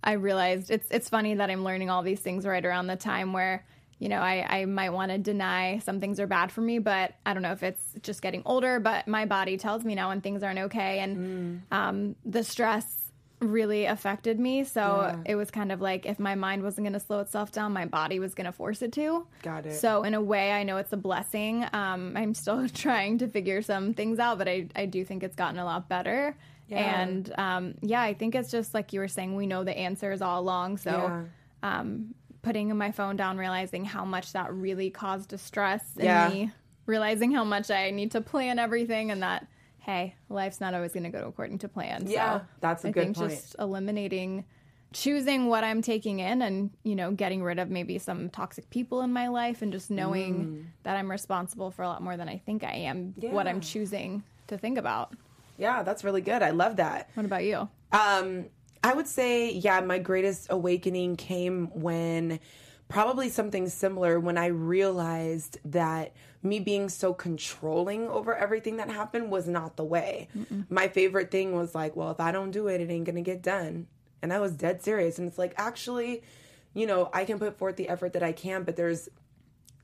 I 0.04 0.12
realized 0.12 0.70
it's 0.70 0.86
it's 0.90 1.08
funny 1.08 1.34
that 1.34 1.50
I'm 1.50 1.64
learning 1.64 1.90
all 1.90 2.02
these 2.02 2.20
things 2.20 2.46
right 2.46 2.64
around 2.64 2.86
the 2.86 2.96
time 2.96 3.32
where 3.32 3.64
you 3.98 4.08
know 4.08 4.20
I, 4.20 4.60
I 4.60 4.64
might 4.66 4.90
want 4.90 5.10
to 5.10 5.18
deny 5.18 5.78
some 5.78 5.98
things 5.98 6.20
are 6.20 6.26
bad 6.26 6.52
for 6.52 6.60
me, 6.60 6.78
but 6.78 7.14
I 7.24 7.32
don't 7.32 7.42
know 7.42 7.52
if 7.52 7.62
it's 7.62 7.82
just 8.02 8.22
getting 8.22 8.42
older. 8.44 8.78
But 8.78 9.08
my 9.08 9.24
body 9.24 9.56
tells 9.56 9.84
me 9.84 9.94
now 9.94 10.10
when 10.10 10.20
things 10.20 10.42
aren't 10.42 10.58
okay, 10.60 11.00
and 11.00 11.16
mm. 11.16 11.76
um, 11.76 12.16
the 12.24 12.44
stress 12.44 13.04
really 13.40 13.84
affected 13.86 14.38
me. 14.38 14.64
So 14.64 14.80
yeah. 14.80 15.16
it 15.26 15.34
was 15.36 15.50
kind 15.50 15.72
of 15.72 15.80
like 15.80 16.06
if 16.06 16.18
my 16.18 16.34
mind 16.34 16.62
wasn't 16.62 16.84
going 16.84 16.94
to 16.94 17.00
slow 17.00 17.20
itself 17.20 17.52
down, 17.52 17.72
my 17.72 17.84
body 17.84 18.18
was 18.18 18.34
going 18.34 18.46
to 18.46 18.52
force 18.52 18.82
it 18.82 18.92
to. 18.92 19.26
Got 19.42 19.66
it. 19.66 19.74
So 19.74 20.02
in 20.02 20.14
a 20.14 20.20
way, 20.20 20.52
I 20.52 20.62
know 20.62 20.76
it's 20.76 20.92
a 20.92 20.96
blessing. 20.96 21.64
Um, 21.72 22.16
I'm 22.16 22.34
still 22.34 22.68
trying 22.74 23.18
to 23.18 23.28
figure 23.28 23.62
some 23.62 23.94
things 23.94 24.18
out, 24.18 24.38
but 24.38 24.48
I 24.48 24.68
I 24.76 24.86
do 24.86 25.04
think 25.04 25.22
it's 25.22 25.36
gotten 25.36 25.58
a 25.58 25.64
lot 25.64 25.88
better. 25.88 26.36
Yeah. 26.74 27.00
And 27.00 27.34
um, 27.38 27.74
yeah, 27.80 28.02
I 28.02 28.14
think 28.14 28.34
it's 28.34 28.50
just 28.50 28.74
like 28.74 28.92
you 28.92 29.00
were 29.00 29.08
saying, 29.08 29.34
we 29.34 29.46
know 29.46 29.64
the 29.64 29.76
answers 29.76 30.22
all 30.22 30.40
along. 30.40 30.78
So 30.78 30.90
yeah. 30.90 31.24
um, 31.62 32.14
putting 32.42 32.76
my 32.76 32.90
phone 32.90 33.16
down, 33.16 33.38
realizing 33.38 33.84
how 33.84 34.04
much 34.04 34.32
that 34.32 34.52
really 34.52 34.90
caused 34.90 35.28
distress 35.28 35.96
in 35.96 36.04
yeah. 36.04 36.28
me, 36.28 36.52
realizing 36.86 37.32
how 37.32 37.44
much 37.44 37.70
I 37.70 37.90
need 37.90 38.10
to 38.12 38.20
plan 38.20 38.58
everything 38.58 39.10
and 39.10 39.22
that, 39.22 39.46
hey, 39.78 40.14
life's 40.28 40.60
not 40.60 40.74
always 40.74 40.92
going 40.92 41.04
to 41.04 41.10
go 41.10 41.26
according 41.28 41.58
to 41.58 41.68
plan. 41.68 42.06
Yeah, 42.06 42.40
so 42.40 42.44
that's 42.60 42.84
a 42.84 42.88
I 42.88 42.90
good 42.90 43.04
think 43.04 43.16
point. 43.16 43.30
Just 43.30 43.56
eliminating 43.58 44.44
choosing 44.94 45.48
what 45.48 45.64
I'm 45.64 45.82
taking 45.82 46.20
in 46.20 46.40
and, 46.40 46.70
you 46.84 46.94
know, 46.94 47.10
getting 47.10 47.42
rid 47.42 47.58
of 47.58 47.68
maybe 47.68 47.98
some 47.98 48.30
toxic 48.30 48.70
people 48.70 49.00
in 49.00 49.12
my 49.12 49.26
life 49.26 49.60
and 49.60 49.72
just 49.72 49.90
knowing 49.90 50.34
mm. 50.34 50.64
that 50.84 50.96
I'm 50.96 51.10
responsible 51.10 51.72
for 51.72 51.82
a 51.82 51.88
lot 51.88 52.00
more 52.00 52.16
than 52.16 52.28
I 52.28 52.38
think 52.38 52.62
I 52.62 52.74
am, 52.74 53.12
yeah. 53.18 53.32
what 53.32 53.48
I'm 53.48 53.60
choosing 53.60 54.22
to 54.46 54.56
think 54.56 54.78
about. 54.78 55.12
Yeah, 55.56 55.82
that's 55.82 56.04
really 56.04 56.20
good. 56.20 56.42
I 56.42 56.50
love 56.50 56.76
that. 56.76 57.10
What 57.14 57.26
about 57.26 57.44
you? 57.44 57.68
Um, 57.92 58.46
I 58.82 58.92
would 58.92 59.06
say, 59.06 59.52
yeah, 59.52 59.80
my 59.80 59.98
greatest 59.98 60.48
awakening 60.50 61.16
came 61.16 61.68
when 61.72 62.40
probably 62.88 63.28
something 63.28 63.68
similar 63.68 64.20
when 64.20 64.36
I 64.36 64.46
realized 64.46 65.58
that 65.64 66.12
me 66.42 66.60
being 66.60 66.88
so 66.88 67.14
controlling 67.14 68.08
over 68.08 68.36
everything 68.36 68.76
that 68.76 68.90
happened 68.90 69.30
was 69.30 69.48
not 69.48 69.76
the 69.76 69.84
way. 69.84 70.28
Mm-mm. 70.36 70.66
My 70.70 70.88
favorite 70.88 71.30
thing 71.30 71.56
was 71.56 71.74
like, 71.74 71.96
well, 71.96 72.10
if 72.10 72.20
I 72.20 72.30
don't 72.30 72.50
do 72.50 72.68
it, 72.68 72.80
it 72.80 72.90
ain't 72.90 73.06
gonna 73.06 73.22
get 73.22 73.42
done. 73.42 73.86
And 74.20 74.32
I 74.32 74.40
was 74.40 74.52
dead 74.52 74.82
serious. 74.82 75.18
And 75.18 75.26
it's 75.26 75.38
like, 75.38 75.54
actually, 75.56 76.22
you 76.74 76.86
know, 76.86 77.08
I 77.12 77.24
can 77.24 77.38
put 77.38 77.56
forth 77.56 77.76
the 77.76 77.88
effort 77.88 78.12
that 78.12 78.22
I 78.22 78.32
can, 78.32 78.64
but 78.64 78.76
there's 78.76 79.08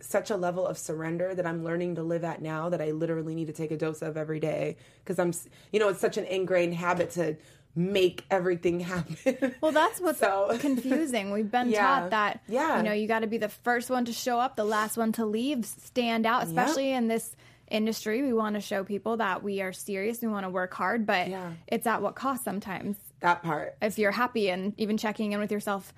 such 0.03 0.31
a 0.31 0.37
level 0.37 0.67
of 0.67 0.79
surrender 0.79 1.35
that 1.35 1.47
I'm 1.47 1.65
learning 1.65 1.97
to 1.97 2.03
live 2.03 2.25
at 2.25 2.43
now 2.43 2.69
that 2.69 2.81
I 2.81 2.91
literally 2.91 3.35
need 3.35 3.47
to 3.47 3.53
take 3.53 3.71
a 3.71 3.77
dose 3.77 4.03
of 4.03 4.17
every 4.17 4.41
day 4.41 4.77
because 5.05 5.19
I'm, 5.19 5.33
you 5.73 5.81
know, 5.81 5.89
it's 5.89 6.01
such 6.01 6.17
an 6.17 6.25
ingrained 6.25 6.75
habit 6.75 7.11
to 7.13 7.37
make 7.75 8.25
everything 8.31 8.81
happen. 8.81 9.55
Well, 9.61 9.73
that's 9.73 10.01
what's 10.01 10.21
so, 10.21 10.57
confusing. 10.61 11.31
We've 11.31 11.51
been 11.51 11.71
yeah, 11.71 11.81
taught 11.81 12.11
that 12.11 12.43
yeah. 12.49 12.79
you 12.79 12.83
know, 12.83 12.93
you 12.93 13.07
got 13.07 13.21
to 13.21 13.27
be 13.27 13.39
the 13.39 13.49
first 13.49 13.91
one 13.91 14.05
to 14.07 14.13
show 14.13 14.39
up, 14.39 14.57
the 14.57 14.65
last 14.65 14.97
one 14.97 15.13
to 15.13 15.27
leave, 15.27 15.65
stand 15.65 16.27
out, 16.27 16.45
especially 16.45 16.93
in 16.93 17.09
this 17.09 17.35
industry. 17.71 18.23
We 18.23 18.33
want 18.33 18.57
to 18.57 18.61
show 18.61 18.85
people 18.85 19.19
that 19.19 19.43
we 19.43 19.61
are 19.63 19.73
serious, 19.73 20.21
we 20.21 20.29
want 20.29 20.45
to 20.45 20.51
work 20.51 20.75
hard, 20.75 21.07
but 21.07 21.29
yeah. 21.29 21.53
it's 21.67 21.87
at 21.87 22.03
what 22.03 22.15
cost 22.15 22.45
sometimes. 22.45 22.97
That 23.21 23.43
part. 23.43 23.77
If 23.81 23.99
you're 23.99 24.13
happy 24.13 24.51
and 24.51 24.75
even 24.79 24.97
checking 24.97 25.33
in 25.33 25.41
with 25.41 25.53
yourself 25.53 25.93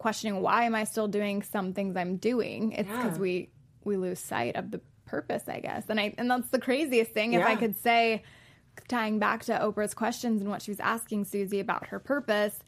questioning 0.00 0.40
why 0.40 0.64
am 0.64 0.74
I 0.74 0.84
still 0.84 1.06
doing 1.06 1.42
some 1.42 1.74
things 1.74 1.94
I'm 1.94 2.16
doing, 2.16 2.72
it's 2.72 2.88
because 2.88 3.18
we 3.18 3.50
we 3.84 3.96
lose 3.96 4.18
sight 4.18 4.56
of 4.56 4.70
the 4.70 4.80
purpose, 5.04 5.44
I 5.46 5.60
guess. 5.60 5.84
And 5.88 6.00
I 6.00 6.14
and 6.18 6.28
that's 6.28 6.48
the 6.48 6.58
craziest 6.58 7.12
thing. 7.12 7.34
If 7.34 7.46
I 7.46 7.54
could 7.54 7.76
say 7.76 8.24
tying 8.88 9.18
back 9.18 9.44
to 9.44 9.52
Oprah's 9.52 9.94
questions 9.94 10.40
and 10.40 10.50
what 10.50 10.62
she 10.62 10.70
was 10.70 10.80
asking 10.80 11.26
Suzy 11.26 11.60
about 11.60 11.88
her 11.88 11.98
purpose, 11.98 12.58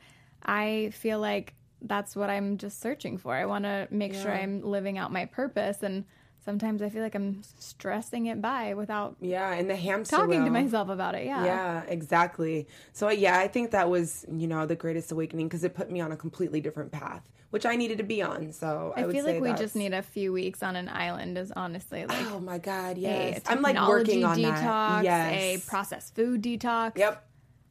I 0.45 0.91
feel 0.93 1.19
like 1.19 1.55
that's 1.81 2.15
what 2.15 2.29
I'm 2.29 2.59
just 2.59 2.81
searching 2.81 3.17
for. 3.17 3.35
I 3.35 3.47
want 3.47 3.65
to 3.65 3.89
make 3.91 4.13
yeah. 4.13 4.23
sure 4.23 4.33
I'm 4.33 4.61
living 4.63 4.99
out 4.99 5.11
my 5.11 5.25
purpose 5.25 5.83
and 5.83 6.05
sometimes 6.45 6.83
I 6.83 6.89
feel 6.89 7.03
like 7.03 7.15
I'm 7.15 7.43
stressing 7.59 8.27
it 8.27 8.41
by 8.41 8.75
without 8.75 9.17
yeah, 9.21 9.53
and 9.53 9.69
the 9.69 9.77
hamster 9.77 10.17
talking 10.17 10.31
wheel. 10.31 10.45
to 10.45 10.51
myself 10.51 10.89
about 10.89 11.15
it. 11.15 11.25
Yeah, 11.25 11.45
yeah, 11.45 11.83
exactly. 11.89 12.67
So 12.93 13.09
yeah, 13.09 13.39
I 13.39 13.49
think 13.49 13.71
that 13.71 13.89
was 13.89 14.25
you 14.31 14.47
know 14.47 14.67
the 14.67 14.77
greatest 14.77 15.13
awakening 15.13 15.49
because 15.49 15.65
it 15.65 15.75
put 15.75 15.91
me 15.91 16.01
on 16.01 16.13
a 16.13 16.17
completely 16.17 16.61
different 16.61 16.93
path, 16.93 17.29
which 17.51 17.67
I 17.67 17.77
needed 17.77 17.99
to 17.99 18.05
be 18.05 18.23
on. 18.23 18.53
So 18.53 18.93
I, 18.97 19.05
I 19.05 19.13
feel 19.13 19.25
like 19.25 19.41
we 19.41 19.53
just 19.55 19.77
need 19.77 19.95
a 19.95 20.03
few 20.03 20.33
weeks 20.33 20.63
on 20.63 20.77
an 20.77 20.89
island. 20.89 21.39
Is 21.39 21.53
honestly 21.55 22.05
like 22.07 22.27
oh 22.31 22.41
my 22.41 22.59
god, 22.59 22.99
yes, 22.99 23.41
I'm 23.47 23.63
like 23.63 23.77
working 23.77 24.25
on 24.25 24.39
detox, 24.39 24.61
that. 24.63 25.05
Yes, 25.05 25.33
a 25.33 25.69
processed 25.69 26.15
food 26.15 26.43
detox. 26.43 26.97
Yep. 26.97 27.29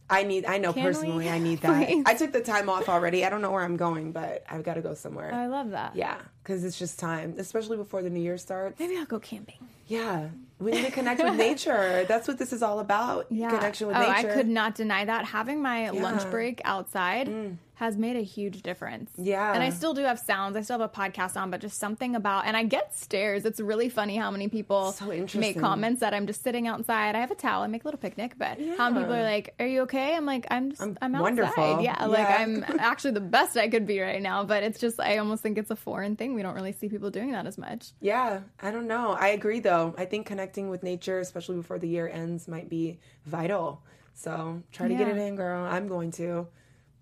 I 0.09 0.23
need. 0.23 0.45
I 0.45 0.57
know 0.57 0.73
Can 0.73 0.83
personally. 0.83 1.25
We? 1.25 1.29
I 1.29 1.39
need 1.39 1.59
that. 1.61 1.89
I 2.05 2.13
took 2.15 2.33
the 2.33 2.41
time 2.41 2.67
off 2.69 2.89
already. 2.89 3.25
I 3.25 3.29
don't 3.29 3.41
know 3.41 3.51
where 3.51 3.63
I'm 3.63 3.77
going, 3.77 4.11
but 4.11 4.43
I've 4.49 4.63
got 4.63 4.73
to 4.73 4.81
go 4.81 4.93
somewhere. 4.93 5.33
I 5.33 5.47
love 5.47 5.69
that. 5.69 5.95
Yeah, 5.95 6.17
because 6.43 6.63
it's 6.63 6.77
just 6.77 6.99
time, 6.99 7.35
especially 7.37 7.77
before 7.77 8.01
the 8.01 8.09
new 8.09 8.21
year 8.21 8.37
starts. 8.37 8.79
Maybe 8.79 8.97
I'll 8.97 9.05
go 9.05 9.19
camping. 9.19 9.57
Yeah, 9.87 10.29
we 10.59 10.71
need 10.71 10.85
to 10.85 10.91
connect 10.91 11.21
with 11.23 11.35
nature. 11.49 12.05
That's 12.07 12.27
what 12.27 12.37
this 12.37 12.53
is 12.53 12.63
all 12.63 12.79
about. 12.79 13.27
Yeah, 13.29 13.49
connection 13.49 13.87
with 13.87 13.97
oh, 13.97 13.99
nature. 13.99 14.31
I 14.31 14.33
could 14.33 14.47
not 14.47 14.75
deny 14.75 15.05
that. 15.05 15.25
Having 15.25 15.61
my 15.61 15.91
yeah. 15.91 16.03
lunch 16.03 16.29
break 16.31 16.61
outside. 16.63 17.27
Mm 17.27 17.57
has 17.81 17.97
made 17.97 18.15
a 18.15 18.21
huge 18.21 18.61
difference. 18.61 19.09
Yeah. 19.17 19.53
And 19.55 19.63
I 19.63 19.71
still 19.71 19.95
do 19.95 20.03
have 20.03 20.19
sounds. 20.19 20.55
I 20.55 20.61
still 20.61 20.77
have 20.77 20.87
a 20.87 20.95
podcast 20.95 21.35
on, 21.35 21.49
but 21.49 21.61
just 21.61 21.79
something 21.79 22.15
about, 22.15 22.45
and 22.45 22.55
I 22.55 22.63
get 22.63 22.95
stares. 22.95 23.43
It's 23.43 23.59
really 23.59 23.89
funny 23.89 24.17
how 24.17 24.29
many 24.29 24.49
people 24.49 24.91
so 24.91 25.07
make 25.33 25.59
comments 25.59 26.01
that 26.01 26.13
I'm 26.13 26.27
just 26.27 26.43
sitting 26.43 26.67
outside. 26.67 27.15
I 27.15 27.21
have 27.21 27.31
a 27.31 27.35
towel. 27.35 27.63
I 27.63 27.67
make 27.67 27.83
a 27.83 27.87
little 27.87 27.99
picnic, 27.99 28.33
but 28.37 28.59
yeah. 28.59 28.75
how 28.77 28.91
many 28.91 29.05
people 29.05 29.15
are 29.15 29.23
like, 29.23 29.55
"Are 29.59 29.65
you 29.65 29.81
okay?" 29.81 30.15
I'm 30.15 30.27
like, 30.27 30.45
"I'm 30.51 30.69
just, 30.69 30.81
I'm, 30.83 30.95
I'm 31.01 31.15
outside." 31.15 31.23
Wonderful. 31.23 31.81
Yeah, 31.81 31.97
yeah, 32.01 32.05
like 32.05 32.39
I'm 32.39 32.63
actually 32.79 33.11
the 33.11 33.19
best 33.19 33.57
I 33.57 33.67
could 33.67 33.87
be 33.87 33.99
right 33.99 34.21
now. 34.21 34.43
But 34.43 34.61
it's 34.61 34.79
just, 34.79 34.99
I 34.99 35.17
almost 35.17 35.41
think 35.41 35.57
it's 35.57 35.71
a 35.71 35.75
foreign 35.75 36.15
thing. 36.15 36.35
We 36.35 36.43
don't 36.43 36.53
really 36.53 36.73
see 36.73 36.87
people 36.87 37.09
doing 37.09 37.31
that 37.31 37.47
as 37.47 37.57
much. 37.57 37.93
Yeah, 37.99 38.41
I 38.61 38.69
don't 38.69 38.87
know. 38.87 39.13
I 39.19 39.29
agree 39.29 39.59
though. 39.59 39.95
I 39.97 40.05
think 40.05 40.27
connecting 40.27 40.69
with 40.69 40.83
nature, 40.83 41.17
especially 41.17 41.55
before 41.55 41.79
the 41.79 41.87
year 41.87 42.07
ends, 42.07 42.47
might 42.47 42.69
be 42.69 42.99
vital. 43.25 43.81
So 44.13 44.61
try 44.71 44.87
to 44.87 44.93
yeah. 44.93 44.99
get 44.99 45.07
it 45.07 45.17
in, 45.17 45.35
girl. 45.35 45.63
I'm 45.65 45.87
going 45.87 46.11
to. 46.11 46.45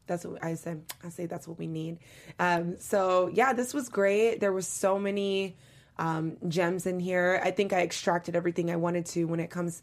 That's 0.10 0.26
what 0.26 0.44
I 0.44 0.56
said. 0.56 0.84
I 1.04 1.10
say 1.10 1.26
that's 1.26 1.48
what 1.48 1.58
we 1.58 1.68
need. 1.68 2.00
Um, 2.40 2.76
so 2.80 3.30
yeah, 3.34 3.54
this 3.54 3.74
was 3.74 3.88
great. 3.88 4.40
There 4.42 4.52
was 4.52 4.68
so 4.68 5.00
many 5.00 5.56
um, 5.98 6.38
gems 6.48 6.86
in 6.86 7.00
here. 7.00 7.40
I 7.44 7.52
think 7.52 7.72
I 7.72 7.82
extracted 7.82 8.36
everything 8.36 8.72
I 8.72 8.76
wanted 8.76 9.06
to 9.08 9.26
when 9.26 9.40
it 9.40 9.50
comes 9.50 9.82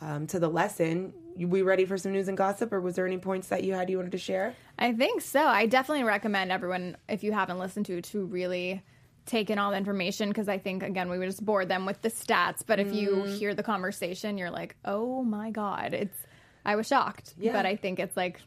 um, 0.00 0.26
to 0.28 0.38
the 0.38 0.48
lesson. 0.48 1.12
We 1.36 1.62
ready 1.62 1.84
for 1.84 1.96
some 1.96 2.12
news 2.12 2.26
and 2.26 2.36
gossip, 2.36 2.72
or 2.72 2.80
was 2.80 2.96
there 2.96 3.06
any 3.06 3.18
points 3.18 3.48
that 3.48 3.62
you 3.62 3.72
had 3.74 3.88
you 3.88 3.98
wanted 3.98 4.12
to 4.12 4.18
share? 4.18 4.54
I 4.78 4.92
think 4.92 5.22
so. 5.22 5.40
I 5.40 5.66
definitely 5.66 6.04
recommend 6.04 6.50
everyone, 6.50 6.96
if 7.08 7.22
you 7.22 7.32
haven't 7.32 7.58
listened 7.58 7.86
to, 7.86 8.02
to 8.02 8.24
really 8.24 8.82
take 9.26 9.50
in 9.50 9.58
all 9.58 9.70
the 9.70 9.76
information 9.76 10.30
because 10.30 10.48
I 10.48 10.56
think 10.58 10.82
again 10.82 11.10
we 11.10 11.18
would 11.18 11.26
just 11.26 11.44
bore 11.44 11.64
them 11.64 11.86
with 11.86 12.02
the 12.02 12.10
stats. 12.10 12.62
But 12.66 12.80
if 12.80 12.92
you 12.92 13.10
mm. 13.10 13.38
hear 13.38 13.54
the 13.54 13.62
conversation, 13.62 14.38
you're 14.38 14.50
like, 14.50 14.74
oh 14.84 15.22
my 15.22 15.50
god, 15.50 15.94
it's. 15.94 16.16
I 16.64 16.76
was 16.76 16.86
shocked, 16.86 17.34
yeah. 17.38 17.52
but 17.52 17.64
I 17.64 17.76
think 17.76 17.98
it's 17.98 18.16
like 18.16 18.40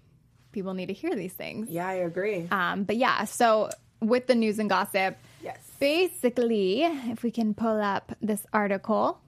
people 0.51 0.73
need 0.73 0.87
to 0.87 0.93
hear 0.93 1.15
these 1.15 1.33
things. 1.33 1.69
Yeah, 1.69 1.87
I 1.87 1.93
agree. 1.93 2.47
Um, 2.51 2.83
but 2.83 2.97
yeah, 2.97 3.25
so 3.25 3.69
with 4.01 4.27
the 4.27 4.35
news 4.35 4.59
and 4.59 4.69
gossip, 4.69 5.17
yes. 5.43 5.59
Basically, 5.79 6.83
if 6.83 7.23
we 7.23 7.31
can 7.31 7.53
pull 7.53 7.81
up 7.81 8.11
this 8.21 8.45
article, 8.53 9.19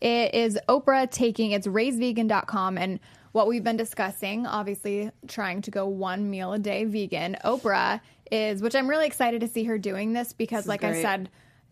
it 0.00 0.34
is 0.34 0.58
Oprah 0.68 1.10
taking 1.10 1.52
it's 1.52 1.66
raisevegan.com 1.66 2.78
and 2.78 3.00
what 3.32 3.48
we've 3.48 3.64
been 3.64 3.76
discussing, 3.76 4.46
obviously 4.46 5.10
trying 5.26 5.62
to 5.62 5.70
go 5.70 5.86
one 5.86 6.30
meal 6.30 6.52
a 6.52 6.58
day 6.58 6.84
vegan. 6.84 7.36
Oprah 7.44 8.00
is, 8.30 8.62
which 8.62 8.76
I'm 8.76 8.88
really 8.88 9.06
excited 9.06 9.40
to 9.40 9.48
see 9.48 9.64
her 9.64 9.76
doing 9.76 10.12
this 10.12 10.32
because, 10.32 10.64
this 10.64 10.68
like 10.68 10.80
great. 10.80 10.98
I 10.98 11.02
said, 11.02 11.30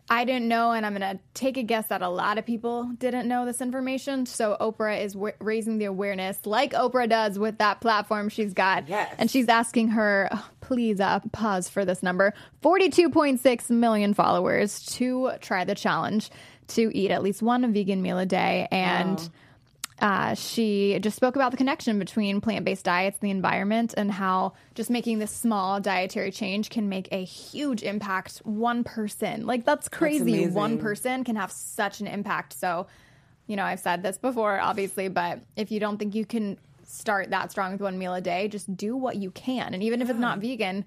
I 0.09 0.25
didn't 0.25 0.47
know, 0.47 0.71
and 0.71 0.85
I'm 0.85 0.95
going 0.95 1.17
to 1.17 1.19
take 1.33 1.57
a 1.57 1.63
guess 1.63 1.87
that 1.87 2.01
a 2.01 2.09
lot 2.09 2.37
of 2.37 2.45
people 2.45 2.91
didn't 2.97 3.27
know 3.27 3.45
this 3.45 3.61
information. 3.61 4.25
So 4.25 4.57
Oprah 4.59 5.01
is 5.01 5.13
w- 5.13 5.33
raising 5.39 5.77
the 5.77 5.85
awareness, 5.85 6.45
like 6.45 6.73
Oprah 6.73 7.09
does 7.09 7.39
with 7.39 7.59
that 7.59 7.79
platform 7.79 8.29
she's 8.29 8.53
got. 8.53 8.89
Yes. 8.89 9.13
And 9.17 9.31
she's 9.31 9.47
asking 9.47 9.89
her, 9.89 10.29
oh, 10.31 10.49
please 10.61 10.99
uh, 10.99 11.19
pause 11.31 11.69
for 11.69 11.85
this 11.85 12.03
number 12.03 12.33
42.6 12.63 13.69
million 13.69 14.13
followers 14.13 14.85
to 14.97 15.31
try 15.39 15.63
the 15.63 15.75
challenge 15.75 16.29
to 16.67 16.91
eat 16.95 17.11
at 17.11 17.23
least 17.23 17.41
one 17.41 17.71
vegan 17.73 18.01
meal 18.01 18.19
a 18.19 18.25
day. 18.25 18.67
And. 18.71 19.29
Uh, 20.03 20.33
she 20.33 20.99
just 20.99 21.15
spoke 21.15 21.37
about 21.37 21.51
the 21.51 21.57
connection 21.57 21.97
between 21.97 22.41
plant 22.41 22.65
based 22.65 22.83
diets 22.83 23.17
and 23.21 23.29
the 23.29 23.31
environment 23.31 23.93
and 23.95 24.11
how 24.11 24.51
just 24.75 24.89
making 24.89 25.19
this 25.19 25.31
small 25.31 25.79
dietary 25.79 26.29
change 26.29 26.69
can 26.69 26.89
make 26.89 27.07
a 27.13 27.23
huge 27.23 27.83
impact. 27.83 28.39
One 28.43 28.83
person, 28.83 29.45
like 29.45 29.63
that's 29.63 29.87
crazy. 29.87 30.43
That's 30.43 30.53
One 30.53 30.77
person 30.77 31.23
can 31.23 31.37
have 31.37 31.53
such 31.53 32.01
an 32.01 32.07
impact. 32.07 32.51
So, 32.51 32.87
you 33.47 33.55
know, 33.55 33.63
I've 33.63 33.79
said 33.79 34.03
this 34.03 34.17
before, 34.17 34.59
obviously, 34.59 35.07
but 35.07 35.39
if 35.55 35.71
you 35.71 35.79
don't 35.79 35.97
think 35.97 36.15
you 36.15 36.25
can 36.25 36.57
start 36.83 37.29
that 37.29 37.51
strong 37.51 37.71
with 37.71 37.79
one 37.79 37.97
meal 37.97 38.13
a 38.13 38.19
day, 38.19 38.49
just 38.49 38.75
do 38.75 38.97
what 38.97 39.15
you 39.15 39.31
can. 39.31 39.73
And 39.73 39.81
even 39.81 40.01
if 40.01 40.09
it's 40.09 40.19
not 40.19 40.39
vegan, 40.39 40.83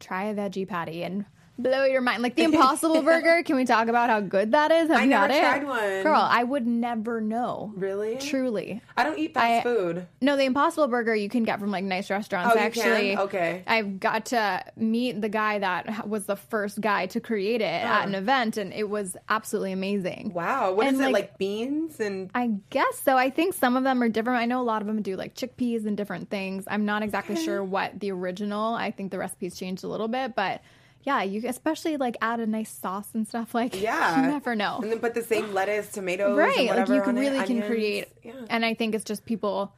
try 0.00 0.24
a 0.24 0.34
veggie 0.34 0.66
patty 0.66 1.02
and 1.02 1.26
blow 1.58 1.84
your 1.84 2.00
mind. 2.00 2.22
Like 2.22 2.36
the 2.36 2.42
Impossible 2.44 3.02
Burger. 3.02 3.42
Can 3.42 3.56
we 3.56 3.64
talk 3.64 3.88
about 3.88 4.10
how 4.10 4.20
good 4.20 4.52
that 4.52 4.70
is? 4.70 4.88
Have 4.88 5.00
I 5.00 5.04
never 5.06 5.26
tried 5.28 5.66
one. 5.66 6.02
Girl, 6.02 6.20
I 6.20 6.42
would 6.42 6.66
never 6.66 7.20
know. 7.20 7.72
Really? 7.76 8.16
Truly. 8.16 8.82
I 8.96 9.04
don't 9.04 9.18
eat 9.18 9.34
fast 9.34 9.60
I, 9.60 9.62
food. 9.62 10.06
No, 10.20 10.36
the 10.36 10.44
Impossible 10.44 10.88
Burger 10.88 11.14
you 11.14 11.28
can 11.28 11.44
get 11.44 11.60
from 11.60 11.70
like 11.70 11.84
nice 11.84 12.10
restaurants. 12.10 12.54
Oh, 12.54 12.58
actually, 12.58 13.10
can? 13.10 13.18
okay. 13.20 13.62
I've 13.66 14.00
got 14.00 14.26
to 14.26 14.64
meet 14.76 15.20
the 15.20 15.28
guy 15.28 15.58
that 15.58 16.08
was 16.08 16.24
the 16.26 16.36
first 16.36 16.80
guy 16.80 17.06
to 17.06 17.20
create 17.20 17.60
it 17.60 17.64
oh. 17.64 17.68
at 17.68 17.84
uh-huh. 17.84 18.08
an 18.08 18.14
event, 18.14 18.56
and 18.56 18.72
it 18.72 18.88
was 18.88 19.16
absolutely 19.28 19.72
amazing. 19.72 20.32
Wow. 20.34 20.72
What 20.72 20.86
and 20.86 20.96
is 20.96 21.00
like, 21.00 21.08
it 21.08 21.12
like? 21.12 21.38
Beans 21.38 22.00
and 22.00 22.30
I 22.34 22.52
guess 22.70 23.00
so. 23.00 23.16
I 23.16 23.30
think 23.30 23.54
some 23.54 23.76
of 23.76 23.84
them 23.84 24.02
are 24.02 24.08
different. 24.08 24.40
I 24.40 24.46
know 24.46 24.60
a 24.60 24.64
lot 24.64 24.82
of 24.82 24.86
them 24.86 25.02
do 25.02 25.16
like 25.16 25.34
chickpeas 25.34 25.86
and 25.86 25.96
different 25.96 26.30
things. 26.30 26.64
I'm 26.66 26.84
not 26.84 27.02
exactly 27.02 27.36
sure 27.36 27.62
what 27.62 27.98
the 28.00 28.10
original. 28.10 28.74
I 28.74 28.90
think 28.90 29.10
the 29.10 29.18
recipes 29.18 29.56
changed 29.56 29.84
a 29.84 29.88
little 29.88 30.08
bit, 30.08 30.34
but 30.34 30.60
yeah, 31.04 31.22
you 31.22 31.42
especially 31.46 31.98
like 31.98 32.16
add 32.20 32.40
a 32.40 32.46
nice 32.46 32.70
sauce 32.70 33.08
and 33.14 33.28
stuff 33.28 33.54
like 33.54 33.80
yeah, 33.80 34.22
you 34.22 34.28
never 34.28 34.56
know. 34.56 34.80
And 34.82 34.90
then 34.90 34.98
put 34.98 35.14
the 35.14 35.22
same 35.22 35.52
lettuce, 35.52 35.92
tomatoes, 35.92 36.36
right? 36.36 36.68
like 36.68 36.88
you 36.88 37.02
can 37.02 37.16
really 37.16 37.38
it, 37.38 37.46
can 37.46 37.62
create. 37.62 38.08
Yeah. 38.22 38.32
And 38.48 38.64
I 38.64 38.74
think 38.74 38.94
it's 38.94 39.04
just 39.04 39.24
people 39.24 39.74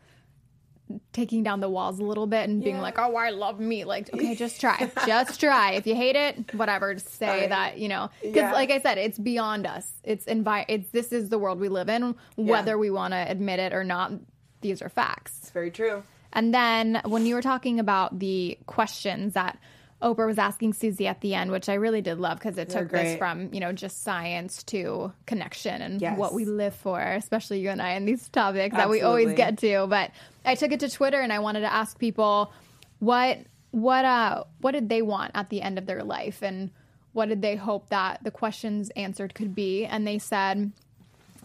taking 1.13 1.43
down 1.43 1.59
the 1.59 1.69
walls 1.69 1.99
a 1.99 2.05
little 2.05 2.29
bit 2.29 2.49
and 2.49 2.63
being 2.63 2.77
yeah. 2.77 2.83
like, 2.83 2.99
"Oh, 2.99 3.17
I 3.17 3.31
love 3.31 3.59
meat." 3.59 3.87
Like, 3.87 4.13
okay, 4.15 4.35
just 4.37 4.61
try, 4.61 4.89
just 5.05 5.41
try. 5.41 5.73
If 5.73 5.87
you 5.87 5.97
hate 5.97 6.15
it, 6.15 6.55
whatever. 6.55 6.95
Just 6.95 7.17
say 7.17 7.49
that 7.49 7.79
you 7.79 7.89
know, 7.89 8.09
because 8.23 8.37
yeah. 8.37 8.53
like 8.53 8.71
I 8.71 8.81
said, 8.81 8.97
it's 8.97 9.19
beyond 9.19 9.67
us. 9.67 9.91
It's 10.05 10.25
envi- 10.27 10.67
It's 10.69 10.89
this 10.91 11.11
is 11.11 11.29
the 11.29 11.39
world 11.39 11.59
we 11.59 11.69
live 11.69 11.89
in, 11.89 12.15
whether 12.37 12.73
yeah. 12.73 12.77
we 12.77 12.91
want 12.91 13.15
to 13.15 13.29
admit 13.29 13.59
it 13.59 13.73
or 13.73 13.83
not. 13.83 14.13
These 14.61 14.81
are 14.81 14.89
facts. 14.89 15.37
It's 15.43 15.51
very 15.51 15.73
true. 15.73 16.05
And 16.33 16.55
then 16.55 17.01
when 17.05 17.27
you 17.27 17.35
were 17.35 17.43
talking 17.43 17.81
about 17.81 18.19
the 18.19 18.59
questions 18.67 19.35
that 19.35 19.59
Oprah 20.03 20.27
was 20.27 20.39
asking 20.39 20.75
Suzy 20.75 21.07
at 21.07 21.23
the 21.23 21.35
end, 21.35 21.51
which 21.51 21.69
I 21.69 21.75
really 21.75 22.03
did 22.03 22.19
love 22.19 22.39
because 22.39 22.59
it 22.59 22.69
They're 22.69 22.83
took 22.83 22.91
great. 22.91 23.05
this 23.05 23.19
from, 23.19 23.53
you 23.55 23.61
know, 23.61 23.73
just 23.73 24.03
science 24.03 24.63
to 24.65 25.13
connection 25.25 25.81
and 25.81 26.01
yes. 26.01 26.19
what 26.19 26.35
we 26.35 26.45
live 26.45 26.75
for, 26.75 27.01
especially 27.01 27.61
you 27.61 27.71
and 27.71 27.81
I 27.81 27.91
and 27.91 28.07
these 28.07 28.29
topics 28.29 28.75
Absolutely. 28.75 29.01
that 29.01 29.05
we 29.05 29.09
always 29.09 29.37
get 29.37 29.59
to. 29.59 29.87
But 29.87 30.11
I 30.45 30.55
took 30.55 30.73
it 30.73 30.81
to 30.81 30.91
Twitter 30.91 31.21
and 31.21 31.33
I 31.33 31.39
wanted 31.39 31.61
to 31.61 31.73
ask 31.73 31.99
people 31.99 32.53
what 32.99 33.39
what 33.71 34.05
uh 34.05 34.45
what 34.61 34.73
did 34.73 34.89
they 34.89 35.03
want 35.03 35.33
at 35.35 35.51
the 35.51 35.61
end 35.61 35.77
of 35.77 35.87
their 35.87 36.03
life 36.03 36.43
and 36.43 36.71
what 37.13 37.29
did 37.29 37.43
they 37.43 37.57
hope 37.57 37.89
that 37.89 38.23
the 38.23 38.31
questions 38.31 38.91
answered 38.91 39.35
could 39.35 39.55
be? 39.55 39.87
And 39.87 40.07
they 40.07 40.19
said 40.19 40.73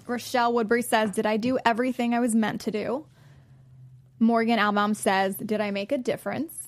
Rochelle 0.06 0.52
Woodbury 0.52 0.82
says, 0.82 1.12
Did 1.12 1.26
I 1.26 1.38
do 1.38 1.58
everything 1.66 2.14
I 2.14 2.20
was 2.20 2.36
meant 2.36 2.62
to 2.62 2.72
do? 2.72 3.06
Morgan 4.20 4.60
Albom 4.60 4.96
says, 4.96 5.38
Did 5.38 5.62
I 5.62 5.72
make 5.72 5.94
a 5.94 5.98
difference? 5.98 6.61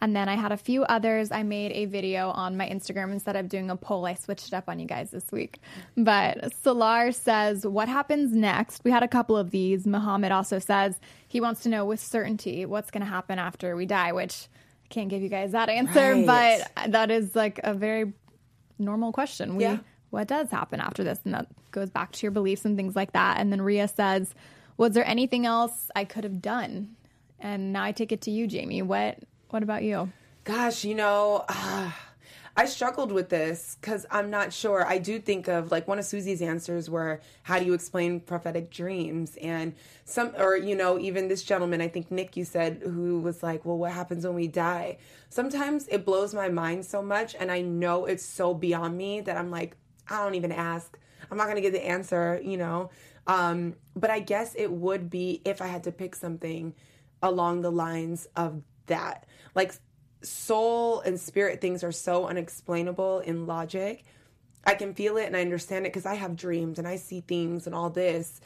And 0.00 0.14
then 0.14 0.28
I 0.28 0.36
had 0.36 0.52
a 0.52 0.56
few 0.56 0.84
others. 0.84 1.30
I 1.30 1.42
made 1.42 1.72
a 1.72 1.86
video 1.86 2.30
on 2.30 2.56
my 2.56 2.68
Instagram 2.68 3.12
instead 3.12 3.36
of 3.36 3.48
doing 3.48 3.70
a 3.70 3.76
poll. 3.76 4.06
I 4.06 4.14
switched 4.14 4.48
it 4.48 4.54
up 4.54 4.64
on 4.68 4.78
you 4.78 4.86
guys 4.86 5.10
this 5.10 5.30
week. 5.32 5.58
But 5.96 6.54
Solar 6.62 7.12
says, 7.12 7.66
What 7.66 7.88
happens 7.88 8.32
next? 8.32 8.84
We 8.84 8.90
had 8.90 9.02
a 9.02 9.08
couple 9.08 9.36
of 9.36 9.50
these. 9.50 9.86
Muhammad 9.86 10.32
also 10.32 10.58
says 10.58 11.00
he 11.26 11.40
wants 11.40 11.62
to 11.62 11.68
know 11.68 11.84
with 11.84 12.00
certainty 12.00 12.64
what's 12.64 12.90
going 12.90 13.04
to 13.04 13.10
happen 13.10 13.38
after 13.38 13.76
we 13.76 13.86
die, 13.86 14.12
which 14.12 14.48
I 14.84 14.88
can't 14.88 15.08
give 15.08 15.22
you 15.22 15.28
guys 15.28 15.52
that 15.52 15.68
answer, 15.68 16.14
right. 16.14 16.62
but 16.74 16.92
that 16.92 17.10
is 17.10 17.34
like 17.34 17.60
a 17.64 17.74
very 17.74 18.12
normal 18.78 19.12
question. 19.12 19.56
We, 19.56 19.64
yeah. 19.64 19.78
What 20.10 20.26
does 20.26 20.50
happen 20.50 20.80
after 20.80 21.04
this? 21.04 21.20
And 21.24 21.34
that 21.34 21.48
goes 21.70 21.90
back 21.90 22.12
to 22.12 22.22
your 22.22 22.30
beliefs 22.30 22.64
and 22.64 22.76
things 22.76 22.96
like 22.96 23.12
that. 23.12 23.38
And 23.38 23.52
then 23.52 23.60
Ria 23.60 23.88
says, 23.88 24.34
Was 24.76 24.92
there 24.92 25.06
anything 25.06 25.44
else 25.44 25.90
I 25.94 26.04
could 26.04 26.24
have 26.24 26.40
done? 26.40 26.96
And 27.40 27.72
now 27.72 27.84
I 27.84 27.92
take 27.92 28.10
it 28.10 28.22
to 28.22 28.30
you, 28.30 28.46
Jamie. 28.46 28.82
What 28.82 29.18
what 29.50 29.62
about 29.62 29.82
you? 29.82 30.10
Gosh, 30.44 30.84
you 30.84 30.94
know, 30.94 31.44
uh, 31.48 31.90
I 32.56 32.64
struggled 32.64 33.12
with 33.12 33.28
this 33.28 33.76
because 33.80 34.04
I'm 34.10 34.30
not 34.30 34.52
sure. 34.52 34.84
I 34.84 34.98
do 34.98 35.20
think 35.20 35.46
of 35.46 35.70
like 35.70 35.86
one 35.86 36.00
of 36.00 36.04
Suzy's 36.04 36.42
answers 36.42 36.90
were, 36.90 37.20
"How 37.44 37.60
do 37.60 37.64
you 37.64 37.72
explain 37.72 38.18
prophetic 38.18 38.68
dreams?" 38.68 39.36
And 39.40 39.74
some, 40.04 40.32
or 40.36 40.56
you 40.56 40.74
know, 40.74 40.98
even 40.98 41.28
this 41.28 41.44
gentleman, 41.44 41.80
I 41.80 41.86
think 41.86 42.10
Nick, 42.10 42.36
you 42.36 42.44
said, 42.44 42.82
who 42.82 43.20
was 43.20 43.44
like, 43.44 43.64
"Well, 43.64 43.78
what 43.78 43.92
happens 43.92 44.26
when 44.26 44.34
we 44.34 44.48
die?" 44.48 44.98
Sometimes 45.28 45.86
it 45.86 46.04
blows 46.04 46.34
my 46.34 46.48
mind 46.48 46.84
so 46.84 47.00
much, 47.00 47.36
and 47.38 47.52
I 47.52 47.60
know 47.60 48.06
it's 48.06 48.24
so 48.24 48.54
beyond 48.54 48.98
me 48.98 49.20
that 49.20 49.36
I'm 49.36 49.52
like, 49.52 49.76
I 50.08 50.24
don't 50.24 50.34
even 50.34 50.50
ask. 50.50 50.98
I'm 51.30 51.36
not 51.36 51.46
gonna 51.46 51.60
get 51.60 51.72
the 51.72 51.86
answer, 51.86 52.40
you 52.42 52.56
know. 52.56 52.90
Um, 53.28 53.76
but 53.94 54.10
I 54.10 54.18
guess 54.18 54.56
it 54.56 54.72
would 54.72 55.10
be 55.10 55.42
if 55.44 55.62
I 55.62 55.68
had 55.68 55.84
to 55.84 55.92
pick 55.92 56.16
something 56.16 56.74
along 57.22 57.60
the 57.60 57.70
lines 57.70 58.26
of 58.34 58.62
that 58.86 59.26
like 59.58 59.74
soul 60.22 61.00
and 61.00 61.18
spirit 61.18 61.60
things 61.60 61.82
are 61.82 61.92
so 61.92 62.26
unexplainable 62.26 63.18
in 63.20 63.46
logic. 63.46 64.04
I 64.64 64.74
can 64.74 64.94
feel 64.94 65.16
it 65.16 65.26
and 65.26 65.36
I 65.36 65.40
understand 65.40 65.84
it 65.84 65.92
because 65.92 66.06
I 66.06 66.14
have 66.14 66.36
dreams 66.36 66.78
and 66.78 66.86
I 66.86 66.96
see 66.96 67.20
things 67.20 67.66
and 67.66 67.74
all 67.74 67.90
this. 67.90 68.40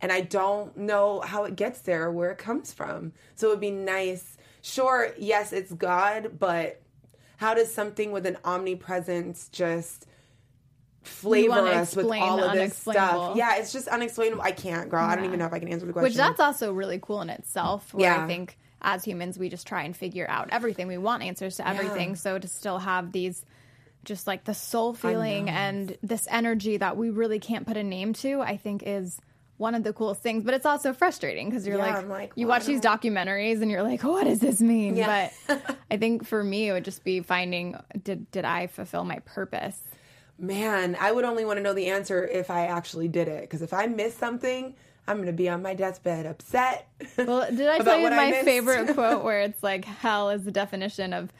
And 0.00 0.10
I 0.10 0.20
don't 0.20 0.76
know 0.76 1.20
how 1.20 1.44
it 1.44 1.54
gets 1.54 1.82
there, 1.82 2.04
or 2.04 2.10
where 2.10 2.32
it 2.32 2.38
comes 2.38 2.72
from. 2.72 3.12
So 3.36 3.46
it 3.46 3.50
would 3.50 3.60
be 3.60 3.70
nice. 3.70 4.36
Sure, 4.60 5.14
yes, 5.16 5.52
it's 5.52 5.72
God, 5.72 6.38
but 6.40 6.80
how 7.36 7.54
does 7.54 7.72
something 7.72 8.10
with 8.10 8.26
an 8.26 8.36
omnipresence 8.44 9.48
just 9.48 10.06
flavor 11.02 11.68
us 11.68 11.94
with 11.94 12.06
all 12.06 12.42
of 12.42 12.52
this 12.52 12.76
stuff? 12.76 13.36
Yeah, 13.36 13.56
it's 13.56 13.72
just 13.72 13.86
unexplainable. 13.86 14.42
I 14.42 14.50
can't, 14.50 14.88
girl. 14.88 15.02
Yeah. 15.02 15.12
I 15.12 15.16
don't 15.16 15.24
even 15.24 15.38
know 15.38 15.46
if 15.46 15.52
I 15.52 15.60
can 15.60 15.68
answer 15.68 15.86
the 15.86 15.92
question. 15.92 16.04
Which 16.04 16.16
that's 16.16 16.40
also 16.40 16.72
really 16.72 16.98
cool 17.00 17.20
in 17.22 17.30
itself. 17.30 17.94
Where 17.94 18.06
yeah. 18.06 18.24
I 18.24 18.26
think 18.26 18.58
as 18.82 19.04
humans, 19.04 19.38
we 19.38 19.48
just 19.48 19.66
try 19.66 19.82
and 19.84 19.96
figure 19.96 20.26
out 20.28 20.48
everything. 20.52 20.88
We 20.88 20.98
want 20.98 21.22
answers 21.22 21.56
to 21.56 21.68
everything. 21.68 22.10
Yeah. 22.10 22.16
So 22.16 22.38
to 22.38 22.48
still 22.48 22.78
have 22.78 23.12
these 23.12 23.44
just 24.04 24.26
like 24.26 24.44
the 24.44 24.54
soul 24.54 24.94
feeling 24.94 25.48
and 25.48 25.96
this 26.02 26.26
energy 26.30 26.76
that 26.76 26.96
we 26.96 27.10
really 27.10 27.38
can't 27.38 27.66
put 27.66 27.76
a 27.76 27.82
name 27.82 28.12
to, 28.14 28.40
I 28.40 28.56
think 28.56 28.82
is 28.84 29.20
one 29.58 29.74
of 29.74 29.84
the 29.84 29.92
coolest 29.92 30.22
things. 30.22 30.44
But 30.44 30.54
it's 30.54 30.66
also 30.66 30.92
frustrating 30.92 31.48
because 31.48 31.66
you're 31.66 31.78
yeah, 31.78 31.96
like, 31.98 32.08
like, 32.08 32.32
you 32.34 32.46
watch 32.46 32.64
these 32.64 32.80
documentaries 32.80 33.62
and 33.62 33.70
you're 33.70 33.82
like, 33.82 34.02
what 34.02 34.24
does 34.24 34.40
this 34.40 34.60
mean? 34.60 34.96
Yeah. 34.96 35.30
But 35.46 35.78
I 35.90 35.96
think 35.96 36.26
for 36.26 36.42
me, 36.42 36.68
it 36.68 36.72
would 36.72 36.84
just 36.84 37.04
be 37.04 37.20
finding 37.20 37.76
did 38.02 38.30
did 38.30 38.44
I 38.44 38.66
fulfill 38.66 39.04
my 39.04 39.20
purpose? 39.20 39.80
Man, 40.38 40.96
I 40.98 41.12
would 41.12 41.24
only 41.24 41.44
want 41.44 41.58
to 41.58 41.62
know 41.62 41.74
the 41.74 41.88
answer 41.88 42.26
if 42.26 42.50
I 42.50 42.66
actually 42.66 43.06
did 43.06 43.28
it. 43.28 43.42
Because 43.42 43.62
if 43.62 43.72
I 43.72 43.86
miss 43.86 44.16
something, 44.16 44.74
I'm 45.06 45.16
going 45.16 45.26
to 45.26 45.32
be 45.32 45.48
on 45.48 45.62
my 45.62 45.74
deathbed 45.74 46.26
upset. 46.26 46.88
Well, 47.16 47.48
did 47.50 47.68
I 47.68 47.78
tell 47.78 47.98
you 47.98 48.10
my 48.10 48.42
favorite 48.44 48.94
quote 48.94 49.24
where 49.24 49.42
it's 49.42 49.62
like, 49.62 49.84
hell 49.84 50.30
is 50.30 50.44
the 50.44 50.52
definition 50.52 51.12
of 51.12 51.32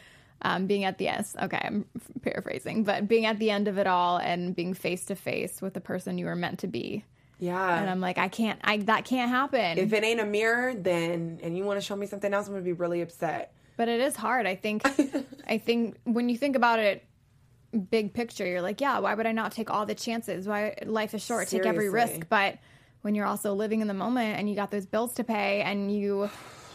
um, 0.42 0.66
being 0.66 0.84
at 0.84 0.98
the 0.98 1.08
end? 1.08 1.26
Okay, 1.40 1.60
I'm 1.62 1.84
paraphrasing, 2.22 2.84
but 2.84 3.08
being 3.08 3.26
at 3.26 3.38
the 3.38 3.50
end 3.50 3.68
of 3.68 3.78
it 3.78 3.86
all 3.86 4.18
and 4.18 4.54
being 4.54 4.74
face 4.74 5.04
to 5.06 5.14
face 5.14 5.62
with 5.62 5.74
the 5.74 5.80
person 5.80 6.18
you 6.18 6.26
were 6.26 6.36
meant 6.36 6.58
to 6.60 6.66
be. 6.66 7.04
Yeah. 7.38 7.80
And 7.80 7.90
I'm 7.90 8.00
like, 8.00 8.18
I 8.18 8.28
can't, 8.28 8.60
I, 8.62 8.78
that 8.78 9.04
can't 9.04 9.30
happen. 9.30 9.78
If 9.78 9.92
it 9.92 10.04
ain't 10.04 10.20
a 10.20 10.26
mirror, 10.26 10.74
then, 10.74 11.40
and 11.42 11.56
you 11.56 11.64
want 11.64 11.80
to 11.80 11.84
show 11.84 11.96
me 11.96 12.06
something 12.06 12.32
else, 12.32 12.46
I'm 12.46 12.52
going 12.52 12.62
to 12.62 12.68
be 12.68 12.72
really 12.72 13.00
upset. 13.00 13.52
But 13.76 13.88
it 13.88 14.00
is 14.00 14.14
hard. 14.14 14.46
I 14.46 14.54
think, 14.54 14.82
I 15.48 15.58
think 15.58 15.96
when 16.04 16.28
you 16.28 16.36
think 16.36 16.54
about 16.54 16.78
it, 16.78 17.04
big 17.90 18.12
picture, 18.12 18.46
you're 18.46 18.62
like, 18.62 18.80
yeah, 18.80 18.98
why 18.98 19.14
would 19.14 19.26
I 19.26 19.32
not 19.32 19.52
take 19.52 19.70
all 19.70 19.86
the 19.86 19.94
chances? 19.94 20.46
Why 20.46 20.76
life 20.84 21.14
is 21.14 21.24
short, 21.24 21.48
Seriously. 21.48 21.58
take 21.60 21.66
every 21.66 21.88
risk. 21.88 22.28
But 22.28 22.58
when 23.02 23.14
you're 23.14 23.26
also 23.26 23.52
living 23.52 23.80
in 23.80 23.88
the 23.88 23.94
moment 23.94 24.38
and 24.38 24.48
you 24.48 24.56
got 24.56 24.70
those 24.70 24.86
bills 24.86 25.12
to 25.14 25.24
pay 25.24 25.60
and 25.60 25.94
you 25.94 26.30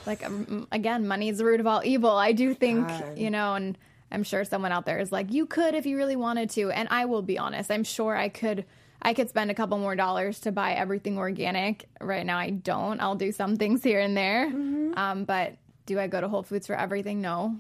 like 0.05 0.25
um, 0.25 0.67
again 0.71 1.07
money 1.07 1.29
is 1.29 1.39
the 1.39 1.45
root 1.45 1.59
of 1.59 1.67
all 1.67 1.81
evil. 1.83 2.11
I 2.11 2.33
do 2.33 2.53
think 2.53 2.87
God. 2.87 3.17
you 3.17 3.29
know 3.29 3.55
and 3.55 3.77
i'm 4.11 4.23
sure 4.23 4.45
someone 4.45 4.71
out 4.71 4.85
there 4.85 4.99
is 4.99 5.11
like 5.11 5.33
you 5.33 5.45
could 5.45 5.73
if 5.73 5.85
you 5.85 5.97
really 5.97 6.15
wanted 6.15 6.49
to 6.51 6.71
and 6.71 6.87
i 6.91 7.03
will 7.03 7.21
be 7.21 7.37
honest 7.37 7.69
i'm 7.69 7.83
sure 7.83 8.15
i 8.15 8.29
could 8.29 8.63
i 9.01 9.13
could 9.13 9.27
spend 9.29 9.51
a 9.51 9.53
couple 9.53 9.77
more 9.77 9.97
dollars 9.97 10.39
to 10.41 10.51
buy 10.51 10.73
everything 10.73 11.17
organic. 11.17 11.89
Right 11.99 12.25
now 12.25 12.37
i 12.37 12.51
don't. 12.51 13.01
I'll 13.01 13.15
do 13.15 13.31
some 13.31 13.57
things 13.57 13.83
here 13.83 13.99
and 13.99 14.15
there. 14.15 14.47
Mm-hmm. 14.47 14.93
um, 14.97 15.25
but 15.25 15.55
do 15.85 15.99
i 15.99 16.07
go 16.07 16.21
to 16.21 16.27
whole 16.27 16.43
foods 16.43 16.67
for 16.67 16.75
everything? 16.75 17.21
No. 17.21 17.57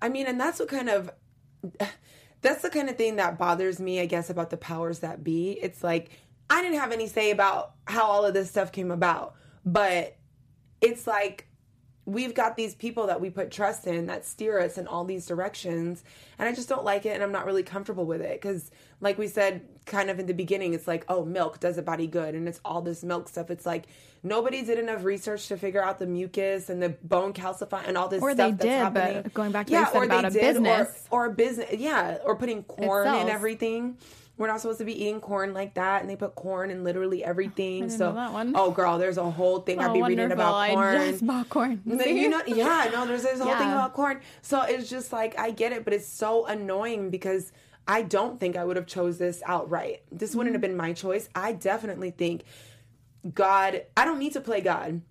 I 0.00 0.08
mean 0.08 0.26
and 0.26 0.40
that's 0.40 0.60
what 0.60 0.68
kind 0.68 0.88
of 0.88 1.10
that's 2.42 2.62
the 2.62 2.70
kind 2.70 2.88
of 2.88 2.96
thing 2.96 3.16
that 3.16 3.38
bothers 3.38 3.78
me 3.78 4.00
i 4.00 4.06
guess 4.06 4.30
about 4.30 4.50
the 4.50 4.56
powers 4.56 5.00
that 5.00 5.22
be. 5.24 5.52
It's 5.52 5.82
like 5.82 6.10
I 6.52 6.60
didn't 6.62 6.78
have 6.78 6.92
any 6.92 7.08
say 7.08 7.30
about 7.30 7.72
how 7.86 8.04
all 8.04 8.26
of 8.26 8.34
this 8.34 8.50
stuff 8.50 8.72
came 8.72 8.90
about, 8.90 9.34
but 9.64 10.16
it's 10.80 11.06
like 11.06 11.48
we've 12.04 12.34
got 12.34 12.56
these 12.56 12.74
people 12.74 13.06
that 13.06 13.20
we 13.20 13.30
put 13.30 13.50
trust 13.50 13.86
in 13.86 14.06
that 14.06 14.26
steer 14.26 14.58
us 14.58 14.76
in 14.76 14.88
all 14.88 15.04
these 15.04 15.24
directions 15.24 16.02
and 16.36 16.48
i 16.48 16.52
just 16.52 16.68
don't 16.68 16.82
like 16.82 17.06
it 17.06 17.10
and 17.10 17.22
i'm 17.22 17.30
not 17.30 17.46
really 17.46 17.62
comfortable 17.62 18.04
with 18.04 18.20
it 18.20 18.32
because 18.32 18.72
like 19.00 19.16
we 19.18 19.28
said 19.28 19.62
kind 19.86 20.10
of 20.10 20.18
in 20.18 20.26
the 20.26 20.34
beginning 20.34 20.74
it's 20.74 20.86
like 20.86 21.04
oh 21.08 21.24
milk 21.24 21.60
does 21.60 21.78
a 21.78 21.82
body 21.82 22.06
good 22.06 22.34
and 22.34 22.48
it's 22.48 22.60
all 22.64 22.80
this 22.80 23.02
milk 23.02 23.28
stuff. 23.28 23.50
It's 23.50 23.66
like 23.66 23.86
nobody 24.22 24.62
did 24.62 24.78
enough 24.78 25.04
research 25.04 25.48
to 25.48 25.56
figure 25.56 25.82
out 25.82 25.98
the 25.98 26.06
mucus 26.06 26.70
and 26.70 26.82
the 26.82 26.90
bone 26.90 27.32
calcifying 27.32 27.88
and 27.88 27.98
all 27.98 28.08
this 28.08 28.22
or 28.22 28.32
stuff 28.32 28.58
they 28.58 28.68
did 28.68 28.78
happening. 28.78 29.22
but 29.22 29.34
going 29.34 29.52
back 29.52 29.66
to 29.66 29.72
yeah, 29.72 29.84
what 29.84 29.94
you 29.94 30.00
said 30.00 30.06
about 30.06 30.24
a 30.24 30.30
did, 30.30 30.40
business. 30.40 31.06
or, 31.10 31.24
or 31.24 31.30
a 31.30 31.34
business 31.34 31.72
yeah 31.72 32.18
or 32.24 32.36
putting 32.36 32.62
corn 32.64 33.08
in 33.08 33.28
everything 33.28 33.96
we're 34.42 34.48
not 34.48 34.60
supposed 34.60 34.80
to 34.80 34.84
be 34.84 35.04
eating 35.04 35.20
corn 35.20 35.54
like 35.54 35.74
that, 35.74 36.00
and 36.00 36.10
they 36.10 36.16
put 36.16 36.34
corn 36.34 36.72
in 36.72 36.82
literally 36.82 37.22
everything. 37.22 37.88
so, 37.88 38.12
oh 38.56 38.72
girl, 38.72 38.98
there's 38.98 39.16
a 39.16 39.30
whole 39.30 39.60
thing 39.60 39.78
oh, 39.78 39.82
I'd 39.82 39.92
be 39.92 40.00
wonderful. 40.00 40.08
reading 40.08 40.32
about 40.32 40.70
corn. 40.70 40.96
I 40.96 41.10
just 41.12 41.24
bought 41.24 41.48
corn. 41.48 41.80
you 41.86 42.28
know, 42.28 42.42
yeah, 42.48 42.90
no, 42.92 43.06
there's 43.06 43.24
a 43.24 43.36
whole 43.36 43.46
yeah. 43.46 43.58
thing 43.58 43.70
about 43.70 43.94
corn. 43.94 44.20
So 44.40 44.62
it's 44.62 44.90
just 44.90 45.12
like 45.12 45.38
I 45.38 45.52
get 45.52 45.70
it, 45.70 45.84
but 45.84 45.94
it's 45.94 46.08
so 46.08 46.44
annoying 46.46 47.10
because 47.10 47.52
I 47.86 48.02
don't 48.02 48.40
think 48.40 48.56
I 48.56 48.64
would 48.64 48.74
have 48.74 48.88
chose 48.88 49.18
this 49.18 49.44
outright. 49.46 50.02
This 50.10 50.30
mm-hmm. 50.30 50.38
wouldn't 50.38 50.54
have 50.56 50.60
been 50.60 50.76
my 50.76 50.92
choice. 50.92 51.28
I 51.36 51.52
definitely 51.52 52.10
think 52.10 52.42
God. 53.32 53.84
I 53.96 54.04
don't 54.04 54.18
need 54.18 54.32
to 54.32 54.40
play 54.40 54.60
God. 54.60 55.02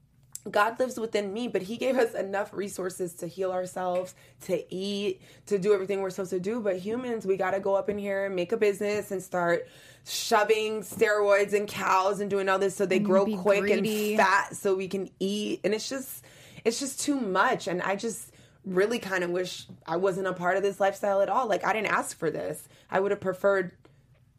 God 0.49 0.79
lives 0.79 0.99
within 0.99 1.33
me, 1.33 1.47
but 1.47 1.61
He 1.61 1.77
gave 1.77 1.97
us 1.97 2.13
enough 2.13 2.53
resources 2.53 3.13
to 3.15 3.27
heal 3.27 3.51
ourselves, 3.51 4.15
to 4.41 4.73
eat, 4.73 5.21
to 5.47 5.59
do 5.59 5.73
everything 5.73 6.01
we're 6.01 6.09
supposed 6.09 6.31
to 6.31 6.39
do. 6.39 6.59
But 6.61 6.77
humans, 6.77 7.25
we 7.25 7.37
got 7.37 7.51
to 7.51 7.59
go 7.59 7.75
up 7.75 7.89
in 7.89 7.97
here 7.97 8.25
and 8.25 8.35
make 8.35 8.51
a 8.51 8.57
business 8.57 9.11
and 9.11 9.21
start 9.21 9.67
shoving 10.05 10.81
steroids 10.81 11.53
and 11.53 11.67
cows 11.67 12.21
and 12.21 12.29
doing 12.29 12.49
all 12.49 12.57
this 12.57 12.75
so 12.75 12.85
they 12.85 12.99
grow 12.99 13.25
quick 13.25 13.61
greedy. 13.61 14.15
and 14.15 14.19
fat 14.19 14.55
so 14.55 14.75
we 14.75 14.87
can 14.87 15.09
eat. 15.19 15.61
And 15.63 15.73
it's 15.73 15.87
just, 15.87 16.23
it's 16.65 16.79
just 16.79 16.99
too 16.99 17.19
much. 17.19 17.67
And 17.67 17.81
I 17.81 17.95
just 17.95 18.31
really 18.65 18.99
kind 18.99 19.23
of 19.23 19.31
wish 19.31 19.67
I 19.85 19.97
wasn't 19.97 20.27
a 20.27 20.33
part 20.33 20.57
of 20.57 20.63
this 20.63 20.79
lifestyle 20.79 21.21
at 21.21 21.29
all. 21.29 21.47
Like 21.47 21.65
I 21.65 21.73
didn't 21.73 21.91
ask 21.91 22.17
for 22.17 22.31
this. 22.31 22.67
I 22.89 22.99
would 22.99 23.11
have 23.11 23.21
preferred 23.21 23.71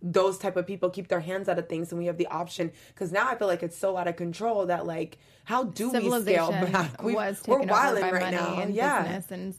those 0.03 0.37
type 0.37 0.57
of 0.57 0.67
people 0.67 0.91
keep 0.91 1.09
their 1.09 1.21
hands 1.21 1.49
out 1.49 1.59
of 1.59 1.69
things 1.69 1.93
and 1.93 1.99
we 1.99 2.07
have 2.07 2.19
the 2.19 2.27
option 2.27 2.73
because 2.89 3.13
now 3.13 3.29
i 3.29 3.37
feel 3.37 3.47
like 3.47 3.63
it's 3.63 3.79
so 3.79 3.97
out 3.97 4.09
of 4.09 4.17
control 4.17 4.67
that 4.67 4.85
like 4.87 5.19
how 5.45 5.65
do 5.65 5.91
we 5.91 6.21
scale 6.21 6.51
back? 6.51 7.03
We, 7.03 7.15
we're 7.15 7.63
wilding 7.63 8.03
by 8.03 8.13
right 8.13 8.21
money 8.21 8.37
now. 8.37 8.61
and 8.61 8.75
yeah. 8.75 9.03
business 9.03 9.27
and 9.31 9.55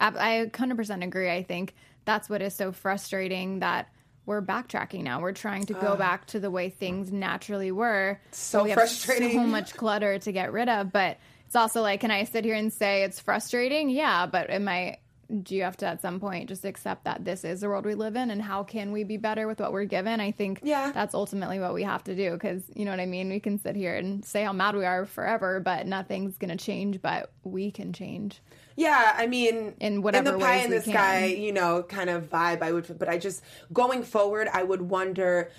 i 0.00 0.46
100% 0.50 1.04
agree. 1.04 1.30
I 1.30 1.42
think 1.42 1.74
that's 2.04 2.28
what 2.28 2.42
is 2.42 2.54
so 2.54 2.72
frustrating 2.72 3.60
that 3.60 3.88
we're 4.26 4.42
backtracking 4.42 5.02
now. 5.02 5.20
We're 5.20 5.32
trying 5.32 5.66
to 5.66 5.74
go 5.74 5.96
back 5.96 6.26
to 6.28 6.40
the 6.40 6.50
way 6.50 6.70
things 6.70 7.12
naturally 7.12 7.72
were. 7.72 8.20
So 8.30 8.64
we 8.64 8.72
frustrating. 8.72 9.32
so 9.32 9.46
much 9.46 9.74
clutter 9.74 10.18
to 10.18 10.32
get 10.32 10.52
rid 10.52 10.68
of. 10.68 10.92
But 10.92 11.18
it's 11.46 11.56
also 11.56 11.82
like 11.82 12.00
can 12.00 12.10
i 12.10 12.24
sit 12.24 12.44
here 12.44 12.54
and 12.54 12.72
say 12.72 13.02
it's 13.02 13.20
frustrating? 13.20 13.90
Yeah 13.90 14.26
but 14.26 14.50
am 14.50 14.68
i 14.68 14.98
do 15.42 15.54
you 15.54 15.62
have 15.62 15.76
to 15.76 15.86
at 15.86 16.02
some 16.02 16.18
point 16.18 16.48
just 16.48 16.64
accept 16.64 17.04
that 17.04 17.24
this 17.24 17.44
is 17.44 17.60
the 17.60 17.68
world 17.68 17.84
we 17.84 17.94
live 17.94 18.16
in 18.16 18.30
and 18.30 18.42
how 18.42 18.62
can 18.62 18.92
we 18.92 19.04
be 19.04 19.16
better 19.16 19.46
with 19.46 19.60
what 19.60 19.72
we're 19.72 19.84
given 19.84 20.20
i 20.20 20.30
think 20.30 20.60
yeah. 20.62 20.90
that's 20.92 21.14
ultimately 21.14 21.58
what 21.58 21.72
we 21.72 21.82
have 21.82 22.02
to 22.02 22.14
do 22.14 22.32
because 22.32 22.62
you 22.74 22.84
know 22.84 22.90
what 22.90 23.00
i 23.00 23.06
mean 23.06 23.28
we 23.28 23.40
can 23.40 23.58
sit 23.58 23.76
here 23.76 23.96
and 23.96 24.24
say 24.24 24.42
how 24.42 24.52
mad 24.52 24.74
we 24.74 24.84
are 24.84 25.06
forever 25.06 25.60
but 25.60 25.86
nothing's 25.86 26.36
going 26.36 26.56
to 26.56 26.62
change 26.62 27.00
but 27.00 27.32
we 27.44 27.70
can 27.70 27.92
change 27.92 28.40
yeah, 28.76 29.14
I 29.14 29.26
mean, 29.26 29.74
in 29.78 30.00
whatever 30.00 30.30
in 30.30 30.38
the 30.38 30.44
pie 30.44 30.56
in 30.56 30.70
the 30.70 30.80
sky, 30.80 31.26
you 31.26 31.52
know, 31.52 31.82
kind 31.82 32.08
of 32.08 32.30
vibe. 32.30 32.62
I 32.62 32.72
would, 32.72 32.98
but 32.98 33.10
I 33.10 33.18
just 33.18 33.42
going 33.74 34.02
forward, 34.02 34.48
I 34.50 34.62
would 34.62 34.80
wonder. 34.80 35.50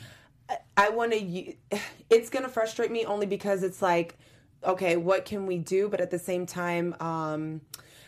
I 0.75 0.89
want 0.89 1.11
to. 1.11 1.53
It's 2.09 2.31
going 2.31 2.43
to 2.43 2.49
frustrate 2.49 2.89
me 2.89 3.05
only 3.05 3.27
because 3.27 3.61
it's 3.61 3.79
like, 3.79 4.17
okay, 4.63 4.97
what 4.97 5.25
can 5.25 5.45
we 5.45 5.59
do? 5.59 5.87
But 5.87 6.01
at 6.01 6.09
the 6.09 6.17
same 6.17 6.47
time, 6.47 6.95
um, 6.99 7.61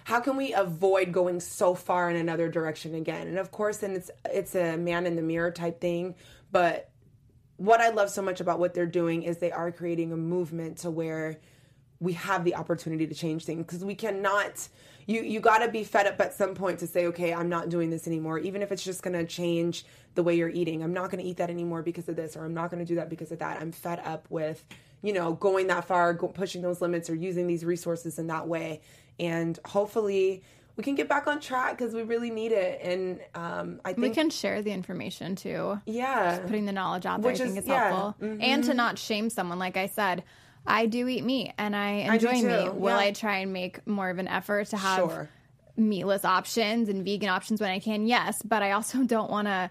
how 0.05 0.19
can 0.19 0.35
we 0.35 0.53
avoid 0.53 1.11
going 1.11 1.39
so 1.39 1.73
far 1.75 2.09
in 2.09 2.15
another 2.15 2.49
direction 2.49 2.95
again? 2.95 3.27
And 3.27 3.37
of 3.37 3.51
course, 3.51 3.77
then 3.77 3.91
it's 3.91 4.11
it's 4.25 4.55
a 4.55 4.77
man 4.77 5.05
in 5.05 5.15
the 5.15 5.21
mirror 5.21 5.51
type 5.51 5.79
thing, 5.79 6.15
but 6.51 6.89
what 7.57 7.81
I 7.81 7.89
love 7.89 8.09
so 8.09 8.21
much 8.21 8.41
about 8.41 8.59
what 8.59 8.73
they're 8.73 8.85
doing 8.85 9.23
is 9.23 9.37
they 9.37 9.51
are 9.51 9.71
creating 9.71 10.11
a 10.11 10.17
movement 10.17 10.79
to 10.79 10.91
where 10.91 11.39
we 11.99 12.13
have 12.13 12.43
the 12.43 12.55
opportunity 12.55 13.07
to 13.07 13.13
change 13.13 13.45
things 13.45 13.65
because 13.65 13.85
we 13.85 13.95
cannot 13.95 14.67
you 15.05 15.21
you 15.21 15.39
got 15.39 15.59
to 15.59 15.69
be 15.69 15.83
fed 15.83 16.07
up 16.07 16.19
at 16.19 16.33
some 16.33 16.55
point 16.55 16.79
to 16.79 16.87
say 16.87 17.05
okay 17.05 17.33
i'm 17.33 17.47
not 17.47 17.69
doing 17.69 17.89
this 17.89 18.07
anymore 18.07 18.39
even 18.39 18.61
if 18.61 18.71
it's 18.71 18.83
just 18.83 19.03
going 19.03 19.13
to 19.13 19.25
change 19.25 19.85
the 20.15 20.23
way 20.23 20.35
you're 20.35 20.49
eating. 20.49 20.83
I'm 20.83 20.93
not 20.93 21.09
going 21.09 21.23
to 21.23 21.29
eat 21.29 21.37
that 21.37 21.49
anymore 21.49 21.81
because 21.81 22.07
of 22.09 22.15
this 22.15 22.35
or 22.35 22.45
i'm 22.45 22.53
not 22.53 22.69
going 22.69 22.83
to 22.83 22.87
do 22.87 22.95
that 22.95 23.09
because 23.09 23.31
of 23.31 23.39
that. 23.39 23.61
I'm 23.61 23.71
fed 23.71 24.01
up 24.03 24.27
with 24.29 24.63
you 25.01 25.13
know 25.13 25.33
going 25.33 25.67
that 25.67 25.85
far 25.85 26.13
go, 26.13 26.27
pushing 26.27 26.61
those 26.61 26.81
limits 26.81 27.09
or 27.09 27.15
using 27.15 27.47
these 27.47 27.65
resources 27.65 28.19
in 28.19 28.27
that 28.27 28.47
way 28.47 28.81
and 29.19 29.59
hopefully 29.65 30.43
we 30.75 30.83
can 30.83 30.95
get 30.95 31.07
back 31.07 31.27
on 31.27 31.39
track 31.39 31.77
because 31.77 31.93
we 31.93 32.03
really 32.03 32.31
need 32.31 32.51
it. 32.51 32.81
And 32.81 33.19
um, 33.35 33.79
I 33.85 33.93
think 33.93 33.99
we 33.99 34.09
can 34.09 34.29
share 34.29 34.61
the 34.61 34.71
information 34.71 35.35
too. 35.35 35.79
Yeah, 35.85 36.37
Just 36.37 36.47
putting 36.47 36.65
the 36.65 36.71
knowledge 36.71 37.05
out 37.05 37.21
there, 37.21 37.31
Which 37.31 37.41
I 37.41 37.45
think 37.45 37.59
is, 37.59 37.67
yeah. 37.67 37.89
helpful, 37.89 38.27
mm-hmm. 38.27 38.41
and 38.41 38.63
to 38.65 38.73
not 38.73 38.97
shame 38.97 39.29
someone. 39.29 39.59
Like 39.59 39.77
I 39.77 39.87
said, 39.87 40.23
I 40.65 40.87
do 40.87 41.07
eat 41.07 41.23
meat 41.23 41.53
and 41.57 41.75
I 41.75 41.89
enjoy 42.13 42.29
I 42.29 42.41
meat. 42.41 42.73
Will. 42.73 42.97
I 42.97 43.11
try 43.11 43.37
and 43.39 43.53
make 43.53 43.85
more 43.85 44.09
of 44.09 44.17
an 44.17 44.27
effort 44.27 44.67
to 44.67 44.77
have 44.77 44.97
sure. 44.97 45.29
meatless 45.75 46.25
options 46.25 46.89
and 46.89 47.05
vegan 47.05 47.29
options 47.29 47.61
when 47.61 47.69
I 47.69 47.79
can? 47.79 48.07
Yes, 48.07 48.41
but 48.41 48.63
I 48.63 48.71
also 48.71 49.03
don't 49.03 49.29
want 49.29 49.47
to 49.47 49.69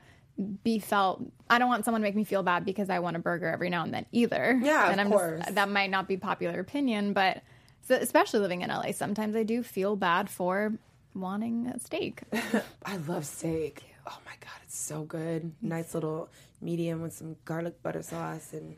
be 0.64 0.78
felt 0.78 1.22
I 1.50 1.58
don't 1.58 1.68
want 1.68 1.84
someone 1.84 2.00
to 2.00 2.06
make 2.06 2.16
me 2.16 2.24
feel 2.24 2.42
bad 2.42 2.64
because 2.64 2.88
I 2.88 3.00
want 3.00 3.16
a 3.16 3.18
burger 3.18 3.46
every 3.48 3.68
now 3.70 3.82
and 3.82 3.92
then 3.92 4.06
either. 4.12 4.58
Yeah, 4.62 4.90
and 4.90 5.00
I'm 5.00 5.10
course. 5.10 5.42
Just, 5.42 5.54
that 5.56 5.68
might 5.68 5.90
not 5.90 6.08
be 6.08 6.16
popular 6.16 6.60
opinion, 6.60 7.12
but 7.12 7.42
so 7.86 7.94
especially 7.94 8.40
living 8.40 8.62
in 8.62 8.70
LA, 8.70 8.92
sometimes 8.92 9.36
I 9.36 9.42
do 9.42 9.62
feel 9.62 9.96
bad 9.96 10.30
for 10.30 10.72
wanting 11.14 11.66
a 11.68 11.78
steak. 11.78 12.22
I 12.84 12.96
love 13.08 13.26
steak. 13.26 13.82
Oh 14.06 14.18
my 14.24 14.32
god, 14.40 14.58
it's 14.64 14.78
so 14.78 15.02
good. 15.02 15.52
Nice 15.60 15.94
little 15.94 16.28
medium 16.60 17.02
with 17.02 17.12
some 17.12 17.36
garlic 17.44 17.82
butter 17.82 18.02
sauce 18.02 18.52
and 18.52 18.76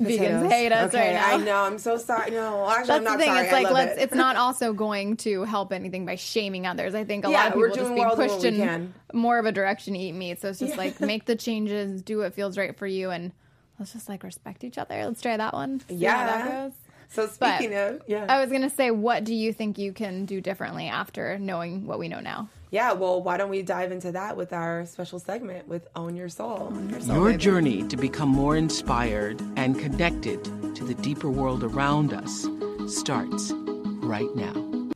Vegans 0.00 0.48
hate 0.48 0.72
us 0.72 0.94
okay, 0.94 1.14
right 1.14 1.20
now. 1.20 1.36
I 1.36 1.44
know. 1.44 1.62
I'm 1.64 1.78
so 1.78 1.96
sorry. 1.96 2.30
No, 2.30 2.68
actually, 2.68 2.86
That's 2.86 2.90
I'm 2.90 3.04
not 3.04 3.18
the 3.18 3.24
thing. 3.24 3.34
sorry. 3.34 3.44
It's 3.44 3.52
like 3.52 3.70
let's. 3.70 3.98
It. 3.98 4.04
It's 4.04 4.14
not 4.14 4.36
also 4.36 4.72
going 4.72 5.16
to 5.18 5.44
help 5.44 5.72
anything 5.72 6.06
by 6.06 6.14
shaming 6.14 6.66
others. 6.66 6.94
I 6.94 7.04
think 7.04 7.26
a 7.26 7.30
yeah, 7.30 7.44
lot 7.44 7.46
of 7.48 7.52
people 7.54 7.74
just 7.74 7.94
being 7.94 8.10
pushed 8.10 8.44
in 8.44 8.94
more 9.12 9.38
of 9.38 9.46
a 9.46 9.52
direction 9.52 9.94
to 9.94 10.00
eat 10.00 10.12
meat. 10.12 10.40
So 10.40 10.48
it's 10.48 10.58
just 10.58 10.72
yeah. 10.72 10.78
like 10.78 11.00
make 11.00 11.26
the 11.26 11.36
changes, 11.36 12.02
do 12.02 12.18
what 12.18 12.34
feels 12.34 12.56
right 12.56 12.76
for 12.76 12.86
you, 12.86 13.10
and 13.10 13.32
let's 13.78 13.92
just 13.92 14.08
like 14.08 14.22
respect 14.22 14.64
each 14.64 14.78
other. 14.78 15.04
Let's 15.04 15.20
try 15.20 15.36
that 15.36 15.52
one. 15.52 15.82
Yeah, 15.88 16.26
that 16.26 16.48
goes. 16.48 16.72
So 17.12 17.26
speaking 17.26 17.70
but 17.70 17.94
of, 17.94 18.02
yeah, 18.06 18.24
I 18.26 18.40
was 18.40 18.50
gonna 18.50 18.70
say, 18.70 18.90
what 18.90 19.24
do 19.24 19.34
you 19.34 19.52
think 19.52 19.76
you 19.76 19.92
can 19.92 20.24
do 20.24 20.40
differently 20.40 20.86
after 20.86 21.38
knowing 21.38 21.86
what 21.86 21.98
we 21.98 22.08
know 22.08 22.20
now? 22.20 22.48
Yeah, 22.70 22.92
well, 22.94 23.22
why 23.22 23.36
don't 23.36 23.50
we 23.50 23.60
dive 23.60 23.92
into 23.92 24.12
that 24.12 24.34
with 24.34 24.54
our 24.54 24.86
special 24.86 25.18
segment 25.18 25.68
with 25.68 25.86
Own 25.94 26.16
Your 26.16 26.30
Soul? 26.30 26.72
Own 26.72 26.88
your, 26.88 27.00
soul, 27.00 27.28
your 27.28 27.36
journey 27.36 27.86
to 27.88 27.98
become 27.98 28.30
more 28.30 28.56
inspired 28.56 29.42
and 29.56 29.78
connected 29.78 30.42
to 30.74 30.84
the 30.84 30.94
deeper 30.94 31.28
world 31.28 31.64
around 31.64 32.14
us 32.14 32.48
starts 32.86 33.52
right 34.00 34.34
now. 34.34 34.90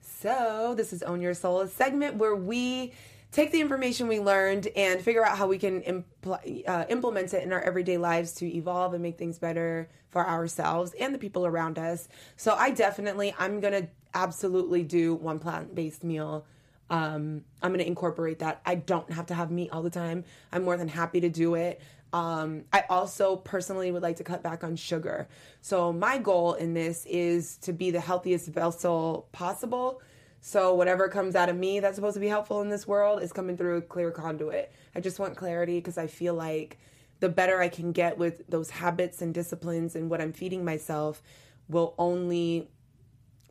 So, 0.00 0.74
this 0.76 0.92
is 0.92 1.02
Own 1.02 1.20
Your 1.20 1.34
Soul, 1.34 1.62
a 1.62 1.68
segment 1.68 2.14
where 2.14 2.36
we 2.36 2.92
take 3.32 3.50
the 3.50 3.60
information 3.60 4.06
we 4.06 4.20
learned 4.20 4.68
and 4.76 5.00
figure 5.00 5.24
out 5.24 5.36
how 5.36 5.46
we 5.46 5.58
can 5.58 5.80
impl- 5.82 6.68
uh, 6.68 6.84
implement 6.88 7.32
it 7.34 7.42
in 7.42 7.52
our 7.52 7.62
everyday 7.62 7.96
lives 7.96 8.32
to 8.34 8.56
evolve 8.56 8.92
and 8.92 9.02
make 9.02 9.18
things 9.18 9.38
better 9.38 9.88
for 10.10 10.28
ourselves 10.28 10.92
and 11.00 11.14
the 11.14 11.18
people 11.18 11.46
around 11.46 11.78
us. 11.78 12.08
So 12.36 12.54
I 12.54 12.70
definitely, 12.70 13.34
I'm 13.38 13.60
to 13.72 13.88
absolutely 14.14 14.82
do 14.84 15.14
one 15.14 15.38
plant 15.38 15.74
based 15.74 16.04
meal. 16.04 16.44
Um, 16.90 17.44
I'm 17.62 17.70
to 17.78 17.86
incorporate 17.86 18.40
that. 18.40 18.60
I 18.66 18.74
don't 18.74 19.10
have 19.10 19.26
to 19.26 19.34
have 19.34 19.50
meat 19.50 19.70
all 19.72 19.82
the 19.82 19.90
time. 19.90 20.24
I'm 20.52 20.62
more 20.62 20.76
than 20.76 20.88
happy 20.88 21.20
to 21.20 21.30
do 21.30 21.54
it. 21.54 21.80
Um, 22.12 22.64
I 22.70 22.84
also 22.90 23.36
personally 23.36 23.90
would 23.90 24.02
like 24.02 24.16
to 24.16 24.24
cut 24.24 24.42
back 24.42 24.62
on 24.62 24.76
sugar. 24.76 25.28
So 25.62 25.90
my 25.94 26.18
goal 26.18 26.52
in 26.52 26.74
this 26.74 27.06
is 27.06 27.56
to 27.58 27.72
be 27.72 27.90
the 27.90 28.00
healthiest 28.00 28.48
vessel 28.48 29.28
possible 29.32 30.02
so 30.44 30.74
whatever 30.74 31.08
comes 31.08 31.36
out 31.36 31.48
of 31.48 31.56
me 31.56 31.78
that's 31.78 31.94
supposed 31.94 32.14
to 32.14 32.20
be 32.20 32.26
helpful 32.26 32.60
in 32.62 32.68
this 32.68 32.84
world 32.84 33.22
is 33.22 33.32
coming 33.32 33.56
through 33.56 33.76
a 33.76 33.80
clear 33.80 34.10
conduit. 34.10 34.72
I 34.92 34.98
just 35.00 35.20
want 35.20 35.36
clarity 35.36 35.78
because 35.78 35.96
I 35.96 36.08
feel 36.08 36.34
like 36.34 36.78
the 37.20 37.28
better 37.28 37.60
I 37.60 37.68
can 37.68 37.92
get 37.92 38.18
with 38.18 38.42
those 38.48 38.68
habits 38.68 39.22
and 39.22 39.32
disciplines 39.32 39.94
and 39.94 40.10
what 40.10 40.20
I'm 40.20 40.32
feeding 40.32 40.64
myself 40.64 41.22
will 41.68 41.94
only 41.96 42.68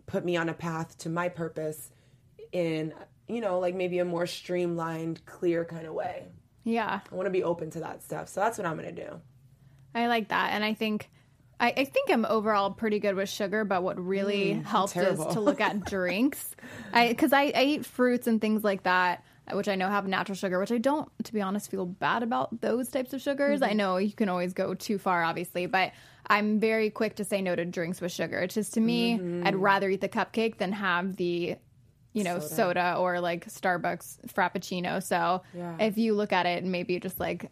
put 0.05 0.25
me 0.25 0.35
on 0.35 0.49
a 0.49 0.53
path 0.53 0.97
to 0.99 1.09
my 1.09 1.29
purpose 1.29 1.89
in, 2.51 2.93
you 3.29 3.39
know, 3.39 3.59
like 3.59 3.73
maybe 3.73 3.99
a 3.99 4.05
more 4.05 4.27
streamlined, 4.27 5.25
clear 5.25 5.63
kind 5.63 5.87
of 5.87 5.93
way. 5.93 6.25
Yeah. 6.65 6.99
I 7.09 7.15
want 7.15 7.27
to 7.27 7.31
be 7.31 7.43
open 7.43 7.71
to 7.71 7.79
that 7.79 8.03
stuff. 8.03 8.27
So 8.27 8.41
that's 8.41 8.57
what 8.57 8.67
I'm 8.67 8.77
going 8.77 8.93
to 8.93 9.05
do. 9.05 9.21
I 9.95 10.07
like 10.07 10.27
that. 10.27 10.51
And 10.51 10.65
I 10.65 10.73
think 10.73 11.09
I, 11.61 11.73
I, 11.77 11.85
think 11.85 12.09
I'm 12.09 12.25
overall 12.25 12.71
pretty 12.71 12.99
good 12.99 13.13
with 13.13 13.29
sugar, 13.29 13.63
but 13.63 13.83
what 13.83 14.03
really 14.03 14.55
mm, 14.55 14.65
helped 14.65 14.97
is 14.97 15.19
to 15.19 15.39
look 15.39 15.61
at 15.61 15.85
drinks. 15.85 16.55
I 16.91 17.09
because 17.09 17.33
I, 17.33 17.51
I 17.55 17.63
eat 17.63 17.85
fruits 17.85 18.25
and 18.25 18.41
things 18.41 18.63
like 18.63 18.83
that, 18.83 19.23
which 19.53 19.67
I 19.67 19.75
know 19.75 19.87
have 19.87 20.07
natural 20.07 20.35
sugar, 20.35 20.59
which 20.59 20.71
I 20.71 20.79
don't, 20.79 21.09
to 21.23 21.31
be 21.31 21.39
honest, 21.39 21.69
feel 21.69 21.85
bad 21.85 22.23
about 22.23 22.61
those 22.61 22.89
types 22.89 23.13
of 23.13 23.21
sugars. 23.21 23.61
Mm-hmm. 23.61 23.69
I 23.69 23.73
know 23.73 23.97
you 23.97 24.11
can 24.11 24.27
always 24.27 24.53
go 24.53 24.73
too 24.73 24.97
far, 24.97 25.23
obviously, 25.23 25.67
but 25.67 25.91
I'm 26.27 26.59
very 26.59 26.89
quick 26.89 27.17
to 27.17 27.23
say 27.23 27.43
no 27.43 27.55
to 27.55 27.63
drinks 27.63 28.01
with 28.01 28.11
sugar. 28.11 28.39
It's 28.39 28.55
just 28.55 28.73
to 28.73 28.79
me, 28.79 29.19
mm-hmm. 29.19 29.45
I'd 29.45 29.55
rather 29.55 29.87
eat 29.87 30.01
the 30.01 30.09
cupcake 30.09 30.57
than 30.57 30.71
have 30.71 31.15
the 31.15 31.57
you 32.13 32.25
know, 32.25 32.39
soda, 32.39 32.55
soda 32.55 32.95
or 32.97 33.21
like 33.21 33.47
Starbucks 33.47 34.33
Frappuccino. 34.33 35.01
So 35.01 35.43
yeah. 35.53 35.77
if 35.79 35.97
you 35.97 36.13
look 36.13 36.33
at 36.33 36.45
it 36.45 36.61
and 36.61 36.71
maybe 36.71 36.99
just 36.99 37.19
like 37.19 37.49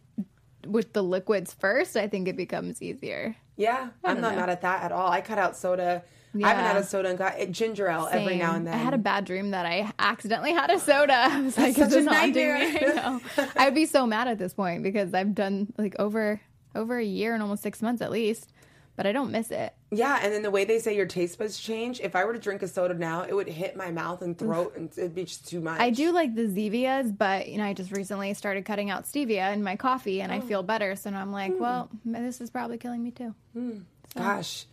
with 0.65 0.93
the 0.93 1.01
liquids 1.01 1.53
first, 1.53 1.95
I 1.95 2.07
think 2.07 2.27
it 2.27 2.35
becomes 2.35 2.81
easier. 2.81 3.35
Yeah, 3.59 3.89
I'm 4.05 4.21
not 4.21 4.35
know. 4.35 4.39
mad 4.39 4.49
at 4.49 4.61
that 4.61 4.83
at 4.83 4.93
all. 4.93 5.11
I 5.11 5.19
cut 5.19 5.37
out 5.37 5.57
soda. 5.57 6.03
Yeah. 6.33 6.47
I 6.47 6.49
haven't 6.51 6.65
had 6.65 6.77
a 6.77 6.83
soda 6.85 7.09
and 7.09 7.17
got 7.17 7.51
ginger 7.51 7.89
ale 7.89 8.07
Same. 8.07 8.21
every 8.21 8.37
now 8.37 8.55
and 8.55 8.65
then. 8.65 8.73
I 8.73 8.77
had 8.77 8.93
a 8.93 8.97
bad 8.99 9.25
dream 9.25 9.51
that 9.51 9.65
I 9.65 9.91
accidentally 9.99 10.53
had 10.53 10.69
a 10.69 10.79
soda. 10.79 11.13
I 11.29 11.41
was 11.41 11.55
That's 11.55 11.77
like, 11.77 11.89
such 11.91 11.99
a 11.99 12.03
nightmare. 12.03 12.55
I 12.57 13.49
I'd 13.57 13.75
be 13.75 13.85
so 13.85 14.07
mad 14.07 14.29
at 14.29 14.37
this 14.37 14.53
point 14.53 14.81
because 14.81 15.13
I've 15.13 15.35
done 15.35 15.73
like 15.77 15.93
over 15.99 16.39
over 16.73 16.97
a 16.97 17.03
year 17.03 17.33
and 17.33 17.43
almost 17.43 17.61
six 17.61 17.81
months 17.81 18.01
at 18.01 18.11
least 18.11 18.53
but 18.99 19.07
I 19.07 19.13
don't 19.13 19.31
miss 19.31 19.49
it. 19.49 19.73
Yeah, 19.91 20.19
and 20.21 20.33
then 20.33 20.41
the 20.41 20.51
way 20.51 20.65
they 20.65 20.79
say 20.79 20.93
your 20.93 21.05
taste 21.05 21.39
buds 21.39 21.57
change, 21.57 22.01
if 22.01 22.17
I 22.17 22.25
were 22.25 22.33
to 22.33 22.39
drink 22.39 22.63
a 22.63 22.67
soda 22.67 22.93
now, 22.93 23.21
it 23.21 23.33
would 23.33 23.47
hit 23.47 23.77
my 23.77 23.91
mouth 23.91 24.21
and 24.21 24.37
throat 24.37 24.73
and 24.75 24.91
it'd 24.97 25.15
be 25.15 25.23
just 25.23 25.47
too 25.47 25.61
much. 25.61 25.79
I 25.79 25.89
do 25.89 26.11
like 26.11 26.35
the 26.35 26.47
Zevias, 26.47 27.17
but 27.17 27.47
you 27.47 27.59
know, 27.59 27.63
I 27.63 27.71
just 27.71 27.93
recently 27.93 28.33
started 28.33 28.65
cutting 28.65 28.89
out 28.89 29.05
stevia 29.05 29.53
in 29.53 29.63
my 29.63 29.77
coffee 29.77 30.21
and 30.21 30.33
oh. 30.33 30.35
I 30.35 30.41
feel 30.41 30.63
better. 30.63 30.97
So 30.97 31.11
now 31.11 31.21
I'm 31.21 31.31
like, 31.31 31.53
mm. 31.53 31.59
well, 31.59 31.89
this 32.03 32.41
is 32.41 32.49
probably 32.49 32.77
killing 32.77 33.01
me 33.01 33.11
too. 33.11 33.33
Mm. 33.55 33.83
So. 34.15 34.19
Gosh. 34.19 34.65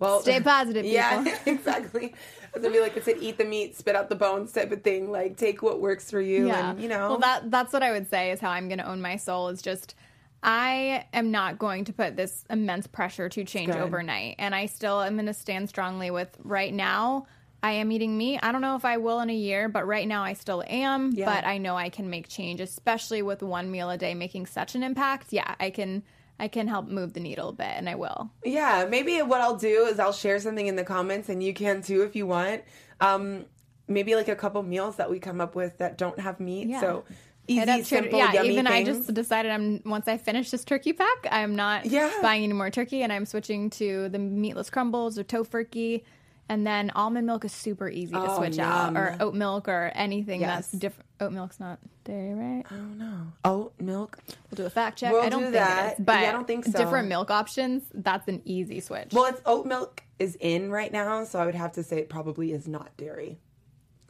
Well, 0.00 0.22
stay 0.22 0.40
positive. 0.42 0.82
People. 0.82 0.96
Yeah, 0.96 1.38
exactly. 1.46 2.16
It'd 2.56 2.72
be 2.72 2.80
like 2.80 2.96
I 2.96 3.00
said, 3.00 3.18
eat 3.20 3.38
the 3.38 3.44
meat, 3.44 3.76
spit 3.76 3.94
out 3.94 4.08
the 4.08 4.16
bones, 4.16 4.50
type 4.50 4.72
of 4.72 4.82
thing. 4.82 5.12
Like 5.12 5.36
take 5.36 5.62
what 5.62 5.80
works 5.80 6.10
for 6.10 6.20
you, 6.20 6.48
yeah. 6.48 6.70
and 6.70 6.82
you 6.82 6.88
know. 6.88 7.10
Well, 7.10 7.18
that 7.18 7.48
that's 7.48 7.72
what 7.72 7.84
I 7.84 7.92
would 7.92 8.10
say 8.10 8.32
is 8.32 8.40
how 8.40 8.50
I'm 8.50 8.66
going 8.66 8.78
to 8.78 8.88
own 8.88 9.00
my 9.00 9.18
soul 9.18 9.50
is 9.50 9.62
just 9.62 9.94
I 10.42 11.06
am 11.12 11.30
not 11.30 11.58
going 11.58 11.84
to 11.86 11.92
put 11.92 12.16
this 12.16 12.44
immense 12.48 12.86
pressure 12.86 13.28
to 13.28 13.44
change 13.44 13.72
Good. 13.72 13.80
overnight. 13.80 14.36
And 14.38 14.54
I 14.54 14.66
still 14.66 15.02
am 15.02 15.14
going 15.14 15.26
to 15.26 15.34
stand 15.34 15.68
strongly 15.68 16.10
with 16.10 16.36
right 16.42 16.72
now. 16.72 17.26
I 17.62 17.72
am 17.72 17.90
eating 17.90 18.16
meat. 18.16 18.38
I 18.42 18.52
don't 18.52 18.60
know 18.60 18.76
if 18.76 18.84
I 18.84 18.98
will 18.98 19.18
in 19.20 19.30
a 19.30 19.34
year, 19.34 19.68
but 19.68 19.86
right 19.86 20.06
now 20.06 20.22
I 20.22 20.34
still 20.34 20.62
am. 20.68 21.10
Yeah. 21.12 21.24
But 21.24 21.44
I 21.44 21.58
know 21.58 21.76
I 21.76 21.88
can 21.88 22.08
make 22.08 22.28
change, 22.28 22.60
especially 22.60 23.20
with 23.22 23.42
one 23.42 23.70
meal 23.70 23.90
a 23.90 23.98
day 23.98 24.14
making 24.14 24.46
such 24.46 24.74
an 24.76 24.82
impact. 24.82 25.32
Yeah, 25.32 25.54
I 25.58 25.70
can. 25.70 26.04
I 26.40 26.46
can 26.46 26.68
help 26.68 26.86
move 26.86 27.14
the 27.14 27.20
needle 27.20 27.48
a 27.48 27.52
bit, 27.52 27.66
and 27.66 27.88
I 27.88 27.96
will. 27.96 28.30
Yeah, 28.44 28.86
maybe 28.88 29.18
what 29.22 29.40
I'll 29.40 29.56
do 29.56 29.86
is 29.86 29.98
I'll 29.98 30.12
share 30.12 30.38
something 30.38 30.68
in 30.68 30.76
the 30.76 30.84
comments, 30.84 31.28
and 31.28 31.42
you 31.42 31.52
can 31.52 31.82
too 31.82 32.02
if 32.02 32.14
you 32.14 32.28
want. 32.28 32.62
Um, 33.00 33.46
maybe 33.88 34.14
like 34.14 34.28
a 34.28 34.36
couple 34.36 34.62
meals 34.62 34.94
that 34.96 35.10
we 35.10 35.18
come 35.18 35.40
up 35.40 35.56
with 35.56 35.78
that 35.78 35.98
don't 35.98 36.20
have 36.20 36.38
meat. 36.38 36.68
Yeah. 36.68 36.80
So 36.80 37.04
easy, 37.48 37.82
simple, 37.84 38.18
yeah. 38.18 38.42
even 38.42 38.66
things. 38.66 38.68
I 38.68 38.84
just 38.84 39.12
decided 39.12 39.50
I'm 39.50 39.82
once 39.84 40.06
I 40.06 40.18
finish 40.18 40.50
this 40.50 40.64
turkey 40.64 40.92
pack, 40.92 41.26
I'm 41.30 41.56
not 41.56 41.86
yeah. 41.86 42.12
buying 42.22 42.44
any 42.44 42.52
more 42.52 42.70
turkey, 42.70 43.02
and 43.02 43.12
I'm 43.12 43.26
switching 43.26 43.70
to 43.70 44.08
the 44.08 44.18
meatless 44.18 44.70
crumbles 44.70 45.18
or 45.18 45.24
Tofurky. 45.24 46.04
And 46.50 46.66
then 46.66 46.90
almond 46.94 47.26
milk 47.26 47.44
is 47.44 47.52
super 47.52 47.90
easy 47.90 48.14
to 48.14 48.30
oh, 48.30 48.36
switch 48.38 48.56
yum. 48.56 48.66
out, 48.66 48.96
or 48.96 49.16
oat 49.20 49.34
milk, 49.34 49.68
or 49.68 49.92
anything 49.94 50.40
yes. 50.40 50.68
that's 50.68 50.72
different. 50.72 51.06
Oat 51.20 51.32
milk's 51.32 51.60
not 51.60 51.78
dairy, 52.04 52.32
right? 52.32 52.64
I 52.70 52.74
don't 52.74 52.98
know. 52.98 53.32
Oat 53.44 53.74
milk. 53.78 54.18
We'll 54.50 54.56
do 54.56 54.64
a 54.64 54.70
fact 54.70 54.98
check. 54.98 55.12
We'll 55.12 55.20
I 55.20 55.28
don't 55.28 55.40
do 55.40 55.44
think 55.46 55.56
that. 55.56 55.86
It 55.92 56.00
is, 56.00 56.06
but 56.06 56.22
yeah, 56.22 56.30
I 56.30 56.32
don't 56.32 56.46
think 56.46 56.64
so. 56.64 56.72
Different 56.72 57.08
milk 57.08 57.30
options. 57.30 57.82
That's 57.92 58.26
an 58.28 58.40
easy 58.46 58.80
switch. 58.80 59.12
Well, 59.12 59.26
it's 59.26 59.42
oat 59.44 59.66
milk 59.66 60.02
is 60.18 60.38
in 60.40 60.70
right 60.70 60.90
now, 60.90 61.24
so 61.24 61.38
I 61.38 61.44
would 61.44 61.54
have 61.54 61.72
to 61.72 61.82
say 61.82 61.98
it 61.98 62.08
probably 62.08 62.52
is 62.52 62.66
not 62.66 62.96
dairy. 62.96 63.38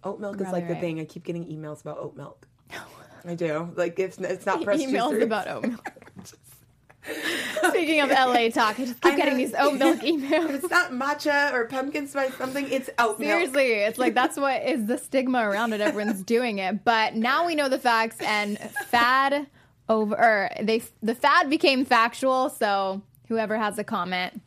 Oat 0.05 0.21
milk 0.21 0.37
is 0.37 0.43
like 0.43 0.65
right. 0.65 0.69
the 0.69 0.77
thing. 0.77 1.01
I 1.01 1.07
keep 1.07 1.25
getting 1.25 1.45
emails 1.47 1.81
about 1.81 1.99
oat 1.99 2.17
milk. 2.17 2.47
I 3.25 3.35
do. 3.35 3.73
Like 3.77 3.99
it's 3.99 4.19
it's 4.19 4.47
not 4.47 4.63
pressed 4.63 4.83
emails 4.83 5.21
about 5.23 5.49
oat 5.49 5.67
milk. 5.67 5.93
Speaking 7.69 8.01
of 8.01 8.11
LA 8.11 8.49
talk, 8.49 8.79
I 8.79 8.85
just 8.85 9.01
keep 9.01 9.15
I 9.15 9.17
getting 9.17 9.37
these 9.37 9.55
oat 9.59 9.75
milk 9.75 10.01
emails. 10.01 10.51
it's 10.51 10.71
not 10.71 10.91
matcha 10.91 11.53
or 11.53 11.67
pumpkin 11.67 12.07
spice 12.07 12.35
something, 12.35 12.71
it's 12.71 12.91
oat 12.99 13.19
milk. 13.19 13.31
Seriously, 13.31 13.73
it's 13.73 13.99
like 13.99 14.15
that's 14.15 14.37
what 14.37 14.63
is 14.63 14.87
the 14.87 14.99
stigma 14.99 15.49
around 15.49 15.73
it. 15.73 15.81
Everyone's 15.81 16.23
doing 16.23 16.59
it. 16.59 16.85
But 16.85 17.15
now 17.15 17.47
we 17.47 17.55
know 17.55 17.69
the 17.69 17.79
facts 17.79 18.21
and 18.21 18.59
fad 18.87 19.47
over 19.89 20.15
or 20.15 20.51
they 20.63 20.83
the 21.03 21.15
fad 21.15 21.49
became 21.49 21.85
factual, 21.85 22.51
so 22.51 23.03
whoever 23.29 23.57
has 23.57 23.79
a 23.79 23.85
comment 23.85 24.41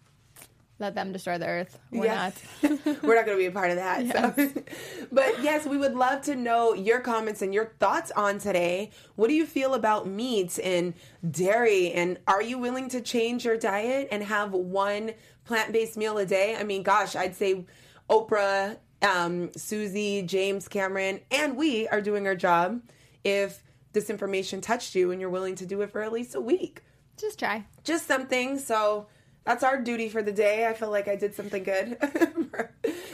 let 0.81 0.95
them 0.95 1.11
destroy 1.11 1.37
the 1.37 1.47
earth. 1.47 1.79
We're 1.91 2.05
yes. 2.05 2.41
not. 2.61 2.71
We're 3.03 3.15
not 3.15 3.25
going 3.25 3.37
to 3.37 3.41
be 3.41 3.45
a 3.45 3.51
part 3.51 3.69
of 3.69 3.77
that. 3.77 4.05
Yes. 4.05 4.35
So. 4.35 4.63
but 5.11 5.41
yes, 5.41 5.65
we 5.65 5.77
would 5.77 5.95
love 5.95 6.23
to 6.23 6.35
know 6.35 6.73
your 6.73 6.99
comments 6.99 7.41
and 7.41 7.53
your 7.53 7.73
thoughts 7.79 8.11
on 8.11 8.39
today. 8.39 8.91
What 9.15 9.27
do 9.27 9.33
you 9.33 9.45
feel 9.45 9.73
about 9.73 10.07
meat 10.07 10.59
and 10.61 10.93
dairy? 11.29 11.91
And 11.91 12.19
are 12.27 12.41
you 12.41 12.57
willing 12.57 12.89
to 12.89 13.01
change 13.01 13.45
your 13.45 13.57
diet 13.57 14.09
and 14.11 14.23
have 14.23 14.53
one 14.53 15.13
plant 15.45 15.71
based 15.71 15.97
meal 15.97 16.17
a 16.17 16.25
day? 16.25 16.55
I 16.55 16.63
mean, 16.63 16.83
gosh, 16.83 17.15
I'd 17.15 17.35
say 17.35 17.65
Oprah, 18.09 18.77
um, 19.01 19.51
Suzy, 19.55 20.21
James 20.23 20.67
Cameron, 20.67 21.21
and 21.31 21.55
we 21.55 21.87
are 21.87 22.01
doing 22.01 22.27
our 22.27 22.35
job 22.35 22.81
if 23.23 23.63
this 23.93 24.09
information 24.09 24.61
touched 24.61 24.95
you 24.95 25.11
and 25.11 25.21
you're 25.21 25.29
willing 25.29 25.55
to 25.55 25.65
do 25.65 25.81
it 25.81 25.91
for 25.91 26.01
at 26.01 26.11
least 26.11 26.35
a 26.35 26.41
week. 26.41 26.81
Just 27.17 27.39
try. 27.39 27.65
Just 27.83 28.07
something. 28.07 28.57
So 28.57 29.07
that's 29.43 29.63
our 29.63 29.79
duty 29.79 30.09
for 30.09 30.21
the 30.21 30.31
day. 30.31 30.67
I 30.67 30.73
feel 30.73 30.91
like 30.91 31.07
I 31.07 31.15
did 31.15 31.33
something 31.33 31.63
good. 31.63 31.97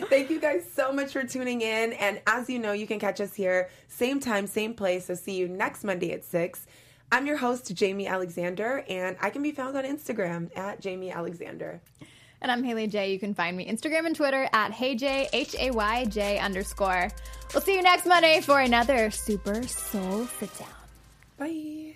Thank 0.10 0.30
you 0.30 0.40
guys 0.40 0.68
so 0.74 0.92
much 0.92 1.12
for 1.14 1.24
tuning 1.24 1.62
in. 1.62 1.94
And 1.94 2.22
as 2.28 2.50
you 2.50 2.60
know, 2.60 2.74
you 2.74 2.88
can 2.88 3.00
catch 3.00 3.22
us 3.22 3.34
here, 3.34 3.70
same 3.88 4.20
time, 4.20 4.48
same 4.48 4.74
place. 4.74 5.06
So 5.06 5.16
see 5.16 5.36
you 5.36 5.48
next 5.48 5.84
Monday 5.84 6.12
at 6.12 6.24
6. 6.24 6.66
I'm 7.12 7.26
your 7.26 7.38
host, 7.38 7.74
Jamie 7.74 8.08
Alexander, 8.08 8.84
and 8.90 9.16
I 9.22 9.30
can 9.30 9.42
be 9.42 9.52
found 9.52 9.78
on 9.78 9.86
Instagram 9.86 10.56
at 10.58 10.82
Jamie 10.82 11.12
Alexander. 11.12 11.82
And 12.42 12.52
I'm 12.52 12.64
Haley 12.64 12.88
J. 12.88 13.12
You 13.14 13.20
can 13.20 13.34
find 13.34 13.56
me 13.56 13.66
Instagram 13.66 14.06
and 14.06 14.16
Twitter 14.16 14.48
at 14.54 14.72
HeyJ, 14.72 15.30
H 15.34 15.56
A 15.58 15.72
Y 15.72 16.06
J 16.06 16.38
underscore. 16.38 17.10
We'll 17.54 17.62
see 17.62 17.76
you 17.76 17.82
next 17.82 18.06
Monday 18.06 18.42
for 18.42 18.60
another 18.60 19.10
Super 19.10 19.64
Soul 19.64 20.28
Sit 20.40 20.52
Down. 20.60 20.68
Bye. 21.40 21.96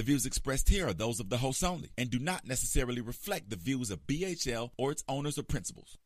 The 0.00 0.06
views 0.06 0.24
expressed 0.24 0.70
here 0.70 0.88
are 0.88 0.94
those 0.94 1.20
of 1.20 1.28
the 1.28 1.36
host 1.36 1.62
only 1.62 1.90
and 1.98 2.08
do 2.08 2.18
not 2.18 2.46
necessarily 2.46 3.02
reflect 3.02 3.50
the 3.50 3.56
views 3.56 3.90
of 3.90 4.06
BHL 4.06 4.70
or 4.78 4.92
its 4.92 5.04
owners 5.06 5.36
or 5.36 5.42
principals. 5.42 5.98